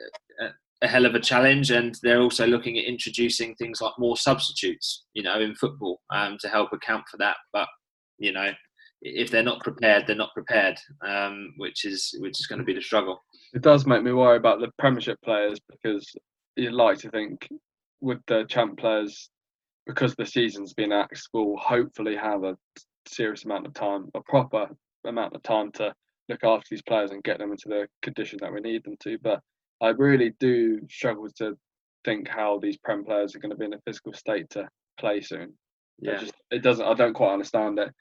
a, 0.82 0.88
hell 0.88 1.06
of 1.06 1.16
a 1.16 1.20
challenge, 1.20 1.72
and 1.72 1.96
they're 2.04 2.22
also 2.22 2.46
looking 2.46 2.78
at 2.78 2.86
introducing 2.86 3.56
things 3.56 3.82
like 3.82 3.94
more 3.98 4.18
substitutes, 4.18 5.06
you 5.14 5.24
know, 5.24 5.40
in 5.40 5.56
football 5.56 6.02
um, 6.14 6.38
to 6.42 6.48
help 6.48 6.74
account 6.74 7.04
for 7.10 7.18
that. 7.18 7.38
But 7.54 7.68
you 8.18 8.32
know, 8.32 8.52
if 9.02 9.30
they're 9.30 9.44
not 9.44 9.64
prepared, 9.64 10.06
they're 10.08 10.16
not 10.16 10.34
prepared, 10.34 10.78
um, 11.06 11.54
which 11.58 11.86
is 11.86 12.16
which 12.20 12.40
is 12.40 12.48
going 12.48 12.60
to 12.60 12.66
be 12.66 12.74
the 12.74 12.82
struggle. 12.82 13.20
It 13.54 13.62
does 13.62 13.86
make 13.86 14.04
me 14.04 14.14
worry 14.14 14.38
about 14.38 14.60
the 14.60 14.72
Premiership 14.80 15.18
players 15.24 15.60
because 15.70 16.08
you'd 16.56 16.74
like 16.74 16.98
to 17.00 17.10
think 17.12 17.48
with 18.02 18.20
the 18.28 18.46
champ 18.50 18.78
players, 18.78 19.30
because 19.88 20.16
the 20.16 20.26
season's 20.26 20.74
been 20.74 20.92
axed, 20.92 21.30
will 21.34 21.58
hopefully 21.58 22.16
have 22.16 22.44
a 22.44 22.58
serious 23.08 23.46
amount 23.46 23.66
of 23.66 23.74
time, 23.74 24.10
a 24.16 24.22
proper 24.22 24.68
amount 25.06 25.36
of 25.36 25.44
time 25.44 25.72
to 25.74 25.94
look 26.30 26.44
after 26.44 26.68
these 26.72 26.82
players 26.82 27.12
and 27.12 27.24
get 27.24 27.38
them 27.38 27.52
into 27.52 27.68
the 27.68 27.88
condition 28.02 28.40
that 28.42 28.52
we 28.52 28.60
need 28.60 28.84
them 28.84 28.96
to. 29.02 29.18
But 29.22 29.40
I 29.82 29.90
really 29.90 30.34
do 30.40 30.80
struggle 30.90 31.28
to 31.38 31.58
think 32.04 32.28
how 32.28 32.60
these 32.60 32.78
Prem 32.78 33.04
players 33.04 33.36
are 33.36 33.40
going 33.40 33.52
to 33.52 33.58
be 33.58 33.66
in 33.66 33.74
a 33.74 33.82
physical 33.86 34.14
state 34.14 34.50
to 34.52 34.68
play 35.00 35.22
soon. 35.22 35.54
Yeah, 36.00 36.18
just, 36.18 36.34
it 36.52 36.62
doesn't. 36.62 36.86
I 36.86 36.94
don't 36.94 37.14
quite 37.14 37.34
understand 37.34 37.80
it. 37.80 37.92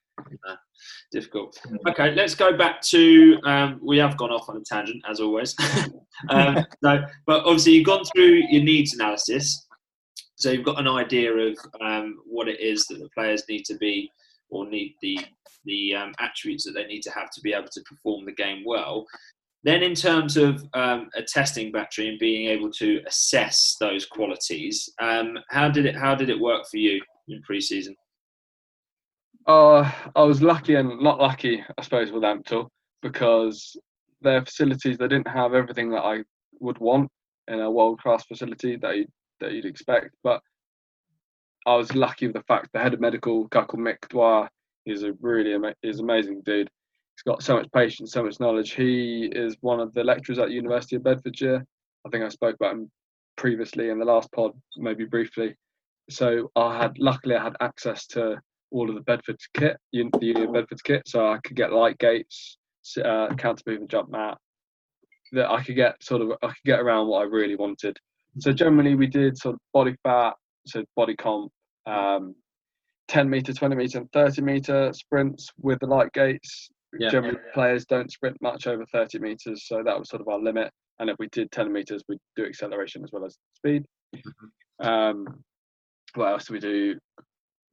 Difficult. 1.10 1.58
Okay, 1.88 2.14
let's 2.14 2.34
go 2.34 2.56
back 2.56 2.80
to. 2.82 3.38
Um, 3.44 3.80
we 3.82 3.98
have 3.98 4.16
gone 4.16 4.30
off 4.30 4.48
on 4.48 4.56
a 4.56 4.60
tangent 4.60 5.02
as 5.08 5.20
always. 5.20 5.54
um, 6.30 6.64
no, 6.82 7.04
but 7.26 7.44
obviously 7.44 7.72
you've 7.72 7.86
gone 7.86 8.04
through 8.04 8.42
your 8.50 8.62
needs 8.62 8.94
analysis, 8.94 9.66
so 10.36 10.50
you've 10.50 10.64
got 10.64 10.78
an 10.78 10.88
idea 10.88 11.32
of 11.32 11.56
um, 11.80 12.18
what 12.26 12.48
it 12.48 12.60
is 12.60 12.86
that 12.86 12.98
the 12.98 13.08
players 13.14 13.44
need 13.48 13.64
to 13.66 13.76
be 13.76 14.10
or 14.50 14.68
need 14.68 14.94
the 15.02 15.18
the 15.64 15.94
um, 15.94 16.12
attributes 16.18 16.64
that 16.64 16.72
they 16.72 16.86
need 16.86 17.02
to 17.02 17.10
have 17.10 17.30
to 17.30 17.40
be 17.40 17.52
able 17.52 17.68
to 17.68 17.80
perform 17.82 18.24
the 18.24 18.32
game 18.32 18.62
well. 18.66 19.06
Then, 19.64 19.82
in 19.82 19.94
terms 19.94 20.36
of 20.36 20.62
um, 20.74 21.08
a 21.16 21.22
testing 21.22 21.72
battery 21.72 22.10
and 22.10 22.18
being 22.18 22.48
able 22.48 22.70
to 22.72 23.00
assess 23.06 23.76
those 23.80 24.04
qualities, 24.04 24.90
um, 25.00 25.38
how 25.48 25.70
did 25.70 25.86
it 25.86 25.96
how 25.96 26.14
did 26.14 26.28
it 26.28 26.38
work 26.38 26.66
for 26.70 26.76
you 26.76 27.00
in 27.28 27.40
pre-season? 27.42 27.96
Uh, 29.46 29.90
I 30.14 30.22
was 30.22 30.42
lucky 30.42 30.74
and 30.74 31.00
not 31.00 31.18
lucky, 31.18 31.64
I 31.78 31.82
suppose, 31.82 32.12
with 32.12 32.22
Ampthill 32.22 32.68
because 33.00 33.74
their 34.20 34.44
facilities 34.44 34.98
they 34.98 35.08
didn't 35.08 35.28
have 35.28 35.54
everything 35.54 35.90
that 35.90 36.02
I 36.02 36.24
would 36.60 36.78
want 36.78 37.10
in 37.48 37.60
a 37.60 37.70
world-class 37.70 38.24
facility 38.24 38.76
that 38.76 38.96
you, 38.96 39.06
that 39.40 39.52
you'd 39.52 39.66
expect. 39.66 40.14
But 40.22 40.42
I 41.66 41.74
was 41.74 41.94
lucky 41.94 42.26
with 42.26 42.36
the 42.36 42.42
fact 42.42 42.68
the 42.74 42.80
head 42.80 42.92
of 42.92 43.00
medical, 43.00 43.44
guy 43.44 43.64
Mick 43.64 44.08
Dwyer, 44.08 44.50
he's 44.84 45.04
a 45.04 45.12
really 45.20 45.54
ama- 45.54 45.74
amazing 45.82 46.42
dude 46.44 46.68
he's 47.14 47.22
got 47.22 47.42
so 47.42 47.56
much 47.56 47.70
patience, 47.72 48.12
so 48.12 48.24
much 48.24 48.40
knowledge. 48.40 48.72
He 48.72 49.30
is 49.32 49.56
one 49.60 49.80
of 49.80 49.92
the 49.94 50.04
lecturers 50.04 50.38
at 50.38 50.48
the 50.48 50.54
University 50.54 50.96
of 50.96 51.04
Bedfordshire. 51.04 51.64
I 52.06 52.08
think 52.10 52.24
I 52.24 52.28
spoke 52.28 52.56
about 52.56 52.72
him 52.72 52.90
previously 53.36 53.90
in 53.90 53.98
the 53.98 54.04
last 54.04 54.30
pod, 54.32 54.52
maybe 54.76 55.04
briefly. 55.04 55.54
So 56.10 56.50
I 56.56 56.76
had, 56.76 56.98
luckily, 56.98 57.36
I 57.36 57.42
had 57.42 57.56
access 57.60 58.06
to 58.08 58.40
all 58.70 58.88
of 58.88 58.94
the 58.94 59.00
Bedford 59.02 59.38
kit, 59.54 59.76
the 59.92 60.10
Union 60.20 60.52
Bedford 60.52 60.82
kit, 60.84 61.02
so 61.06 61.28
I 61.28 61.38
could 61.44 61.56
get 61.56 61.72
light 61.72 61.98
gates, 61.98 62.58
uh, 63.02 63.34
counter 63.36 63.62
movement 63.66 63.90
jump 63.90 64.10
mat. 64.10 64.36
That 65.32 65.50
I 65.50 65.62
could 65.62 65.76
get 65.76 66.02
sort 66.02 66.22
of, 66.22 66.32
I 66.42 66.48
could 66.48 66.64
get 66.66 66.80
around 66.80 67.08
what 67.08 67.20
I 67.20 67.24
really 67.24 67.56
wanted. 67.56 67.96
So 68.38 68.52
generally, 68.52 68.94
we 68.94 69.06
did 69.06 69.38
sort 69.38 69.54
of 69.54 69.60
body 69.72 69.96
fat, 70.02 70.34
so 70.66 70.84
body 70.96 71.16
comp, 71.16 71.50
um, 71.86 72.34
10 73.08 73.30
meter, 73.30 73.52
20 73.52 73.76
meter, 73.76 73.98
and 73.98 74.12
30 74.12 74.42
meter 74.42 74.92
sprints 74.92 75.50
with 75.60 75.78
the 75.80 75.86
light 75.86 76.12
gates, 76.12 76.70
yeah. 76.98 77.10
Generally, 77.10 77.38
players 77.52 77.84
don't 77.84 78.10
sprint 78.10 78.40
much 78.40 78.66
over 78.66 78.84
30 78.86 79.18
meters, 79.18 79.66
so 79.66 79.82
that 79.84 79.98
was 79.98 80.08
sort 80.08 80.20
of 80.20 80.28
our 80.28 80.38
limit. 80.38 80.70
And 80.98 81.10
if 81.10 81.16
we 81.18 81.28
did 81.28 81.50
10 81.50 81.72
meters, 81.72 82.02
we'd 82.08 82.18
do 82.36 82.44
acceleration 82.44 83.02
as 83.02 83.10
well 83.12 83.24
as 83.24 83.36
speed. 83.54 83.84
Mm-hmm. 84.14 84.86
Um, 84.86 85.44
what 86.14 86.28
else 86.28 86.46
do 86.46 86.54
we 86.54 86.60
do? 86.60 86.98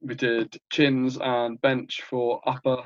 We 0.00 0.14
did 0.14 0.56
chins 0.72 1.18
and 1.20 1.60
bench 1.60 2.02
for 2.08 2.40
upper 2.46 2.78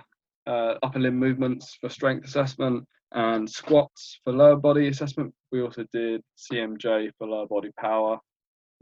uh, 0.46 0.74
upper 0.82 1.00
limb 1.00 1.18
movements 1.18 1.76
for 1.80 1.88
strength 1.88 2.26
assessment 2.26 2.84
and 3.12 3.48
squats 3.48 4.20
for 4.22 4.32
lower 4.32 4.56
body 4.56 4.88
assessment. 4.88 5.34
We 5.50 5.62
also 5.62 5.84
did 5.92 6.22
CMJ 6.38 7.10
for 7.18 7.26
lower 7.26 7.46
body 7.46 7.70
power. 7.78 8.18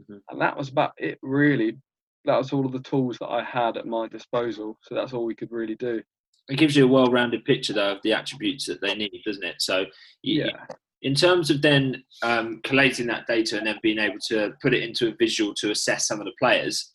Mm-hmm. 0.03 0.17
And 0.29 0.41
that 0.41 0.57
was 0.57 0.69
about 0.69 0.91
it, 0.97 1.17
really. 1.21 1.77
That 2.25 2.37
was 2.37 2.51
all 2.51 2.65
of 2.65 2.71
the 2.71 2.79
tools 2.79 3.17
that 3.19 3.29
I 3.29 3.43
had 3.43 3.77
at 3.77 3.85
my 3.85 4.07
disposal. 4.07 4.77
So 4.81 4.95
that's 4.95 5.13
all 5.13 5.25
we 5.25 5.35
could 5.35 5.51
really 5.51 5.75
do 5.75 6.01
it 6.49 6.57
gives 6.57 6.75
you 6.75 6.85
a 6.85 6.87
well-rounded 6.87 7.43
picture 7.45 7.73
though 7.73 7.93
of 7.93 8.01
the 8.03 8.13
attributes 8.13 8.65
that 8.67 8.81
they 8.81 8.95
need, 8.95 9.21
doesn't 9.25 9.43
it? 9.43 9.55
So 9.59 9.85
yeah. 10.23 10.49
In 11.01 11.13
terms 11.13 11.51
of 11.51 11.61
then 11.61 12.03
um, 12.23 12.61
collating 12.63 13.05
that 13.07 13.27
data 13.27 13.57
and 13.57 13.67
then 13.67 13.77
being 13.83 13.99
able 13.99 14.17
to 14.29 14.53
put 14.61 14.73
it 14.73 14.81
into 14.81 15.09
a 15.09 15.15
visual 15.19 15.53
to 15.55 15.69
assess 15.69 16.07
some 16.07 16.19
of 16.19 16.25
the 16.25 16.31
players, 16.39 16.91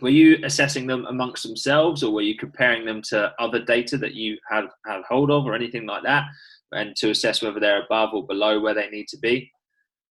were 0.00 0.08
you 0.08 0.38
assessing 0.44 0.86
them 0.86 1.04
amongst 1.06 1.42
themselves, 1.42 2.02
or 2.02 2.12
were 2.12 2.22
you 2.22 2.36
comparing 2.36 2.86
them 2.86 3.02
to 3.10 3.32
other 3.38 3.62
data 3.62 3.98
that 3.98 4.14
you 4.14 4.38
had 4.48 4.64
had 4.86 5.02
hold 5.08 5.30
of, 5.30 5.44
or 5.44 5.54
anything 5.54 5.86
like 5.86 6.02
that, 6.04 6.24
and 6.72 6.94
to 6.96 7.10
assess 7.10 7.42
whether 7.42 7.60
they're 7.60 7.84
above 7.84 8.10
or 8.14 8.26
below 8.26 8.60
where 8.60 8.74
they 8.74 8.88
need 8.88 9.08
to 9.08 9.18
be? 9.18 9.50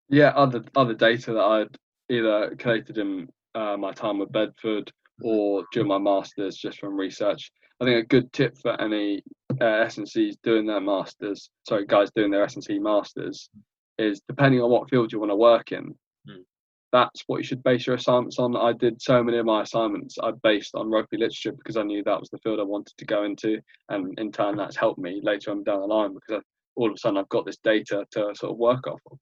Yeah, 0.09 0.29
other 0.29 0.63
other 0.75 0.93
data 0.93 1.33
that 1.33 1.43
I'd 1.43 1.77
either 2.09 2.55
collated 2.57 2.97
in 2.97 3.27
uh, 3.55 3.77
my 3.77 3.91
time 3.91 4.19
with 4.19 4.31
Bedford 4.31 4.91
or 5.21 5.65
during 5.71 5.87
my 5.87 5.97
masters, 5.97 6.57
just 6.57 6.79
from 6.79 6.95
research. 6.95 7.51
I 7.81 7.85
think 7.85 8.03
a 8.03 8.07
good 8.07 8.31
tip 8.31 8.57
for 8.57 8.79
any 8.79 9.21
uh, 9.61 9.65
S&Cs 9.65 10.35
doing 10.43 10.65
their 10.65 10.79
masters, 10.79 11.49
sorry, 11.67 11.85
guys 11.85 12.09
doing 12.15 12.31
their 12.31 12.43
S&C 12.43 12.79
masters, 12.79 13.49
is 13.97 14.21
depending 14.27 14.61
on 14.61 14.71
what 14.71 14.89
field 14.89 15.11
you 15.11 15.19
want 15.19 15.31
to 15.31 15.35
work 15.35 15.71
in, 15.71 15.93
mm. 16.29 16.43
that's 16.91 17.23
what 17.27 17.37
you 17.37 17.43
should 17.43 17.63
base 17.63 17.85
your 17.85 17.95
assignments 17.95 18.39
on. 18.39 18.55
I 18.55 18.73
did 18.73 19.01
so 19.01 19.23
many 19.23 19.37
of 19.37 19.45
my 19.45 19.61
assignments 19.61 20.17
I 20.21 20.31
based 20.43 20.75
on 20.75 20.89
rugby 20.89 21.17
literature 21.17 21.51
because 21.51 21.77
I 21.77 21.83
knew 21.83 22.03
that 22.03 22.19
was 22.19 22.29
the 22.29 22.37
field 22.39 22.59
I 22.59 22.63
wanted 22.63 22.97
to 22.97 23.05
go 23.05 23.23
into, 23.23 23.59
and 23.89 24.17
in 24.19 24.31
turn 24.31 24.55
that's 24.55 24.77
helped 24.77 24.99
me 24.99 25.21
later 25.23 25.51
on 25.51 25.63
down 25.63 25.81
the 25.81 25.87
line 25.87 26.13
because 26.13 26.41
I, 26.41 26.45
all 26.75 26.89
of 26.89 26.95
a 26.95 26.97
sudden 26.97 27.17
I've 27.17 27.29
got 27.29 27.45
this 27.45 27.57
data 27.63 28.05
to 28.11 28.33
sort 28.35 28.51
of 28.51 28.57
work 28.57 28.87
off 28.87 28.99
of. 29.11 29.19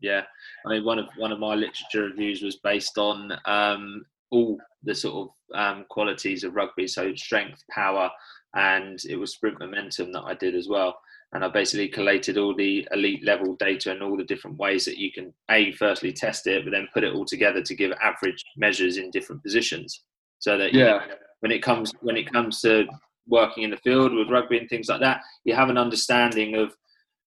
Yeah, 0.00 0.22
I 0.64 0.70
mean 0.70 0.84
one 0.84 0.98
of 0.98 1.06
one 1.16 1.32
of 1.32 1.40
my 1.40 1.54
literature 1.54 2.04
reviews 2.04 2.42
was 2.42 2.56
based 2.56 2.98
on 2.98 3.32
um, 3.46 4.04
all 4.30 4.58
the 4.82 4.94
sort 4.94 5.28
of 5.28 5.58
um, 5.58 5.84
qualities 5.88 6.44
of 6.44 6.54
rugby, 6.54 6.86
so 6.86 7.14
strength, 7.14 7.62
power, 7.70 8.10
and 8.54 8.98
it 9.08 9.16
was 9.16 9.32
sprint 9.32 9.58
momentum 9.58 10.12
that 10.12 10.22
I 10.22 10.34
did 10.34 10.54
as 10.54 10.68
well. 10.68 10.98
And 11.32 11.44
I 11.44 11.48
basically 11.48 11.88
collated 11.88 12.38
all 12.38 12.54
the 12.54 12.88
elite 12.92 13.22
level 13.24 13.54
data 13.56 13.90
and 13.90 14.02
all 14.02 14.16
the 14.16 14.24
different 14.24 14.56
ways 14.56 14.86
that 14.86 14.96
you 14.96 15.12
can 15.12 15.34
a 15.50 15.72
firstly 15.72 16.12
test 16.12 16.46
it, 16.46 16.64
but 16.64 16.70
then 16.70 16.88
put 16.94 17.04
it 17.04 17.14
all 17.14 17.26
together 17.26 17.62
to 17.62 17.74
give 17.74 17.92
average 18.02 18.42
measures 18.56 18.96
in 18.96 19.10
different 19.10 19.42
positions, 19.42 20.04
so 20.38 20.56
that 20.56 20.72
yeah, 20.72 20.84
know, 20.84 21.00
when 21.40 21.52
it 21.52 21.62
comes 21.62 21.92
when 22.00 22.16
it 22.16 22.32
comes 22.32 22.60
to 22.62 22.86
working 23.26 23.62
in 23.62 23.70
the 23.70 23.76
field 23.76 24.14
with 24.14 24.30
rugby 24.30 24.56
and 24.56 24.70
things 24.70 24.88
like 24.88 25.00
that, 25.00 25.20
you 25.44 25.54
have 25.54 25.68
an 25.68 25.76
understanding 25.76 26.54
of 26.54 26.74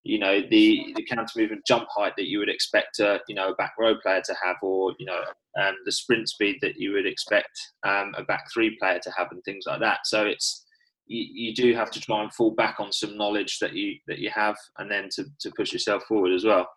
you 0.03 0.17
know 0.17 0.41
the 0.49 0.93
the 0.95 1.05
counter 1.05 1.39
movement 1.39 1.65
jump 1.65 1.87
height 1.95 2.13
that 2.17 2.27
you 2.27 2.39
would 2.39 2.49
expect 2.49 2.99
a 2.99 3.19
you 3.27 3.35
know 3.35 3.49
a 3.49 3.55
back 3.55 3.73
row 3.79 3.95
player 4.01 4.21
to 4.25 4.35
have, 4.43 4.57
or 4.61 4.93
you 4.99 5.05
know 5.05 5.21
um, 5.61 5.75
the 5.85 5.91
sprint 5.91 6.27
speed 6.29 6.57
that 6.61 6.77
you 6.77 6.93
would 6.93 7.05
expect 7.05 7.51
um, 7.85 8.13
a 8.17 8.23
back 8.23 8.45
three 8.53 8.77
player 8.79 8.99
to 9.03 9.11
have, 9.15 9.27
and 9.31 9.43
things 9.43 9.65
like 9.67 9.79
that. 9.79 9.99
So 10.05 10.25
it's 10.25 10.65
you, 11.05 11.25
you 11.49 11.55
do 11.55 11.73
have 11.75 11.91
to 11.91 12.01
try 12.01 12.23
and 12.23 12.33
fall 12.33 12.51
back 12.51 12.79
on 12.79 12.91
some 12.91 13.17
knowledge 13.17 13.59
that 13.59 13.73
you 13.73 13.95
that 14.07 14.19
you 14.19 14.31
have, 14.33 14.55
and 14.77 14.89
then 14.89 15.07
to 15.15 15.25
to 15.41 15.51
push 15.55 15.73
yourself 15.73 16.03
forward 16.03 16.33
as 16.33 16.45
well. 16.45 16.67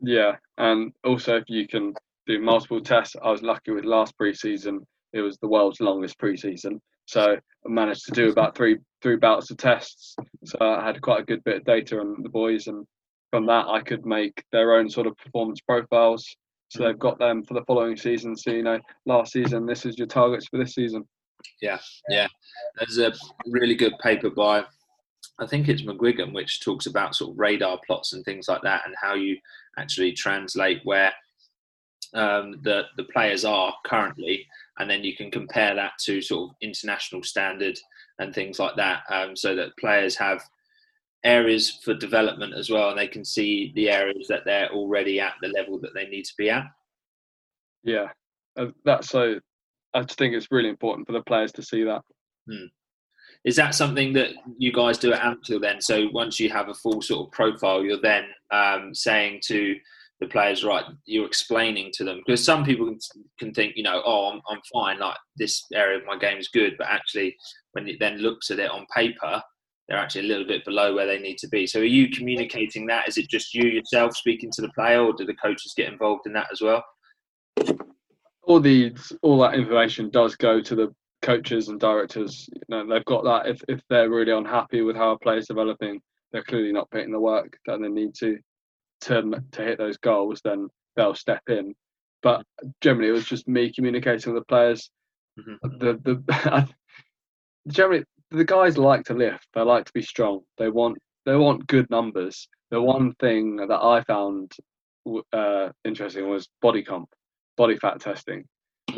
Yeah, 0.00 0.32
and 0.58 0.92
also 1.04 1.36
if 1.36 1.44
you 1.48 1.66
can 1.66 1.94
do 2.26 2.40
multiple 2.40 2.80
tests, 2.80 3.16
I 3.22 3.30
was 3.30 3.42
lucky 3.42 3.70
with 3.70 3.84
last 3.84 4.14
preseason. 4.20 4.80
It 5.12 5.22
was 5.22 5.38
the 5.38 5.48
world's 5.48 5.80
longest 5.80 6.18
preseason, 6.18 6.78
so 7.06 7.32
I 7.34 7.68
managed 7.68 8.04
to 8.06 8.12
do 8.12 8.30
about 8.30 8.56
three 8.56 8.78
three 9.02 9.16
bouts 9.16 9.50
of 9.50 9.56
tests. 9.56 10.16
So 10.44 10.58
I 10.60 10.84
had 10.84 11.00
quite 11.00 11.20
a 11.20 11.24
good 11.24 11.42
bit 11.44 11.58
of 11.58 11.64
data 11.64 11.98
on 12.00 12.22
the 12.22 12.28
boys, 12.28 12.66
and 12.66 12.86
from 13.30 13.46
that 13.46 13.66
I 13.68 13.80
could 13.80 14.04
make 14.04 14.44
their 14.52 14.74
own 14.74 14.90
sort 14.90 15.06
of 15.06 15.16
performance 15.16 15.60
profiles. 15.60 16.26
So 16.68 16.82
they've 16.82 16.98
got 16.98 17.18
them 17.18 17.44
for 17.44 17.54
the 17.54 17.64
following 17.66 17.96
season. 17.96 18.36
So 18.36 18.50
you 18.50 18.62
know, 18.62 18.80
last 19.06 19.32
season, 19.32 19.66
this 19.66 19.86
is 19.86 19.96
your 19.96 20.08
targets 20.08 20.48
for 20.48 20.58
this 20.58 20.74
season. 20.74 21.06
Yeah, 21.62 21.78
yeah. 22.08 22.26
There's 22.76 22.98
a 22.98 23.12
really 23.46 23.74
good 23.74 23.94
paper 24.00 24.30
by 24.30 24.64
I 25.38 25.46
think 25.46 25.68
it's 25.68 25.82
McGuigan, 25.82 26.32
which 26.32 26.60
talks 26.60 26.86
about 26.86 27.14
sort 27.14 27.32
of 27.32 27.38
radar 27.38 27.78
plots 27.86 28.12
and 28.12 28.24
things 28.24 28.48
like 28.48 28.62
that, 28.62 28.82
and 28.86 28.94
how 29.00 29.14
you 29.14 29.36
actually 29.78 30.12
translate 30.12 30.80
where 30.84 31.12
um, 32.14 32.60
the 32.62 32.84
the 32.96 33.04
players 33.04 33.44
are 33.44 33.74
currently, 33.84 34.46
and 34.78 34.88
then 34.88 35.04
you 35.04 35.16
can 35.16 35.30
compare 35.30 35.74
that 35.74 35.92
to 36.04 36.20
sort 36.20 36.50
of 36.50 36.56
international 36.60 37.22
standard 37.22 37.78
and 38.18 38.34
things 38.34 38.58
like 38.58 38.76
that, 38.76 39.02
um, 39.10 39.36
so 39.36 39.54
that 39.54 39.76
players 39.78 40.16
have 40.16 40.42
areas 41.24 41.80
for 41.82 41.94
development 41.94 42.54
as 42.54 42.70
well, 42.70 42.90
and 42.90 42.98
they 42.98 43.08
can 43.08 43.24
see 43.24 43.72
the 43.74 43.90
areas 43.90 44.26
that 44.28 44.44
they're 44.44 44.70
already 44.70 45.20
at 45.20 45.34
the 45.42 45.48
level 45.48 45.78
that 45.80 45.94
they 45.94 46.06
need 46.06 46.24
to 46.24 46.34
be 46.38 46.50
at. 46.50 46.64
Yeah, 47.82 48.08
uh, 48.56 48.66
that's 48.84 49.08
so. 49.08 49.40
I 49.94 50.02
just 50.02 50.18
think 50.18 50.34
it's 50.34 50.50
really 50.50 50.68
important 50.68 51.06
for 51.06 51.12
the 51.12 51.22
players 51.22 51.52
to 51.52 51.62
see 51.62 51.82
that. 51.84 52.02
Hmm. 52.48 52.66
Is 53.44 53.56
that 53.56 53.74
something 53.74 54.12
that 54.14 54.30
you 54.58 54.72
guys 54.72 54.98
do 54.98 55.12
at 55.12 55.20
Ampthill 55.20 55.60
then? 55.60 55.80
So 55.80 56.08
once 56.12 56.40
you 56.40 56.50
have 56.50 56.68
a 56.68 56.74
full 56.74 57.00
sort 57.00 57.26
of 57.26 57.32
profile, 57.32 57.84
you're 57.84 58.00
then 58.00 58.24
um, 58.50 58.94
saying 58.94 59.40
to 59.44 59.76
the 60.20 60.26
players, 60.26 60.64
right, 60.64 60.84
you're 61.04 61.26
explaining 61.26 61.90
to 61.94 62.04
them 62.04 62.22
because 62.24 62.44
some 62.44 62.64
people 62.64 62.94
can, 63.38 63.52
think, 63.52 63.74
you 63.76 63.82
know, 63.82 64.02
oh, 64.04 64.30
I'm, 64.32 64.40
I'm 64.48 64.60
fine, 64.72 64.98
like 64.98 65.16
this 65.36 65.64
area 65.74 65.98
of 65.98 66.06
my 66.06 66.16
game 66.16 66.38
is 66.38 66.48
good, 66.48 66.74
but 66.78 66.86
actually, 66.88 67.36
when 67.72 67.86
it 67.86 67.96
then 68.00 68.18
looks 68.18 68.50
at 68.50 68.58
it 68.58 68.70
on 68.70 68.86
paper, 68.94 69.42
they're 69.88 69.98
actually 69.98 70.22
a 70.22 70.28
little 70.28 70.46
bit 70.46 70.64
below 70.64 70.94
where 70.94 71.06
they 71.06 71.18
need 71.18 71.38
to 71.38 71.48
be. 71.48 71.66
So, 71.66 71.80
are 71.80 71.84
you 71.84 72.08
communicating 72.08 72.86
that? 72.86 73.08
Is 73.08 73.18
it 73.18 73.28
just 73.28 73.54
you 73.54 73.68
yourself 73.68 74.16
speaking 74.16 74.50
to 74.52 74.62
the 74.62 74.70
player, 74.70 75.02
or 75.02 75.12
do 75.12 75.26
the 75.26 75.34
coaches 75.34 75.74
get 75.76 75.92
involved 75.92 76.26
in 76.26 76.32
that 76.32 76.48
as 76.50 76.60
well? 76.62 76.82
All 78.42 78.60
these, 78.60 79.12
all 79.22 79.38
that 79.40 79.54
information 79.54 80.08
does 80.10 80.34
go 80.34 80.60
to 80.60 80.74
the 80.74 80.94
coaches 81.22 81.68
and 81.68 81.78
directors, 81.78 82.48
you 82.54 82.60
know, 82.68 82.86
they've 82.86 83.04
got 83.04 83.24
that. 83.24 83.48
If 83.48 83.62
if 83.68 83.80
they're 83.90 84.10
really 84.10 84.32
unhappy 84.32 84.80
with 84.80 84.96
how 84.96 85.10
a 85.10 85.18
player's 85.18 85.48
developing, 85.48 86.00
they're 86.32 86.42
clearly 86.42 86.72
not 86.72 86.90
putting 86.90 87.12
the 87.12 87.20
work 87.20 87.58
that 87.66 87.80
they 87.80 87.88
need 87.88 88.14
to 88.20 88.38
to 89.02 89.42
to 89.52 89.62
hit 89.62 89.78
those 89.78 89.96
goals. 89.98 90.40
Then 90.42 90.68
they'll 90.96 91.14
step 91.14 91.42
in. 91.48 91.74
But 92.22 92.44
generally, 92.80 93.08
it 93.08 93.12
was 93.12 93.26
just 93.26 93.48
me 93.48 93.72
communicating 93.72 94.32
with 94.32 94.42
the 94.42 94.46
players. 94.46 94.90
Mm-hmm. 95.38 95.78
The 95.78 95.92
the 96.04 96.68
generally 97.68 98.04
the 98.30 98.44
guys 98.44 98.78
like 98.78 99.04
to 99.04 99.14
lift. 99.14 99.46
They 99.54 99.62
like 99.62 99.84
to 99.86 99.92
be 99.92 100.02
strong. 100.02 100.40
They 100.58 100.68
want 100.68 100.98
they 101.24 101.36
want 101.36 101.66
good 101.66 101.88
numbers. 101.90 102.48
The 102.70 102.80
one 102.80 103.14
thing 103.20 103.56
that 103.56 103.82
I 103.82 104.02
found 104.02 104.52
uh, 105.32 105.68
interesting 105.84 106.28
was 106.28 106.48
body 106.60 106.82
comp, 106.82 107.08
body 107.56 107.76
fat 107.76 108.00
testing 108.00 108.44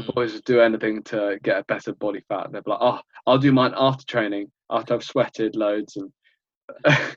the 0.06 0.12
boys 0.12 0.32
would 0.32 0.44
do 0.44 0.60
anything 0.60 1.02
to 1.02 1.38
get 1.42 1.58
a 1.58 1.64
better 1.64 1.92
body 1.94 2.22
fat. 2.28 2.52
They'd 2.52 2.64
be 2.64 2.70
like, 2.70 2.80
"Oh, 2.80 3.00
I'll 3.26 3.38
do 3.38 3.52
mine 3.52 3.74
after 3.76 4.04
training, 4.04 4.50
after 4.70 4.94
I've 4.94 5.04
sweated 5.04 5.56
loads," 5.56 5.96
and 5.96 6.12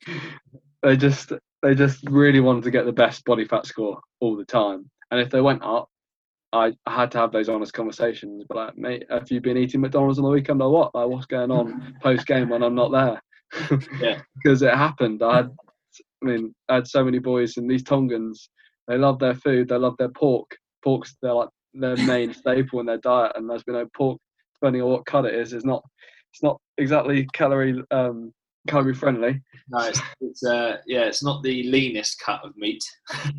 they 0.83 0.97
just 0.97 1.33
they 1.61 1.75
just 1.75 2.03
really 2.09 2.39
wanted 2.39 2.63
to 2.63 2.71
get 2.71 2.85
the 2.85 2.91
best 2.91 3.23
body 3.25 3.45
fat 3.45 3.65
score 3.65 3.99
all 4.19 4.35
the 4.35 4.45
time. 4.45 4.89
And 5.11 5.19
if 5.19 5.29
they 5.29 5.41
went 5.41 5.63
up, 5.63 5.89
I, 6.53 6.73
I 6.85 6.95
had 6.95 7.11
to 7.11 7.17
have 7.19 7.31
those 7.31 7.49
honest 7.49 7.73
conversations. 7.73 8.43
But 8.47 8.57
like, 8.57 8.77
mate, 8.77 9.05
have 9.09 9.29
you 9.31 9.41
been 9.41 9.57
eating 9.57 9.81
McDonald's 9.81 10.17
on 10.17 10.25
the 10.25 10.31
weekend 10.31 10.61
or 10.61 10.71
what? 10.71 10.95
Like, 10.95 11.07
what's 11.07 11.25
going 11.25 11.51
on 11.51 11.95
post 12.01 12.25
game 12.25 12.49
when 12.49 12.63
I'm 12.63 12.75
not 12.75 12.91
there? 12.91 13.21
yeah, 13.99 14.21
because 14.35 14.61
it 14.61 14.73
happened. 14.73 15.21
I 15.23 15.37
had, 15.37 15.51
I 16.23 16.25
mean, 16.25 16.53
I 16.69 16.75
had 16.75 16.87
so 16.87 17.03
many 17.03 17.19
boys 17.19 17.57
and 17.57 17.69
these 17.69 17.83
Tongans. 17.83 18.49
They 18.87 18.97
love 18.97 19.19
their 19.19 19.35
food. 19.35 19.69
They 19.69 19.77
love 19.77 19.95
their 19.97 20.09
pork. 20.09 20.49
Pork's 20.83 21.15
their 21.21 21.33
like 21.33 21.49
their 21.73 21.95
main 21.97 22.33
staple 22.33 22.79
in 22.79 22.85
their 22.85 22.97
diet, 22.97 23.33
and 23.35 23.49
there's 23.49 23.63
been 23.63 23.75
no 23.75 23.87
pork, 23.95 24.19
depending 24.55 24.81
on 24.81 24.89
what 24.89 25.05
cut 25.05 25.25
it 25.25 25.35
is, 25.35 25.53
is 25.53 25.63
not 25.63 25.83
it's 26.33 26.43
not 26.43 26.59
exactly 26.77 27.27
calorie 27.33 27.81
um, 27.91 28.33
calorie 28.67 28.93
friendly. 28.93 29.41
No, 29.69 29.87
it's, 29.87 30.01
it's 30.19 30.43
uh, 30.43 30.77
yeah, 30.85 31.01
it's 31.01 31.23
not 31.23 31.43
the 31.43 31.63
leanest 31.63 32.19
cut 32.19 32.41
of 32.43 32.55
meat. 32.57 32.83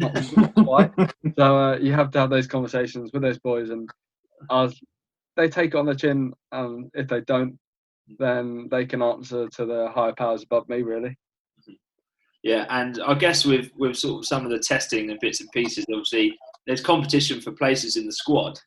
So 1.39 1.59
uh, 1.59 1.79
you 1.79 1.93
have 1.93 2.11
to 2.11 2.19
have 2.19 2.31
those 2.31 2.47
conversations 2.47 3.11
with 3.13 3.23
those 3.23 3.39
boys, 3.39 3.71
and 3.71 3.89
as 4.51 4.79
they 5.37 5.49
take 5.49 5.75
it 5.75 5.77
on 5.77 5.87
the 5.87 5.95
chin, 5.95 6.33
and 6.51 6.91
if 6.95 7.09
they 7.09 7.23
don't, 7.23 7.59
then 8.19 8.69
they 8.71 8.85
can 8.85 9.03
answer 9.03 9.49
to 9.49 9.65
the 9.65 9.89
higher 9.95 10.13
powers 10.13 10.43
above 10.43 10.69
me, 10.69 10.83
really. 10.83 11.17
Yeah, 12.43 12.67
and 12.69 13.01
I 13.07 13.15
guess 13.15 13.47
with 13.47 13.71
with 13.77 13.97
sort 13.97 14.19
of 14.19 14.27
some 14.27 14.45
of 14.45 14.51
the 14.51 14.59
testing 14.59 15.11
and 15.11 15.19
bits 15.21 15.41
and 15.41 15.51
pieces, 15.53 15.87
obviously 15.89 16.37
there's 16.67 16.83
competition 16.83 17.41
for 17.41 17.53
places 17.53 17.97
in 17.97 18.05
the 18.05 18.13
squad 18.13 18.59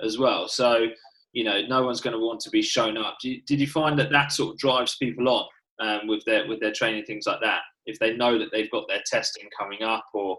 as 0.00 0.18
well. 0.18 0.48
So 0.48 0.86
you 1.34 1.42
know, 1.42 1.60
no 1.68 1.84
one's 1.84 2.00
going 2.00 2.14
to 2.18 2.24
want 2.24 2.40
to 2.40 2.50
be 2.50 2.62
shown 2.62 2.96
up. 2.96 3.16
Did 3.20 3.28
you, 3.28 3.42
did 3.46 3.60
you 3.60 3.66
find 3.66 3.98
that 3.98 4.10
that 4.12 4.30
sort 4.30 4.54
of 4.54 4.58
drives 4.58 4.96
people 4.96 5.28
on 5.28 5.44
um, 5.84 6.06
with 6.06 6.24
their 6.24 6.46
with 6.48 6.60
their 6.60 6.72
training 6.72 7.04
things 7.04 7.26
like 7.26 7.40
that? 7.42 7.60
If 7.86 7.98
they 7.98 8.16
know 8.16 8.38
that 8.38 8.48
they've 8.50 8.70
got 8.70 8.88
their 8.88 9.02
testing 9.06 9.48
coming 9.58 9.82
up, 9.82 10.04
or 10.14 10.38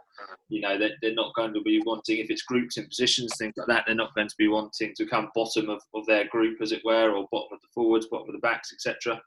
you 0.49 0.61
know, 0.61 0.77
that 0.79 0.91
they're 1.01 1.13
not 1.13 1.35
going 1.35 1.53
to 1.53 1.61
be 1.61 1.81
wanting 1.85 2.17
if 2.17 2.29
it's 2.29 2.41
groups 2.41 2.77
in 2.77 2.87
positions, 2.87 3.33
things 3.37 3.53
like 3.57 3.67
that, 3.67 3.83
they're 3.85 3.95
not 3.95 4.15
going 4.15 4.27
to 4.27 4.35
be 4.37 4.47
wanting 4.47 4.93
to 4.95 5.05
come 5.05 5.29
bottom 5.35 5.69
of, 5.69 5.81
of 5.93 6.05
their 6.07 6.27
group, 6.27 6.57
as 6.61 6.71
it 6.71 6.81
were, 6.83 7.11
or 7.11 7.27
bottom 7.31 7.49
of 7.53 7.61
the 7.61 7.67
forwards, 7.73 8.07
bottom 8.07 8.29
of 8.29 8.33
the 8.33 8.39
backs, 8.39 8.73
etc. 8.73 9.21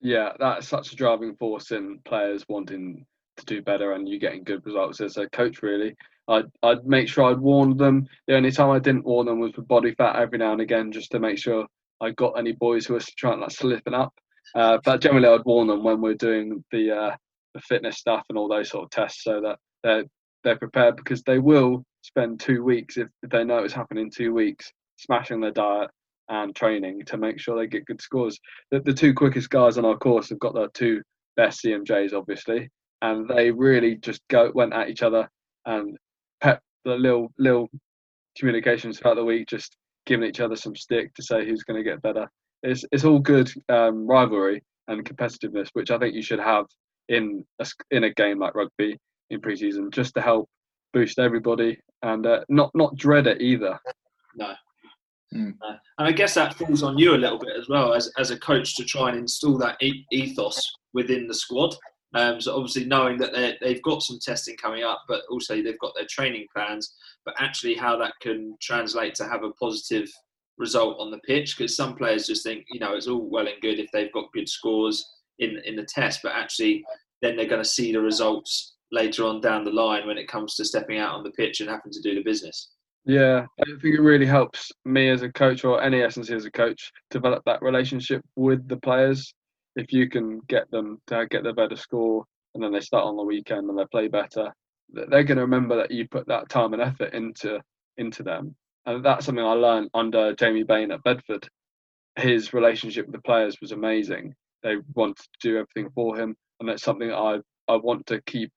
Yeah, 0.00 0.32
that's 0.40 0.66
such 0.66 0.92
a 0.92 0.96
driving 0.96 1.36
force 1.36 1.70
in 1.70 2.00
players 2.04 2.44
wanting 2.48 3.06
to 3.36 3.44
do 3.46 3.62
better 3.62 3.92
and 3.92 4.08
you 4.08 4.18
getting 4.18 4.42
good 4.42 4.66
results 4.66 5.00
as 5.00 5.16
a 5.16 5.28
coach. 5.30 5.62
Really, 5.62 5.94
I'd, 6.28 6.46
I'd 6.62 6.84
make 6.84 7.08
sure 7.08 7.24
I'd 7.24 7.38
warn 7.38 7.76
them. 7.76 8.08
The 8.26 8.36
only 8.36 8.50
time 8.50 8.70
I 8.70 8.80
didn't 8.80 9.04
warn 9.04 9.26
them 9.26 9.38
was 9.38 9.52
for 9.52 9.62
body 9.62 9.94
fat 9.94 10.16
every 10.16 10.38
now 10.38 10.52
and 10.52 10.60
again, 10.60 10.90
just 10.90 11.12
to 11.12 11.20
make 11.20 11.38
sure 11.38 11.66
I 12.00 12.10
got 12.10 12.38
any 12.38 12.52
boys 12.52 12.86
who 12.86 12.94
were 12.94 13.00
trying 13.16 13.40
like 13.40 13.52
slipping 13.52 13.94
up. 13.94 14.12
Uh, 14.54 14.78
but 14.84 15.00
generally, 15.00 15.28
I'd 15.28 15.44
warn 15.44 15.68
them 15.68 15.82
when 15.82 16.00
we're 16.00 16.14
doing 16.14 16.64
the 16.70 16.90
uh, 16.90 17.16
the 17.54 17.60
fitness 17.60 17.98
stuff 17.98 18.24
and 18.28 18.38
all 18.38 18.48
those 18.48 18.70
sort 18.70 18.84
of 18.84 18.90
tests, 18.90 19.24
so 19.24 19.40
that 19.40 19.58
they're 19.82 20.04
they're 20.44 20.58
prepared 20.58 20.96
because 20.96 21.22
they 21.22 21.38
will 21.38 21.84
spend 22.02 22.40
two 22.40 22.64
weeks 22.64 22.96
if, 22.96 23.08
they 23.30 23.44
know 23.44 23.58
it's 23.58 23.72
happening 23.72 24.10
two 24.10 24.32
weeks, 24.34 24.70
smashing 24.98 25.40
their 25.40 25.52
diet 25.52 25.90
and 26.28 26.54
training 26.54 27.02
to 27.06 27.16
make 27.16 27.38
sure 27.38 27.56
they 27.56 27.66
get 27.66 27.86
good 27.86 28.00
scores. 28.00 28.38
The, 28.70 28.80
the 28.80 28.92
two 28.92 29.14
quickest 29.14 29.50
guys 29.50 29.78
on 29.78 29.84
our 29.84 29.96
course 29.96 30.28
have 30.30 30.38
got 30.38 30.54
their 30.54 30.68
two 30.68 31.02
best 31.36 31.62
CMJs, 31.64 32.12
obviously, 32.12 32.68
and 33.02 33.28
they 33.28 33.50
really 33.50 33.96
just 33.96 34.22
go 34.28 34.50
went 34.54 34.72
at 34.72 34.88
each 34.88 35.02
other 35.02 35.28
and 35.66 35.96
pep 36.40 36.60
the 36.84 36.94
little 36.94 37.32
little 37.38 37.68
communications 38.36 38.98
throughout 38.98 39.14
the 39.14 39.24
week, 39.24 39.48
just 39.48 39.76
giving 40.06 40.28
each 40.28 40.40
other 40.40 40.56
some 40.56 40.74
stick 40.74 41.14
to 41.14 41.22
say 41.22 41.46
who's 41.46 41.62
going 41.62 41.82
to 41.82 41.88
get 41.88 42.02
better. 42.02 42.28
It's 42.62 42.84
it's 42.92 43.04
all 43.04 43.18
good 43.18 43.52
um, 43.68 44.06
rivalry 44.06 44.62
and 44.88 45.04
competitiveness, 45.04 45.68
which 45.72 45.90
I 45.90 45.98
think 45.98 46.14
you 46.14 46.22
should 46.22 46.40
have 46.40 46.66
in 47.08 47.44
a, 47.58 47.66
in 47.90 48.04
a 48.04 48.14
game 48.14 48.38
like 48.38 48.54
rugby 48.54 48.98
in 49.30 49.40
preseason, 49.40 49.92
just 49.92 50.14
to 50.14 50.20
help 50.20 50.48
boost 50.92 51.18
everybody 51.18 51.78
and 52.02 52.26
uh, 52.26 52.40
not 52.48 52.70
not 52.74 52.96
dread 52.96 53.26
it 53.26 53.40
either. 53.40 53.78
No. 54.36 54.54
Mm. 55.34 55.54
And 55.62 55.78
I 55.98 56.12
guess 56.12 56.34
that 56.34 56.54
falls 56.54 56.82
on 56.82 56.98
you 56.98 57.14
a 57.14 57.16
little 57.16 57.38
bit 57.38 57.56
as 57.58 57.68
well 57.68 57.94
as, 57.94 58.10
as 58.18 58.30
a 58.30 58.38
coach 58.38 58.76
to 58.76 58.84
try 58.84 59.08
and 59.08 59.18
install 59.18 59.56
that 59.58 59.78
ethos 60.12 60.60
within 60.92 61.26
the 61.26 61.34
squad. 61.34 61.74
Um, 62.14 62.38
so 62.38 62.54
obviously 62.54 62.84
knowing 62.84 63.16
that 63.18 63.56
they've 63.62 63.82
got 63.82 64.02
some 64.02 64.18
testing 64.20 64.56
coming 64.56 64.84
up, 64.84 65.02
but 65.08 65.22
also 65.30 65.62
they've 65.62 65.78
got 65.78 65.94
their 65.94 66.06
training 66.10 66.46
plans, 66.54 66.94
but 67.24 67.34
actually 67.38 67.74
how 67.74 67.96
that 67.98 68.12
can 68.20 68.56
translate 68.60 69.14
to 69.14 69.24
have 69.24 69.42
a 69.42 69.52
positive 69.52 70.10
result 70.58 71.00
on 71.00 71.10
the 71.10 71.18
pitch. 71.18 71.56
Because 71.56 71.76
some 71.76 71.94
players 71.94 72.26
just 72.26 72.44
think, 72.44 72.64
you 72.70 72.80
know, 72.80 72.94
it's 72.94 73.08
all 73.08 73.28
well 73.28 73.46
and 73.46 73.60
good 73.60 73.78
if 73.78 73.90
they've 73.92 74.12
got 74.12 74.32
good 74.32 74.48
scores 74.48 75.04
in 75.38 75.58
in 75.64 75.76
the 75.76 75.84
test, 75.84 76.20
but 76.22 76.32
actually 76.32 76.84
then 77.20 77.36
they're 77.36 77.46
going 77.46 77.62
to 77.62 77.68
see 77.68 77.92
the 77.92 78.00
results 78.00 78.74
later 78.90 79.24
on 79.24 79.40
down 79.40 79.64
the 79.64 79.70
line 79.70 80.06
when 80.06 80.18
it 80.18 80.28
comes 80.28 80.54
to 80.56 80.64
stepping 80.64 80.98
out 80.98 81.14
on 81.14 81.22
the 81.22 81.30
pitch 81.30 81.60
and 81.60 81.70
having 81.70 81.92
to 81.92 82.00
do 82.02 82.14
the 82.14 82.22
business. 82.22 82.72
Yeah, 83.04 83.46
I 83.60 83.64
think 83.80 83.94
it 83.96 84.00
really 84.00 84.26
helps 84.26 84.70
me 84.84 85.08
as 85.08 85.22
a 85.22 85.32
coach 85.32 85.64
or 85.64 85.82
any 85.82 86.02
S&C 86.02 86.32
as 86.34 86.44
a 86.44 86.50
coach 86.50 86.92
develop 87.10 87.42
that 87.46 87.62
relationship 87.62 88.22
with 88.36 88.68
the 88.68 88.76
players 88.76 89.34
if 89.76 89.92
you 89.92 90.08
can 90.08 90.40
get 90.48 90.70
them 90.70 91.00
to 91.06 91.26
get 91.28 91.44
the 91.44 91.52
better 91.52 91.76
score 91.76 92.24
and 92.54 92.62
then 92.62 92.72
they 92.72 92.80
start 92.80 93.04
on 93.04 93.16
the 93.16 93.22
weekend 93.22 93.68
and 93.68 93.78
they 93.78 93.84
play 93.90 94.08
better, 94.08 94.52
they're 94.90 95.24
going 95.24 95.36
to 95.36 95.42
remember 95.42 95.76
that 95.76 95.90
you 95.90 96.06
put 96.08 96.26
that 96.28 96.48
time 96.48 96.74
and 96.74 96.82
effort 96.82 97.14
into 97.14 97.60
into 97.96 98.22
them. 98.22 98.54
And 98.86 99.04
that's 99.04 99.26
something 99.26 99.44
I 99.44 99.52
learned 99.52 99.90
under 99.94 100.34
Jamie 100.34 100.64
Bain 100.64 100.90
at 100.90 101.02
Bedford. 101.02 101.48
His 102.16 102.52
relationship 102.52 103.06
with 103.06 103.14
the 103.14 103.22
players 103.22 103.60
was 103.60 103.72
amazing. 103.72 104.34
They 104.62 104.76
wanted 104.94 105.16
to 105.18 105.28
do 105.40 105.58
everything 105.58 105.90
for 105.94 106.16
him, 106.16 106.36
and 106.60 106.68
that's 106.68 106.82
something 106.82 107.12
I 107.12 107.38
I 107.68 107.76
want 107.76 108.06
to 108.06 108.20
keep 108.22 108.52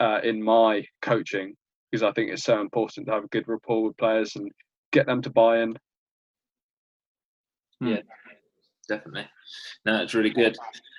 uh, 0.00 0.20
in 0.24 0.42
my 0.42 0.84
coaching 1.00 1.54
because 1.90 2.02
I 2.02 2.12
think 2.12 2.30
it's 2.30 2.44
so 2.44 2.60
important 2.60 3.06
to 3.06 3.12
have 3.12 3.24
a 3.24 3.28
good 3.28 3.46
rapport 3.46 3.84
with 3.84 3.96
players 3.98 4.34
and 4.36 4.50
get 4.92 5.06
them 5.06 5.22
to 5.22 5.30
buy 5.30 5.60
in. 5.60 5.78
Yeah, 7.80 8.00
definitely. 8.88 9.28
No, 9.84 10.02
it's 10.02 10.14
really 10.14 10.30
good. 10.30 10.56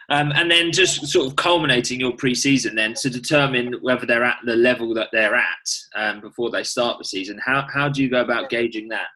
Um, 0.09 0.31
and 0.35 0.51
then 0.51 0.71
just 0.71 1.07
sort 1.07 1.27
of 1.27 1.35
culminating 1.35 1.99
your 1.99 2.11
pre-season 2.13 2.75
then 2.75 2.93
to 2.95 3.09
determine 3.09 3.75
whether 3.81 4.05
they're 4.05 4.23
at 4.23 4.37
the 4.45 4.55
level 4.55 4.93
that 4.95 5.09
they're 5.11 5.35
at 5.35 5.69
um, 5.95 6.21
before 6.21 6.51
they 6.51 6.63
start 6.63 6.97
the 6.97 7.05
season. 7.05 7.39
How 7.43 7.65
how 7.73 7.89
do 7.89 8.03
you 8.03 8.09
go 8.09 8.21
about 8.21 8.49
gauging 8.49 8.89
that? 8.89 9.07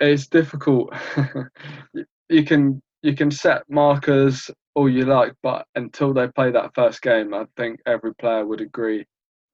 it's 0.00 0.26
difficult. 0.26 0.92
you 2.30 2.44
can 2.44 2.80
you 3.02 3.14
can 3.14 3.30
set 3.30 3.62
markers 3.68 4.50
all 4.74 4.88
you 4.88 5.04
like, 5.04 5.34
but 5.42 5.66
until 5.74 6.12
they 6.12 6.28
play 6.28 6.50
that 6.50 6.74
first 6.74 7.02
game, 7.02 7.34
I 7.34 7.44
think 7.56 7.80
every 7.86 8.14
player 8.14 8.46
would 8.46 8.60
agree 8.60 9.04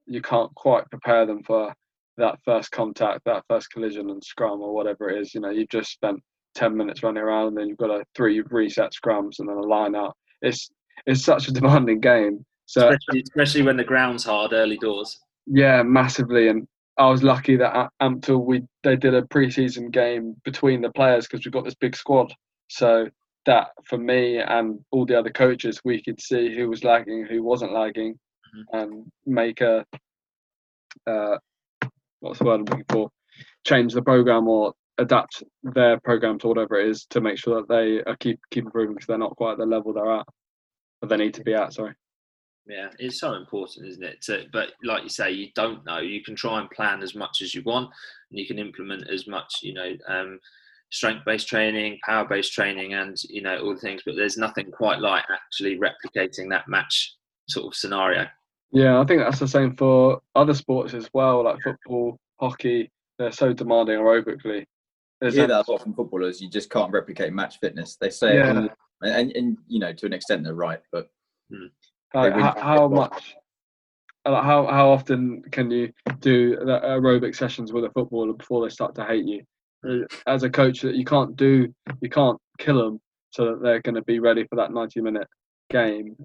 you 0.07 0.22
can't 0.22 0.55
quite 0.55 0.89
prepare 0.91 1.27
them 1.27 1.43
for 1.43 1.74
that 2.16 2.39
first 2.45 2.70
contact, 2.70 3.22
that 3.24 3.45
first 3.49 3.70
collision 3.70 4.11
and 4.11 4.22
scrum 4.22 4.61
or 4.61 4.74
whatever 4.74 5.11
it 5.11 5.20
is. 5.20 5.35
You 5.35 5.41
know, 5.41 5.51
you've 5.51 5.68
just 5.68 5.93
spent 5.93 6.22
ten 6.57 6.76
minutes 6.76 7.02
running 7.02 7.22
around, 7.22 7.48
and 7.48 7.57
then 7.57 7.68
you've 7.68 7.78
got 7.78 7.90
a 7.90 8.04
three 8.14 8.40
reset 8.50 8.92
scrums 8.92 9.38
and 9.38 9.48
then 9.48 9.57
a 9.57 9.61
line 9.61 9.94
out. 9.94 10.16
It's 10.42 10.70
it's 11.07 11.22
such 11.22 11.48
a 11.48 11.52
demanding 11.52 12.00
game. 12.00 12.44
So 12.66 12.88
especially, 12.88 13.22
especially 13.22 13.62
when 13.62 13.76
the 13.76 13.84
ground's 13.84 14.24
hard 14.24 14.52
early 14.52 14.78
doors. 14.78 15.16
Yeah, 15.46 15.82
massively. 15.84 16.48
And 16.48 16.66
I 16.98 17.09
was 17.09 17.22
lucky 17.22 17.57
that 17.57 17.90
at 18.00 18.28
we 18.28 18.62
they 18.82 18.96
did 18.96 19.14
a 19.14 19.26
pre-season 19.26 19.90
game 19.90 20.34
between 20.44 20.80
the 20.80 20.90
players 20.90 21.26
because 21.26 21.44
we've 21.44 21.52
got 21.52 21.64
this 21.64 21.76
big 21.76 21.94
squad. 21.94 22.32
So 22.68 23.09
that 23.44 23.68
for 23.84 23.98
me 23.98 24.38
and 24.38 24.80
all 24.90 25.07
the 25.07 25.18
other 25.18 25.30
coaches, 25.30 25.80
we 25.84 26.02
could 26.02 26.20
see 26.20 26.54
who 26.57 26.68
was 26.68 26.82
lagging, 26.82 27.26
who 27.26 27.42
wasn't 27.44 27.72
lagging, 27.72 28.14
mm-hmm. 28.14 28.76
and 28.76 29.12
make 29.24 29.61
a 29.61 29.84
uh, 31.07 31.36
what's 32.20 32.40
the 32.40 32.44
word 32.44 32.61
I'm 32.61 32.64
looking 32.64 32.84
for? 32.90 33.11
Change 33.64 33.92
the 33.92 34.02
program 34.02 34.48
or 34.48 34.72
adapt 34.99 35.42
their 35.62 36.01
program 36.01 36.38
to 36.38 36.49
whatever 36.49 36.78
it 36.78 36.88
is 36.88 37.07
to 37.07 37.20
make 37.20 37.38
sure 37.38 37.57
that 37.57 37.68
they 37.68 38.03
are 38.11 38.16
keep 38.16 38.40
keep 38.51 38.64
improving 38.64 38.94
because 38.94 39.07
they're 39.07 39.18
not 39.18 39.36
quite 39.36 39.53
at 39.53 39.59
the 39.59 39.66
level 39.66 39.92
they're 39.92 40.12
at, 40.12 40.26
but 41.01 41.09
they 41.09 41.16
need 41.16 41.34
to 41.34 41.44
be 41.44 41.55
at. 41.55 41.72
Sorry. 41.72 41.94
Yeah, 42.66 42.88
it's 42.99 43.20
so 43.20 43.34
important, 43.34 43.86
isn't 43.86 44.03
it? 44.03 44.20
To, 44.22 44.44
but 44.53 44.72
like 44.82 45.05
you 45.05 45.09
say, 45.09 45.30
you 45.30 45.49
don't 45.55 45.84
know. 45.84 45.99
You 45.99 46.22
can 46.22 46.34
try 46.34 46.61
and 46.61 46.70
plan 46.70 47.03
as 47.03 47.14
much 47.14 47.40
as 47.40 47.55
you 47.55 47.62
want, 47.62 47.90
and 48.30 48.38
you 48.38 48.47
can 48.47 48.59
implement 48.59 49.09
as 49.09 49.28
much, 49.28 49.61
you 49.62 49.72
know, 49.72 49.92
um, 50.09 50.40
strength-based 50.90 51.47
training, 51.47 51.99
power-based 52.05 52.53
training, 52.53 52.94
and 52.94 53.16
you 53.28 53.42
know 53.42 53.59
all 53.61 53.74
the 53.74 53.80
things. 53.80 54.03
But 54.05 54.16
there's 54.16 54.36
nothing 54.36 54.70
quite 54.72 55.01
like 55.01 55.24
actually 55.30 55.78
replicating 55.78 56.51
that 56.51 56.68
match 56.68 57.14
sort 57.49 57.66
of 57.66 57.74
scenario. 57.74 58.26
Yeah, 58.72 59.01
I 59.01 59.05
think 59.05 59.22
that's 59.22 59.38
the 59.38 59.47
same 59.47 59.76
for 59.76 60.20
other 60.34 60.55
sports 60.55 60.92
as 60.92 61.09
well, 61.12 61.44
like 61.44 61.62
football, 61.62 62.18
hockey. 62.40 62.90
They're 63.18 63.32
so 63.32 63.53
demanding 63.53 63.99
aerobically. 63.99 64.64
There's 65.20 65.34
you 65.34 65.40
hear 65.40 65.48
that 65.48 65.68
a 65.68 65.70
lot 65.70 65.82
from 65.82 65.94
footballers. 65.94 66.40
You 66.40 66.50
just 66.50 66.70
can't 66.70 66.92
replicate 66.92 67.32
match 67.32 67.58
fitness. 67.60 67.96
They 68.00 68.10
say, 68.10 68.36
yeah. 68.36 68.66
and, 69.02 69.32
and 69.32 69.58
you 69.66 69.78
know, 69.78 69.92
to 69.92 70.06
an 70.06 70.12
extent, 70.12 70.44
they're 70.44 70.54
right. 70.54 70.80
But 70.92 71.08
hmm. 71.50 71.66
how, 72.12 72.54
how 72.58 72.88
much? 72.88 73.34
How 74.24 74.66
how 74.66 74.90
often 74.90 75.42
can 75.52 75.70
you 75.70 75.92
do 76.18 76.56
aerobic 76.56 77.36
sessions 77.36 77.72
with 77.72 77.84
a 77.84 77.90
footballer 77.90 78.32
before 78.32 78.66
they 78.66 78.72
start 78.72 78.94
to 78.96 79.04
hate 79.04 79.24
you? 79.24 79.42
Uh, 79.88 80.04
as 80.26 80.42
a 80.42 80.50
coach, 80.50 80.80
that 80.80 80.96
you 80.96 81.04
can't 81.04 81.36
do, 81.36 81.72
you 82.00 82.10
can't 82.10 82.38
kill 82.58 82.82
them 82.82 83.00
so 83.30 83.44
that 83.44 83.62
they're 83.62 83.82
going 83.82 83.94
to 83.94 84.02
be 84.02 84.18
ready 84.18 84.44
for 84.48 84.56
that 84.56 84.72
ninety 84.72 85.00
minute 85.00 85.28
game. 85.70 86.16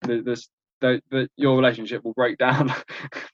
There's 0.00 0.48
that 0.82 1.28
your 1.36 1.56
relationship 1.56 2.04
will 2.04 2.12
break 2.14 2.38
down 2.46 2.72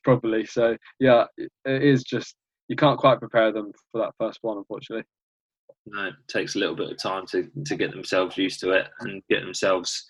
probably. 0.04 0.46
So 0.46 0.76
yeah, 1.00 1.24
it 1.36 1.50
is 1.64 2.02
just 2.02 2.34
you 2.68 2.76
can't 2.76 2.98
quite 2.98 3.18
prepare 3.18 3.52
them 3.52 3.72
for 3.90 4.00
that 4.00 4.14
first 4.18 4.38
one, 4.42 4.58
unfortunately. 4.58 5.04
No, 5.86 6.08
it 6.08 6.14
takes 6.28 6.54
a 6.54 6.58
little 6.58 6.76
bit 6.76 6.90
of 6.90 7.00
time 7.00 7.24
to, 7.28 7.48
to 7.64 7.76
get 7.76 7.90
themselves 7.90 8.36
used 8.36 8.60
to 8.60 8.72
it 8.72 8.88
and 9.00 9.22
get 9.30 9.42
themselves 9.42 10.04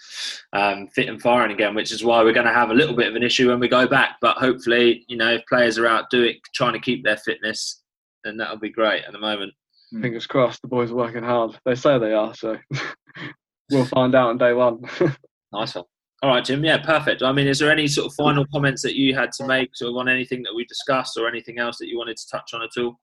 um, 0.52 0.88
fit 0.88 1.08
and 1.08 1.22
firing 1.22 1.52
again, 1.52 1.74
which 1.74 1.92
is 1.92 2.02
why 2.02 2.22
we're 2.22 2.32
going 2.32 2.46
to 2.46 2.52
have 2.52 2.70
a 2.70 2.74
little 2.74 2.96
bit 2.96 3.06
of 3.06 3.14
an 3.14 3.22
issue 3.22 3.48
when 3.48 3.60
we 3.60 3.68
go 3.68 3.86
back. 3.86 4.16
But 4.20 4.38
hopefully, 4.38 5.04
you 5.08 5.16
know, 5.16 5.34
if 5.34 5.46
players 5.46 5.78
are 5.78 5.86
out 5.86 6.10
doing 6.10 6.34
trying 6.54 6.72
to 6.72 6.80
keep 6.80 7.04
their 7.04 7.16
fitness, 7.16 7.82
then 8.24 8.36
that'll 8.36 8.58
be 8.58 8.70
great 8.70 9.04
at 9.04 9.12
the 9.12 9.20
moment. 9.20 9.52
Hmm. 9.92 10.02
Fingers 10.02 10.26
crossed, 10.26 10.62
the 10.62 10.68
boys 10.68 10.90
are 10.90 10.96
working 10.96 11.22
hard. 11.22 11.58
They 11.64 11.76
say 11.76 11.98
they 11.98 12.12
are, 12.12 12.34
so 12.34 12.56
we'll 13.70 13.84
find 13.84 14.14
out 14.14 14.30
on 14.30 14.38
day 14.38 14.52
one. 14.52 14.82
nice 15.52 15.76
one. 15.76 15.84
All 16.22 16.30
right, 16.30 16.44
Jim. 16.44 16.64
Yeah, 16.64 16.78
perfect. 16.78 17.22
I 17.22 17.30
mean, 17.30 17.46
is 17.46 17.60
there 17.60 17.70
any 17.70 17.86
sort 17.86 18.08
of 18.08 18.14
final 18.14 18.44
comments 18.52 18.82
that 18.82 18.96
you 18.96 19.14
had 19.14 19.30
to 19.32 19.46
make, 19.46 19.76
sort 19.76 19.90
of 19.90 19.96
on 19.96 20.08
anything 20.08 20.42
that 20.42 20.54
we 20.54 20.64
discussed, 20.64 21.16
or 21.16 21.28
anything 21.28 21.58
else 21.58 21.78
that 21.78 21.86
you 21.86 21.96
wanted 21.96 22.16
to 22.16 22.28
touch 22.28 22.54
on 22.54 22.62
at 22.62 22.76
all? 22.76 22.98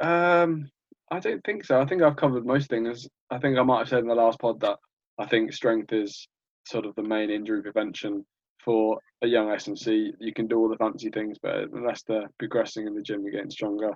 Um, 0.00 0.70
I 1.10 1.18
don't 1.18 1.42
think 1.44 1.64
so. 1.64 1.80
I 1.80 1.86
think 1.86 2.02
I've 2.02 2.16
covered 2.16 2.44
most 2.44 2.68
things. 2.68 3.08
I 3.30 3.38
think 3.38 3.58
I 3.58 3.62
might 3.62 3.78
have 3.78 3.88
said 3.88 4.00
in 4.00 4.08
the 4.08 4.14
last 4.14 4.38
pod 4.38 4.60
that 4.60 4.76
I 5.18 5.26
think 5.26 5.52
strength 5.52 5.92
is 5.92 6.28
sort 6.66 6.84
of 6.84 6.94
the 6.94 7.02
main 7.02 7.30
injury 7.30 7.62
prevention 7.62 8.26
for 8.62 8.98
a 9.22 9.26
young 9.26 9.50
S&C. 9.50 10.12
You 10.20 10.34
can 10.34 10.46
do 10.46 10.58
all 10.58 10.68
the 10.68 10.76
fancy 10.76 11.10
things, 11.10 11.38
but 11.42 11.70
unless 11.72 12.02
they're 12.02 12.30
progressing 12.38 12.86
in 12.86 12.94
the 12.94 13.02
gym 13.02 13.20
and 13.20 13.32
getting 13.32 13.50
stronger, 13.50 13.92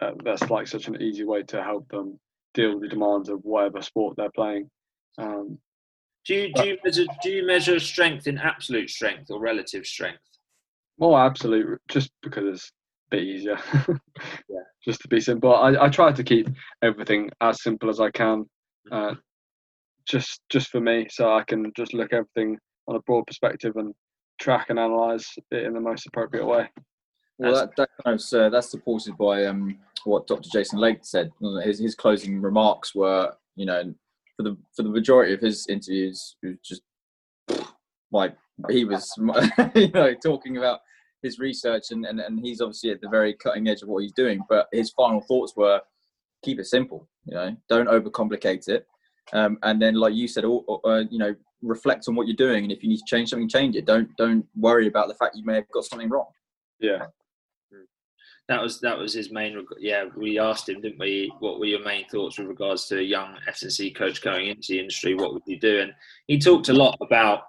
uh, 0.00 0.12
that's 0.24 0.48
like 0.50 0.68
such 0.68 0.86
an 0.86 1.02
easy 1.02 1.24
way 1.24 1.42
to 1.42 1.62
help 1.62 1.88
them 1.88 2.18
deal 2.54 2.74
with 2.74 2.82
the 2.82 2.88
demands 2.88 3.28
of 3.28 3.40
whatever 3.42 3.82
sport 3.82 4.16
they're 4.16 4.30
playing. 4.30 4.70
Um, 5.18 5.58
do 6.24 6.34
you 6.34 6.52
do 6.52 6.64
you 6.64 6.78
measure 6.84 7.04
do 7.22 7.30
you 7.30 7.46
measure 7.46 7.78
strength 7.80 8.26
in 8.26 8.38
absolute 8.38 8.90
strength 8.90 9.30
or 9.30 9.40
relative 9.40 9.86
strength? 9.86 10.20
More 10.98 11.20
absolute, 11.20 11.80
just 11.88 12.10
because 12.22 12.44
it's 12.44 12.72
a 13.12 13.16
bit 13.16 13.22
easier. 13.22 13.58
yeah. 14.48 14.60
Just 14.84 15.00
to 15.02 15.08
be 15.08 15.20
simple, 15.20 15.54
I, 15.54 15.84
I 15.84 15.88
try 15.88 16.12
to 16.12 16.24
keep 16.24 16.48
everything 16.82 17.30
as 17.40 17.62
simple 17.62 17.88
as 17.90 18.00
I 18.00 18.10
can, 18.10 18.44
uh, 18.90 19.14
just 20.06 20.40
just 20.48 20.68
for 20.68 20.80
me, 20.80 21.06
so 21.10 21.32
I 21.32 21.44
can 21.44 21.72
just 21.76 21.94
look 21.94 22.12
everything 22.12 22.58
on 22.88 22.96
a 22.96 23.00
broad 23.00 23.26
perspective 23.26 23.76
and 23.76 23.94
track 24.40 24.70
and 24.70 24.78
analyze 24.78 25.26
it 25.50 25.64
in 25.64 25.74
the 25.74 25.80
most 25.80 26.06
appropriate 26.06 26.46
way. 26.46 26.68
Well, 27.38 27.54
that, 27.54 27.70
that 27.76 27.88
kind 28.04 28.20
of 28.20 28.40
uh, 28.40 28.48
that's 28.48 28.70
supported 28.70 29.16
by 29.16 29.44
um, 29.46 29.78
what 30.04 30.26
Dr. 30.26 30.48
Jason 30.52 30.78
Lake 30.78 31.00
said. 31.02 31.30
His 31.62 31.78
his 31.78 31.94
closing 31.94 32.40
remarks 32.40 32.94
were, 32.94 33.32
you 33.54 33.66
know, 33.66 33.94
for 34.38 34.44
the 34.44 34.56
for 34.74 34.84
the 34.84 34.88
majority 34.88 35.34
of 35.34 35.40
his 35.40 35.66
interviews, 35.68 36.36
it 36.42 36.46
was 36.46 36.56
just 36.64 36.82
like 38.12 38.34
he 38.70 38.84
was, 38.84 39.12
you 39.74 39.90
know, 39.90 40.14
talking 40.14 40.56
about 40.56 40.80
his 41.22 41.40
research 41.40 41.90
and, 41.90 42.06
and 42.06 42.20
and 42.20 42.40
he's 42.40 42.60
obviously 42.60 42.90
at 42.90 43.00
the 43.00 43.08
very 43.08 43.34
cutting 43.34 43.68
edge 43.68 43.82
of 43.82 43.88
what 43.88 44.02
he's 44.02 44.12
doing. 44.12 44.40
But 44.48 44.68
his 44.72 44.90
final 44.90 45.20
thoughts 45.20 45.54
were, 45.56 45.80
keep 46.44 46.60
it 46.60 46.66
simple, 46.66 47.08
you 47.24 47.34
know, 47.34 47.56
don't 47.68 47.88
overcomplicate 47.88 48.68
it, 48.68 48.86
um, 49.32 49.58
and 49.64 49.82
then 49.82 49.94
like 49.94 50.14
you 50.14 50.28
said, 50.28 50.44
all, 50.44 50.80
uh, 50.84 51.02
you 51.10 51.18
know, 51.18 51.34
reflect 51.60 52.06
on 52.06 52.14
what 52.14 52.28
you're 52.28 52.36
doing, 52.36 52.62
and 52.62 52.72
if 52.72 52.84
you 52.84 52.88
need 52.88 52.98
to 52.98 53.04
change 53.08 53.30
something, 53.30 53.48
change 53.48 53.74
it. 53.74 53.86
Don't 53.86 54.08
don't 54.16 54.46
worry 54.56 54.86
about 54.86 55.08
the 55.08 55.14
fact 55.14 55.36
you 55.36 55.44
may 55.44 55.56
have 55.56 55.70
got 55.72 55.84
something 55.84 56.08
wrong. 56.08 56.26
Yeah, 56.78 57.06
that 58.48 58.62
was 58.62 58.80
that 58.80 58.98
was 58.98 59.12
his 59.12 59.30
main. 59.30 59.64
Yeah, 59.78 60.06
we 60.16 60.38
asked 60.38 60.68
him, 60.68 60.80
didn't 60.80 60.98
we? 60.98 61.30
What 61.38 61.58
were 61.58 61.66
your 61.66 61.84
main 61.84 62.08
thoughts 62.08 62.38
with 62.38 62.48
regards 62.48 62.86
to 62.86 62.98
a 62.98 63.02
young 63.02 63.36
S&C 63.46 63.92
coach 63.92 64.22
going 64.22 64.46
into 64.46 64.68
the 64.70 64.80
industry? 64.80 65.14
What 65.14 65.34
would 65.34 65.42
you 65.46 65.60
do? 65.60 65.80
And 65.80 65.92
he 66.28 66.38
talked 66.38 66.70
a 66.70 66.72
lot 66.72 66.96
about, 67.02 67.42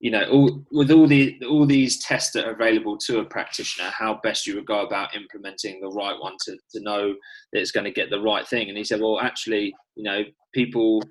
you 0.00 0.10
know, 0.10 0.24
all, 0.24 0.64
with 0.72 0.90
all 0.90 1.06
the 1.06 1.40
all 1.48 1.64
these 1.64 2.02
tests 2.02 2.32
that 2.32 2.44
are 2.44 2.54
available 2.54 2.98
to 2.98 3.20
a 3.20 3.24
practitioner, 3.24 3.88
how 3.90 4.18
best 4.24 4.44
you 4.44 4.56
would 4.56 4.66
go 4.66 4.84
about 4.84 5.14
implementing 5.14 5.80
the 5.80 5.88
right 5.90 6.18
one 6.18 6.34
to 6.44 6.56
to 6.72 6.80
know 6.80 7.14
that 7.52 7.60
it's 7.60 7.72
going 7.72 7.84
to 7.84 7.92
get 7.92 8.10
the 8.10 8.20
right 8.20 8.46
thing. 8.46 8.68
And 8.68 8.76
he 8.76 8.84
said, 8.84 9.00
well, 9.00 9.20
actually, 9.20 9.72
you 9.96 10.04
know, 10.04 10.22
people. 10.52 11.02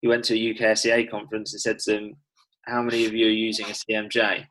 He 0.00 0.06
went 0.06 0.24
to 0.26 0.34
a 0.34 0.54
UKSCA 0.54 1.10
conference 1.10 1.52
and 1.52 1.60
said 1.60 1.80
to 1.80 1.92
them, 1.92 2.14
"How 2.66 2.82
many 2.82 3.04
of 3.04 3.14
you 3.14 3.26
are 3.26 3.30
using 3.30 3.66
a 3.66 3.70
CMJ?" 3.70 4.44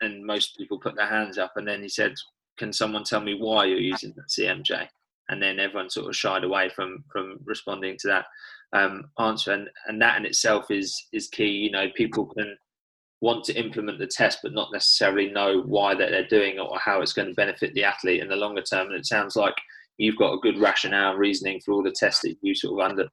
And 0.00 0.24
most 0.24 0.56
people 0.56 0.80
put 0.80 0.96
their 0.96 1.06
hands 1.06 1.36
up. 1.36 1.52
And 1.56 1.68
then 1.68 1.82
he 1.82 1.88
said, 1.90 2.14
can 2.60 2.72
someone 2.72 3.04
tell 3.04 3.20
me 3.20 3.34
why 3.34 3.64
you're 3.64 3.78
using 3.78 4.14
CMJ? 4.28 4.86
And 5.30 5.42
then 5.42 5.58
everyone 5.58 5.88
sort 5.88 6.08
of 6.08 6.14
shied 6.14 6.44
away 6.44 6.68
from 6.68 7.02
from 7.10 7.40
responding 7.44 7.96
to 8.00 8.08
that 8.08 8.26
um, 8.72 9.10
answer, 9.18 9.52
and 9.52 9.68
and 9.86 10.00
that 10.02 10.18
in 10.18 10.26
itself 10.26 10.70
is 10.70 11.08
is 11.12 11.28
key. 11.28 11.48
You 11.48 11.70
know, 11.70 11.86
people 11.96 12.26
can 12.26 12.56
want 13.22 13.44
to 13.44 13.54
implement 13.54 13.98
the 13.98 14.06
test, 14.06 14.40
but 14.42 14.52
not 14.52 14.72
necessarily 14.72 15.30
know 15.30 15.62
why 15.62 15.94
that 15.94 16.10
they're 16.10 16.26
doing 16.28 16.56
it 16.56 16.60
or 16.60 16.78
how 16.78 17.00
it's 17.00 17.12
going 17.12 17.28
to 17.28 17.34
benefit 17.34 17.74
the 17.74 17.84
athlete 17.84 18.22
in 18.22 18.28
the 18.28 18.36
longer 18.36 18.62
term. 18.62 18.88
And 18.88 18.96
it 18.96 19.06
sounds 19.06 19.36
like 19.36 19.54
you've 19.98 20.18
got 20.18 20.32
a 20.32 20.40
good 20.40 20.58
rationale, 20.58 21.14
reasoning 21.14 21.60
for 21.60 21.72
all 21.72 21.82
the 21.82 21.94
tests 21.96 22.22
that 22.22 22.36
you 22.42 22.54
sort 22.54 22.80
of 22.80 22.90
under 22.90 23.08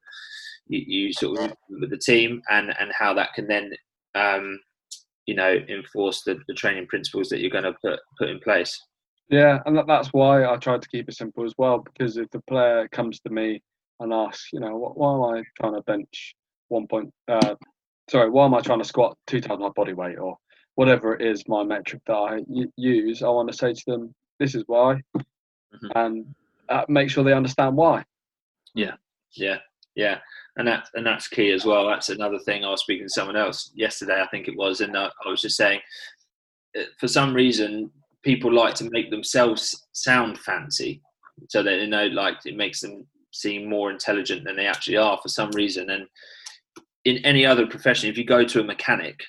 you, 0.68 0.84
you 0.88 1.14
sort 1.14 1.40
of 1.40 1.54
with 1.70 1.90
the 1.90 1.98
team, 1.98 2.42
and 2.50 2.76
and 2.80 2.92
how 2.98 3.14
that 3.14 3.34
can 3.34 3.48
then 3.48 3.72
um, 4.16 4.60
you 5.28 5.36
know, 5.36 5.60
enforce 5.70 6.24
the, 6.24 6.40
the 6.48 6.54
training 6.54 6.88
principles 6.88 7.30
that 7.30 7.40
you're 7.40 7.52
going 7.52 7.66
to 7.66 7.76
put 7.84 8.00
put 8.18 8.30
in 8.30 8.40
place. 8.40 8.82
Yeah, 9.30 9.60
and 9.66 9.78
that, 9.78 9.88
that's 9.88 10.10
why 10.14 10.46
I 10.46 10.56
tried 10.58 10.82
to 10.82 10.88
keep 10.88 11.10
it 11.10 11.16
simple 11.16 11.44
as 11.44 11.54
well. 11.58 11.80
Because 11.80 12.18
if 12.18 12.30
the 12.30 12.42
player 12.42 12.88
comes 12.88 13.20
to 13.22 13.30
me 13.30 13.62
and 14.00 14.14
asks, 14.14 14.50
you 14.54 14.60
know, 14.60 14.78
why 14.78 15.14
am 15.14 15.38
I 15.38 15.44
trying 15.60 15.76
to 15.76 15.82
bench 15.82 16.36
one 16.70 16.88
point? 16.88 17.12
Uh, 17.28 17.56
sorry, 18.10 18.30
why 18.30 18.46
am 18.46 18.54
I 18.54 18.62
trying 18.62 18.80
to 18.80 18.86
squat 18.86 19.18
two 19.28 19.42
times 19.42 19.60
my 19.60 19.70
body 19.70 19.94
weight 19.94 20.18
or 20.18 20.38
whatever 20.76 21.16
it 21.16 21.26
is, 21.26 21.48
my 21.48 21.64
metric 21.64 22.02
that 22.08 22.14
I 22.14 22.42
use? 22.78 23.22
I 23.22 23.30
want 23.30 23.52
to 23.52 23.58
say 23.58 23.74
to 23.74 23.84
them, 23.86 24.16
this 24.40 24.56
is 24.56 24.64
why, 24.68 25.02
mm-hmm. 25.18 25.88
and 25.96 26.36
uh, 26.70 26.86
make 26.88 27.10
sure 27.10 27.24
they 27.24 27.34
understand 27.34 27.76
why. 27.76 28.06
Yeah, 28.76 28.96
yeah, 29.32 29.58
yeah, 29.96 30.20
and 30.56 30.68
that 30.68 30.88
and 30.94 31.06
that's 31.06 31.28
key 31.28 31.52
as 31.52 31.66
well. 31.66 31.88
That's 31.88 32.10
another 32.10 32.40
thing. 32.40 32.64
I 32.64 32.70
was 32.70 32.82
speaking 32.82 33.08
to 33.08 33.10
someone 33.10 33.36
else 33.36 33.72
yesterday, 33.74 34.22
I 34.22 34.28
think 34.28 34.48
it 34.48 34.56
was, 34.56 34.82
and 34.82 34.96
uh, 34.96 35.10
I 35.26 35.30
was 35.30 35.42
just 35.42 35.58
saying, 35.58 35.80
uh, 36.78 36.84
for 37.00 37.08
some 37.08 37.34
reason, 37.34 37.92
people 38.24 38.54
like 38.54 38.76
to 38.76 38.90
make 38.92 39.10
themselves 39.10 39.88
sound 39.94 40.40
fancy, 40.40 41.02
so 41.50 41.64
that 41.64 41.78
they 41.78 41.88
know, 41.88 42.08
like, 42.08 42.38
it 42.46 42.56
makes 42.56 42.82
them 42.82 43.06
seem 43.32 43.70
more 43.70 43.92
intelligent 43.92 44.44
than 44.44 44.56
they 44.56 44.66
actually 44.66 44.98
are 44.98 45.20
for 45.22 45.30
some 45.30 45.52
reason. 45.52 45.90
And 45.90 46.08
in 47.06 47.18
any 47.26 47.46
other 47.46 47.68
profession, 47.68 48.10
if 48.10 48.18
you 48.18 48.26
go 48.26 48.44
to 48.44 48.60
a 48.60 48.64
mechanic, 48.64 49.20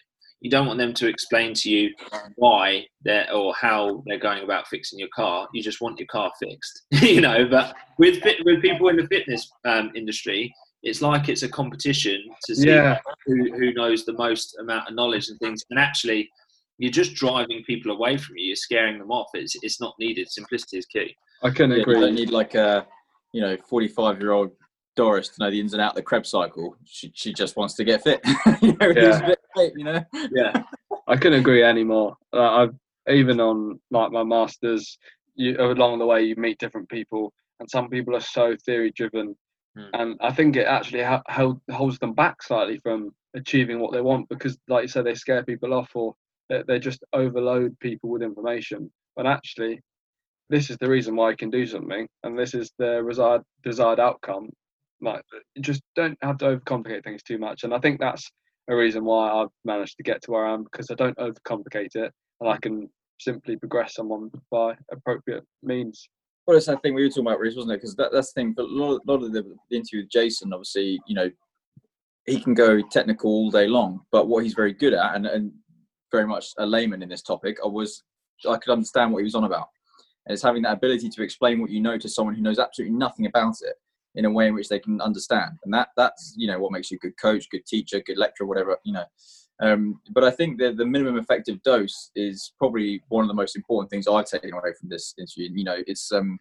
you 0.40 0.50
don't 0.50 0.66
want 0.66 0.78
them 0.78 0.94
to 0.94 1.08
explain 1.08 1.52
to 1.54 1.70
you 1.70 1.92
why 2.36 2.86
they're 3.02 3.32
or 3.32 3.54
how 3.54 4.02
they're 4.06 4.18
going 4.18 4.44
about 4.44 4.68
fixing 4.68 4.98
your 4.98 5.08
car. 5.14 5.48
You 5.52 5.62
just 5.62 5.80
want 5.80 5.98
your 5.98 6.06
car 6.06 6.30
fixed, 6.40 6.82
you 7.02 7.20
know. 7.20 7.46
But 7.48 7.74
with 7.98 8.22
with 8.44 8.62
people 8.62 8.88
in 8.88 8.96
the 8.96 9.06
fitness 9.08 9.50
um, 9.64 9.90
industry, 9.96 10.54
it's 10.82 11.02
like 11.02 11.28
it's 11.28 11.42
a 11.42 11.48
competition 11.48 12.22
to 12.46 12.54
see 12.54 12.68
yeah. 12.68 12.98
who 13.26 13.52
who 13.52 13.72
knows 13.72 14.04
the 14.04 14.12
most 14.12 14.56
amount 14.60 14.88
of 14.88 14.94
knowledge 14.94 15.28
and 15.28 15.38
things. 15.40 15.64
And 15.70 15.78
actually, 15.78 16.30
you're 16.78 16.92
just 16.92 17.14
driving 17.14 17.62
people 17.64 17.92
away 17.92 18.16
from 18.16 18.36
you. 18.36 18.46
You're 18.46 18.56
scaring 18.56 18.98
them 18.98 19.10
off. 19.10 19.28
It's 19.34 19.56
it's 19.62 19.80
not 19.80 19.94
needed. 19.98 20.30
Simplicity 20.30 20.78
is 20.78 20.86
key. 20.86 21.14
I 21.42 21.50
can 21.50 21.70
yeah, 21.70 21.78
agree. 21.78 21.96
I 21.96 22.00
don't 22.00 22.14
need 22.14 22.30
like 22.30 22.54
a 22.54 22.86
you 23.32 23.40
know 23.40 23.56
45 23.68 24.20
year 24.20 24.32
old 24.32 24.50
Doris 24.96 25.28
to 25.28 25.34
know 25.40 25.50
the 25.50 25.60
ins 25.60 25.74
and 25.74 25.82
out 25.82 25.92
of 25.92 25.96
the 25.96 26.02
Krebs 26.02 26.30
cycle. 26.30 26.76
She 26.84 27.12
she 27.14 27.32
just 27.32 27.56
wants 27.56 27.74
to 27.74 27.84
get 27.84 28.02
fit. 28.02 28.20
you 28.62 28.76
know, 28.80 28.88
yeah. 28.90 29.34
Fit, 29.56 29.72
you 29.76 29.84
know. 29.84 30.02
Yeah, 30.32 30.62
I 31.06 31.16
couldn't 31.16 31.40
agree 31.40 31.62
anymore. 31.62 32.16
Uh, 32.32 32.50
I've 32.62 32.74
even 33.08 33.40
on 33.40 33.80
like 33.90 34.12
my 34.12 34.22
masters, 34.22 34.98
you 35.34 35.56
along 35.60 35.98
the 35.98 36.06
way 36.06 36.22
you 36.22 36.36
meet 36.36 36.58
different 36.58 36.88
people, 36.88 37.32
and 37.60 37.68
some 37.68 37.88
people 37.88 38.14
are 38.14 38.20
so 38.20 38.56
theory 38.64 38.92
driven, 38.94 39.34
hmm. 39.76 39.86
and 39.94 40.16
I 40.20 40.32
think 40.32 40.56
it 40.56 40.66
actually 40.66 41.02
ha- 41.02 41.22
held, 41.28 41.60
holds 41.70 41.98
them 41.98 42.12
back 42.12 42.42
slightly 42.42 42.78
from 42.78 43.12
achieving 43.34 43.80
what 43.80 43.92
they 43.92 44.00
want 44.00 44.28
because, 44.28 44.58
like 44.68 44.82
you 44.82 44.88
said, 44.88 45.06
they 45.06 45.14
scare 45.14 45.44
people 45.44 45.74
off 45.74 45.90
or 45.94 46.14
they, 46.48 46.62
they 46.66 46.78
just 46.78 47.04
overload 47.12 47.78
people 47.80 48.10
with 48.10 48.22
information. 48.22 48.90
But 49.16 49.26
actually, 49.26 49.80
this 50.50 50.70
is 50.70 50.76
the 50.78 50.88
reason 50.88 51.16
why 51.16 51.30
I 51.30 51.34
can 51.34 51.50
do 51.50 51.66
something, 51.66 52.08
and 52.22 52.38
this 52.38 52.54
is 52.54 52.72
the 52.78 53.04
desired 53.06 53.42
desired 53.64 54.00
outcome. 54.00 54.48
Like 55.00 55.22
just 55.60 55.82
don't 55.94 56.18
have 56.22 56.38
to 56.38 56.46
overcomplicate 56.46 57.04
things 57.04 57.22
too 57.22 57.38
much. 57.38 57.64
And 57.64 57.72
i 57.72 57.78
think 57.78 58.00
that's 58.00 58.28
a 58.68 58.76
reason 58.76 59.04
why 59.04 59.30
i've 59.30 59.48
managed 59.64 59.96
to 59.96 60.02
get 60.02 60.20
to 60.22 60.30
where 60.30 60.44
i 60.44 60.52
am 60.52 60.64
because 60.64 60.90
i 60.90 60.94
don't 60.94 61.16
overcomplicate 61.16 61.94
it 61.94 62.12
and 62.40 62.50
i 62.50 62.56
can 62.58 62.88
simply 63.20 63.56
progress 63.56 63.94
someone 63.94 64.30
by 64.50 64.74
appropriate 64.92 65.44
means. 65.62 66.08
Well 66.46 66.56
that's 66.56 66.66
that 66.66 66.82
thing 66.82 66.94
we 66.94 67.02
were 67.02 67.08
talking 67.08 67.26
about 67.26 67.40
Reese, 67.40 67.56
wasn't 67.56 67.74
it? 67.74 67.76
Because 67.76 67.94
that, 67.96 68.10
that's 68.12 68.32
the 68.32 68.40
thing 68.40 68.54
but 68.56 68.66
a 68.66 68.68
lot, 68.68 68.94
of, 68.94 69.02
a 69.06 69.12
lot 69.12 69.22
of 69.22 69.32
the, 69.32 69.42
the 69.70 69.76
interview 69.76 70.02
with 70.02 70.10
jason 70.10 70.52
obviously 70.52 70.98
you 71.06 71.14
know 71.14 71.30
he 72.26 72.40
can 72.40 72.54
go 72.54 72.80
technical 72.90 73.30
all 73.30 73.50
day 73.50 73.66
long 73.66 74.00
but 74.12 74.28
what 74.28 74.44
he's 74.44 74.54
very 74.54 74.72
good 74.72 74.94
at 74.94 75.14
and, 75.14 75.26
and 75.26 75.52
very 76.10 76.26
much 76.26 76.52
a 76.58 76.66
layman 76.66 77.02
in 77.02 77.08
this 77.08 77.22
topic 77.22 77.58
i 77.64 77.68
was 77.68 78.02
i 78.48 78.56
could 78.56 78.72
understand 78.72 79.12
what 79.12 79.18
he 79.18 79.24
was 79.24 79.34
on 79.34 79.44
about 79.44 79.68
and 80.26 80.34
it's 80.34 80.42
having 80.42 80.62
that 80.62 80.72
ability 80.72 81.08
to 81.08 81.22
explain 81.22 81.60
what 81.60 81.70
you 81.70 81.80
know 81.80 81.98
to 81.98 82.08
someone 82.08 82.34
who 82.34 82.42
knows 82.42 82.58
absolutely 82.58 82.96
nothing 82.96 83.26
about 83.26 83.54
it 83.62 83.74
in 84.14 84.24
a 84.24 84.30
way 84.30 84.48
in 84.48 84.54
which 84.54 84.68
they 84.68 84.78
can 84.78 85.00
understand 85.00 85.58
and 85.64 85.72
that 85.72 85.88
that's 85.96 86.34
you 86.36 86.46
know 86.46 86.58
what 86.58 86.72
makes 86.72 86.90
you 86.90 86.96
a 86.96 87.06
good 87.06 87.16
coach 87.20 87.48
good 87.50 87.64
teacher 87.66 88.00
good 88.00 88.18
lecturer 88.18 88.46
whatever 88.46 88.76
you 88.84 88.92
know 88.92 89.04
um, 89.60 90.00
but 90.12 90.24
I 90.24 90.30
think 90.30 90.58
that 90.60 90.76
the 90.76 90.86
minimum 90.86 91.18
effective 91.18 91.62
dose 91.62 92.10
is 92.14 92.52
probably 92.58 93.02
one 93.08 93.24
of 93.24 93.28
the 93.28 93.34
most 93.34 93.56
important 93.56 93.90
things 93.90 94.06
I've 94.06 94.26
taken 94.26 94.52
away 94.52 94.72
from 94.78 94.88
this 94.88 95.14
interview. 95.18 95.50
You 95.52 95.64
know, 95.64 95.76
it's 95.86 96.12
um, 96.12 96.38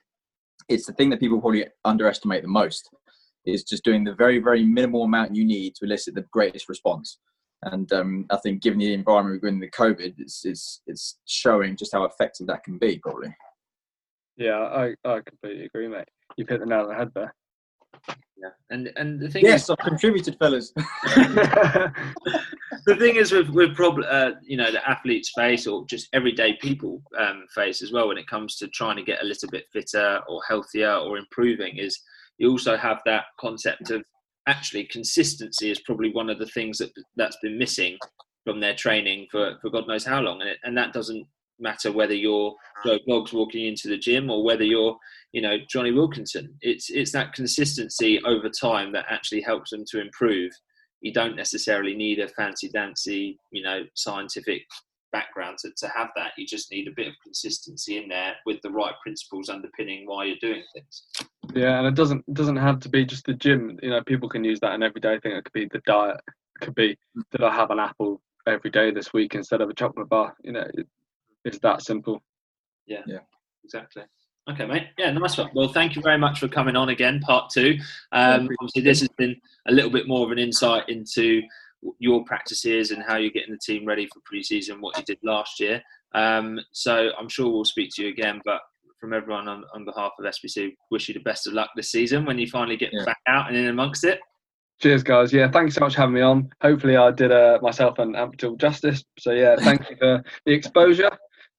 it's 0.69 0.85
the 0.85 0.93
thing 0.93 1.09
that 1.09 1.19
people 1.19 1.39
probably 1.41 1.65
underestimate 1.83 2.43
the 2.43 2.47
most 2.47 2.89
is 3.45 3.63
just 3.63 3.83
doing 3.83 4.03
the 4.03 4.13
very 4.13 4.39
very 4.39 4.63
minimal 4.63 5.03
amount 5.03 5.35
you 5.35 5.45
need 5.45 5.75
to 5.75 5.85
elicit 5.85 6.13
the 6.13 6.25
greatest 6.31 6.69
response. 6.69 7.17
And 7.63 7.91
um, 7.91 8.25
I 8.29 8.37
think, 8.37 8.61
given 8.61 8.79
the 8.79 8.93
environment 8.93 9.41
we're 9.41 9.49
in, 9.49 9.59
the 9.59 9.69
COVID, 9.71 10.13
it's, 10.17 10.45
it's 10.45 10.81
it's 10.85 11.17
showing 11.25 11.75
just 11.75 11.91
how 11.91 12.03
effective 12.03 12.47
that 12.47 12.63
can 12.63 12.77
be. 12.77 12.99
Probably. 12.99 13.35
Yeah, 14.37 14.59
I, 14.59 14.93
I 15.03 15.21
completely 15.21 15.65
agree, 15.65 15.87
mate. 15.87 16.07
You've 16.37 16.49
hit 16.49 16.59
the 16.59 16.67
nail 16.67 16.81
on 16.81 16.89
the 16.89 16.95
head 16.95 17.11
there. 17.15 17.33
Yeah, 18.37 18.49
and 18.69 18.91
and 18.95 19.19
the 19.19 19.27
thing 19.29 19.43
yes, 19.43 19.63
is, 19.63 19.69
I've 19.71 19.79
contributed, 19.79 20.37
fellas. 20.37 20.71
the 20.75 21.91
thing 22.99 23.15
is 23.15 23.31
with 23.31 23.49
with 23.49 23.75
problem, 23.75 24.05
uh, 24.07 24.31
you 24.43 24.57
know, 24.57 24.71
the 24.71 24.87
athletes 24.87 25.31
face 25.35 25.65
or 25.65 25.85
just 25.87 26.07
everyday 26.13 26.55
people 26.57 27.01
um, 27.17 27.45
face 27.55 27.81
as 27.81 27.91
well 27.91 28.09
when 28.09 28.19
it 28.19 28.27
comes 28.27 28.55
to 28.57 28.67
trying 28.67 28.97
to 28.97 29.03
get 29.03 29.23
a 29.23 29.25
little 29.25 29.49
bit 29.49 29.65
fitter 29.73 30.21
or 30.29 30.41
healthier 30.47 30.93
or 30.93 31.17
improving 31.17 31.77
is 31.77 31.99
you 32.37 32.51
also 32.51 32.77
have 32.77 33.01
that 33.05 33.25
concept 33.39 33.89
of 33.89 34.03
actually 34.47 34.85
consistency 34.85 35.69
is 35.69 35.81
probably 35.81 36.11
one 36.11 36.29
of 36.29 36.39
the 36.39 36.47
things 36.47 36.77
that 36.79 36.91
that's 37.15 37.37
been 37.41 37.57
missing 37.57 37.97
from 38.45 38.59
their 38.59 38.75
training 38.75 39.27
for 39.31 39.57
for 39.61 39.69
God 39.69 39.87
knows 39.87 40.05
how 40.05 40.21
long, 40.21 40.41
and 40.41 40.49
it, 40.49 40.57
and 40.63 40.77
that 40.77 40.93
doesn't 40.93 41.25
matter 41.59 41.91
whether 41.91 42.13
you're 42.13 42.53
Joe 42.85 42.99
Bloggs 43.07 43.33
walking 43.33 43.65
into 43.65 43.87
the 43.87 43.97
gym 43.97 44.29
or 44.29 44.43
whether 44.43 44.63
you're, 44.63 44.95
you 45.33 45.41
know, 45.41 45.57
Jonny 45.69 45.91
Wilkinson. 45.91 46.55
It's 46.61 46.89
it's 46.89 47.11
that 47.11 47.33
consistency 47.33 48.21
over 48.25 48.49
time 48.49 48.91
that 48.93 49.05
actually 49.09 49.41
helps 49.41 49.71
them 49.71 49.83
to 49.91 50.01
improve. 50.01 50.51
You 51.01 51.13
don't 51.13 51.35
necessarily 51.35 51.95
need 51.95 52.19
a 52.19 52.27
fancy 52.29 52.69
dancy, 52.69 53.37
you 53.51 53.63
know, 53.63 53.83
scientific 53.95 54.63
background 55.11 55.57
to, 55.59 55.71
to 55.77 55.87
have 55.87 56.09
that. 56.15 56.31
You 56.37 56.45
just 56.45 56.71
need 56.71 56.87
a 56.87 56.95
bit 56.95 57.07
of 57.07 57.13
consistency 57.23 57.97
in 57.97 58.07
there 58.07 58.35
with 58.45 58.61
the 58.61 58.71
right 58.71 58.93
principles 59.01 59.49
underpinning 59.49 60.05
why 60.05 60.25
you're 60.25 60.37
doing 60.41 60.63
things. 60.73 61.03
Yeah, 61.53 61.77
and 61.77 61.87
it 61.87 61.95
doesn't 61.95 62.23
it 62.27 62.33
doesn't 62.33 62.57
have 62.57 62.79
to 62.81 62.89
be 62.89 63.05
just 63.05 63.25
the 63.25 63.33
gym. 63.33 63.79
You 63.81 63.91
know, 63.91 64.03
people 64.03 64.29
can 64.29 64.43
use 64.43 64.59
that 64.61 64.73
in 64.73 64.83
everyday 64.83 65.19
thing. 65.19 65.31
It 65.31 65.45
could 65.45 65.53
be 65.53 65.69
the 65.71 65.81
diet. 65.85 66.19
It 66.27 66.65
could 66.65 66.75
be 66.75 66.97
that 67.31 67.43
I 67.43 67.53
have 67.53 67.71
an 67.71 67.79
apple 67.79 68.21
every 68.47 68.71
day 68.71 68.91
this 68.91 69.13
week 69.13 69.35
instead 69.35 69.61
of 69.61 69.69
a 69.69 69.73
chocolate 69.73 70.09
bar? 70.09 70.35
You 70.43 70.53
know, 70.53 70.65
it, 70.73 70.87
it's 71.45 71.59
that 71.59 71.81
simple. 71.81 72.21
Yeah. 72.85 73.01
Yeah. 73.05 73.19
Exactly. 73.63 74.03
Okay, 74.49 74.65
mate. 74.65 74.87
Yeah, 74.97 75.11
nice 75.11 75.37
one. 75.37 75.49
Well, 75.53 75.67
thank 75.67 75.97
you 75.97 76.01
very 76.01 76.17
much 76.17 76.39
for 76.39 76.47
coming 76.47 76.77
on 76.77 76.87
again, 76.87 77.19
part 77.19 77.49
two. 77.49 77.77
Um, 78.13 78.47
obviously, 78.61 78.81
this 78.81 79.01
has 79.01 79.09
been 79.17 79.35
a 79.67 79.73
little 79.73 79.91
bit 79.91 80.07
more 80.07 80.25
of 80.25 80.31
an 80.31 80.39
insight 80.39 80.87
into 80.87 81.41
your 81.99 82.23
practices 82.25 82.91
and 82.91 83.03
how 83.03 83.17
you're 83.17 83.31
getting 83.31 83.53
the 83.53 83.59
team 83.59 83.85
ready 83.85 84.07
for 84.07 84.19
pre-season, 84.25 84.81
what 84.81 84.97
you 84.97 85.03
did 85.03 85.19
last 85.23 85.59
year. 85.59 85.81
Um, 86.13 86.59
so 86.71 87.09
I'm 87.19 87.29
sure 87.29 87.51
we'll 87.51 87.65
speak 87.65 87.91
to 87.95 88.03
you 88.03 88.09
again. 88.09 88.41
But 88.45 88.61
from 88.99 89.13
everyone 89.13 89.47
on, 89.47 89.63
on 89.73 89.85
behalf 89.85 90.13
of 90.19 90.25
SBC, 90.25 90.75
wish 90.91 91.07
you 91.07 91.13
the 91.13 91.19
best 91.21 91.47
of 91.47 91.53
luck 91.53 91.69
this 91.75 91.91
season 91.91 92.25
when 92.25 92.39
you 92.39 92.47
finally 92.47 92.77
get 92.77 92.89
yeah. 92.91 93.05
back 93.05 93.19
out 93.27 93.47
and 93.47 93.57
in 93.57 93.67
amongst 93.67 94.03
it. 94.03 94.19
Cheers, 94.79 95.01
guys. 95.01 95.33
Yeah, 95.33 95.49
thanks 95.49 95.73
so 95.73 95.81
much 95.81 95.95
for 95.95 96.01
having 96.01 96.15
me 96.15 96.21
on. 96.21 96.49
Hopefully, 96.61 96.97
I 96.97 97.09
did 97.11 97.31
uh, 97.31 97.57
myself 97.61 97.97
an 97.97 98.15
ample 98.15 98.55
justice. 98.57 99.03
So 99.17 99.31
yeah, 99.31 99.55
thank 99.55 99.89
you 99.89 99.95
for 99.95 100.23
the 100.45 100.53
exposure. 100.53 101.09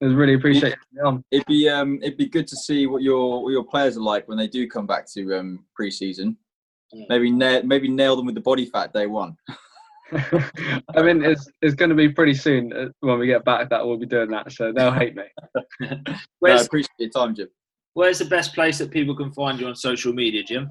It 0.01 0.05
was 0.05 0.15
really 0.15 0.35
appreciate 0.35 0.75
it. 0.75 1.25
It'd 1.33 1.47
be 1.47 1.69
um, 1.69 1.99
it'd 2.01 2.17
be 2.17 2.29
good 2.29 2.47
to 2.47 2.57
see 2.57 2.87
what 2.87 3.03
your 3.03 3.43
what 3.43 3.51
your 3.51 3.65
players 3.65 3.97
are 3.97 4.03
like 4.03 4.29
when 4.29 4.39
they 4.39 4.47
do 4.47 4.69
come 4.69 4.87
back 4.87 5.11
to 5.15 5.37
um, 5.37 5.65
pre-season. 5.75 6.37
Maybe 7.09 7.33
na- 7.33 7.63
maybe 7.65 7.89
nail 7.89 8.15
them 8.15 8.27
with 8.27 8.37
the 8.37 8.41
body 8.41 8.67
fat 8.67 8.93
day 8.93 9.07
one. 9.07 9.37
I 10.95 11.03
mean, 11.03 11.23
it's 11.23 11.51
it's 11.61 11.75
going 11.75 11.91
to 11.91 11.95
be 11.95 12.09
pretty 12.09 12.35
soon 12.35 12.73
uh, 12.73 12.89
when 13.01 13.19
we 13.19 13.27
get 13.27 13.45
back 13.45 13.69
that 13.71 13.87
we'll 13.87 13.99
be 13.99 14.07
doing 14.07 14.31
that, 14.31 14.51
so 14.53 14.73
they'll 14.73 14.93
hate 14.93 15.15
me. 15.15 15.25
no, 15.81 15.99
I 16.45 16.61
appreciate 16.61 16.91
your 16.99 17.11
time, 17.11 17.35
Jim. 17.35 17.49
Where's 17.95 18.19
the 18.19 18.25
best 18.25 18.55
place 18.55 18.79
that 18.79 18.91
people 18.91 19.17
can 19.17 19.33
find 19.33 19.61
you 19.61 19.67
on 19.67 19.75
social 19.75 20.13
media, 20.13 20.43
Jim? 20.43 20.71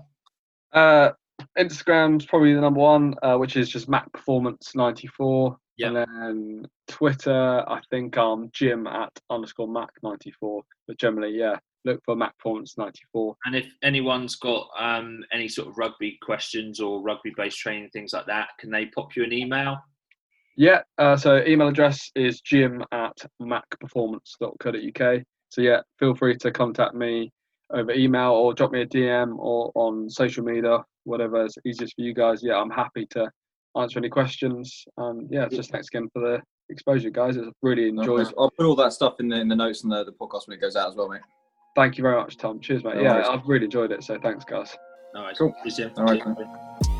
Uh, 0.73 1.11
Instagram's 1.57 2.25
probably 2.25 2.53
the 2.53 2.61
number 2.61 2.79
one, 2.79 3.15
uh, 3.21 3.37
which 3.37 3.57
is 3.57 3.69
just 3.69 3.89
Mac 3.89 4.11
Performance 4.11 4.71
ninety 4.75 5.07
four. 5.07 5.57
Yep. 5.77 5.87
And 5.87 5.95
then 5.97 6.65
Twitter, 6.87 7.63
I 7.67 7.79
think 7.91 8.17
I'm 8.17 8.49
Jim 8.51 8.87
at 8.87 9.11
underscore 9.29 9.67
Mac94. 9.67 10.61
But 10.87 10.97
generally, 10.97 11.37
yeah, 11.37 11.57
look 11.85 12.01
for 12.05 12.15
Mac 12.15 12.37
Performance 12.37 12.77
94. 12.77 13.35
And 13.45 13.55
if 13.55 13.67
anyone's 13.83 14.35
got 14.35 14.67
um, 14.79 15.23
any 15.31 15.47
sort 15.47 15.67
of 15.67 15.77
rugby 15.77 16.17
questions 16.21 16.79
or 16.79 17.01
rugby 17.01 17.33
based 17.35 17.59
training, 17.59 17.89
things 17.91 18.13
like 18.13 18.25
that, 18.27 18.49
can 18.59 18.69
they 18.71 18.87
pop 18.87 19.15
you 19.15 19.23
an 19.23 19.33
email? 19.33 19.77
Yeah, 20.55 20.81
uh, 20.97 21.15
so 21.15 21.43
email 21.45 21.67
address 21.67 22.09
is 22.15 22.41
jim 22.41 22.83
at 22.91 23.15
macperformance.co.uk. 23.41 25.23
So 25.49 25.61
yeah, 25.61 25.81
feel 25.99 26.15
free 26.15 26.35
to 26.37 26.51
contact 26.51 26.95
me 26.95 27.31
over 27.73 27.91
email 27.91 28.31
or 28.31 28.53
drop 28.53 28.71
me 28.71 28.81
a 28.81 28.85
DM 28.85 29.37
or 29.37 29.71
on 29.75 30.09
social 30.09 30.43
media, 30.43 30.79
whatever 31.03 31.45
is 31.45 31.57
easiest 31.65 31.95
for 31.95 32.01
you 32.01 32.13
guys. 32.13 32.41
Yeah, 32.43 32.55
I'm 32.55 32.69
happy 32.71 33.05
to 33.11 33.29
answer 33.77 33.99
any 33.99 34.09
questions. 34.09 34.83
And 34.97 35.29
yeah, 35.31 35.47
just 35.47 35.71
thanks 35.71 35.87
again 35.89 36.09
for 36.11 36.21
the 36.21 36.41
exposure, 36.69 37.09
guys. 37.09 37.37
It's 37.37 37.47
really 37.61 37.91
No 37.91 38.01
enjoyed. 38.01 38.15
worries. 38.15 38.33
I'll 38.37 38.51
put 38.57 38.65
all 38.65 38.75
that 38.77 38.93
stuff 38.93 39.15
in 39.19 39.29
the 39.29 39.37
in 39.39 39.47
the 39.47 39.55
notes 39.55 39.83
and 39.83 39.91
the, 39.91 40.03
the 40.05 40.11
podcast 40.11 40.47
when 40.47 40.57
it 40.57 40.61
goes 40.61 40.75
out 40.75 40.89
as 40.89 40.95
well, 40.95 41.09
mate. 41.09 41.21
Thank 41.77 41.95
you 41.95 42.01
very 42.01 42.15
much, 42.15 42.37
Tom. 42.37 42.59
Cheers, 42.59 42.83
mate. 42.83 42.95
No 42.95 43.01
yeah, 43.03 43.13
worries. 43.13 43.27
I've 43.29 43.47
really 43.47 43.65
enjoyed 43.65 43.91
it. 43.91 44.03
So 44.03 44.17
thanks, 44.17 44.43
guys. 44.43 44.75
All 45.15 45.21
right. 45.21 45.37
Cool. 45.37 45.53
Cheers, 45.61 45.75
Jim. 45.77 45.91
All 45.95 46.05
right. 46.05 46.96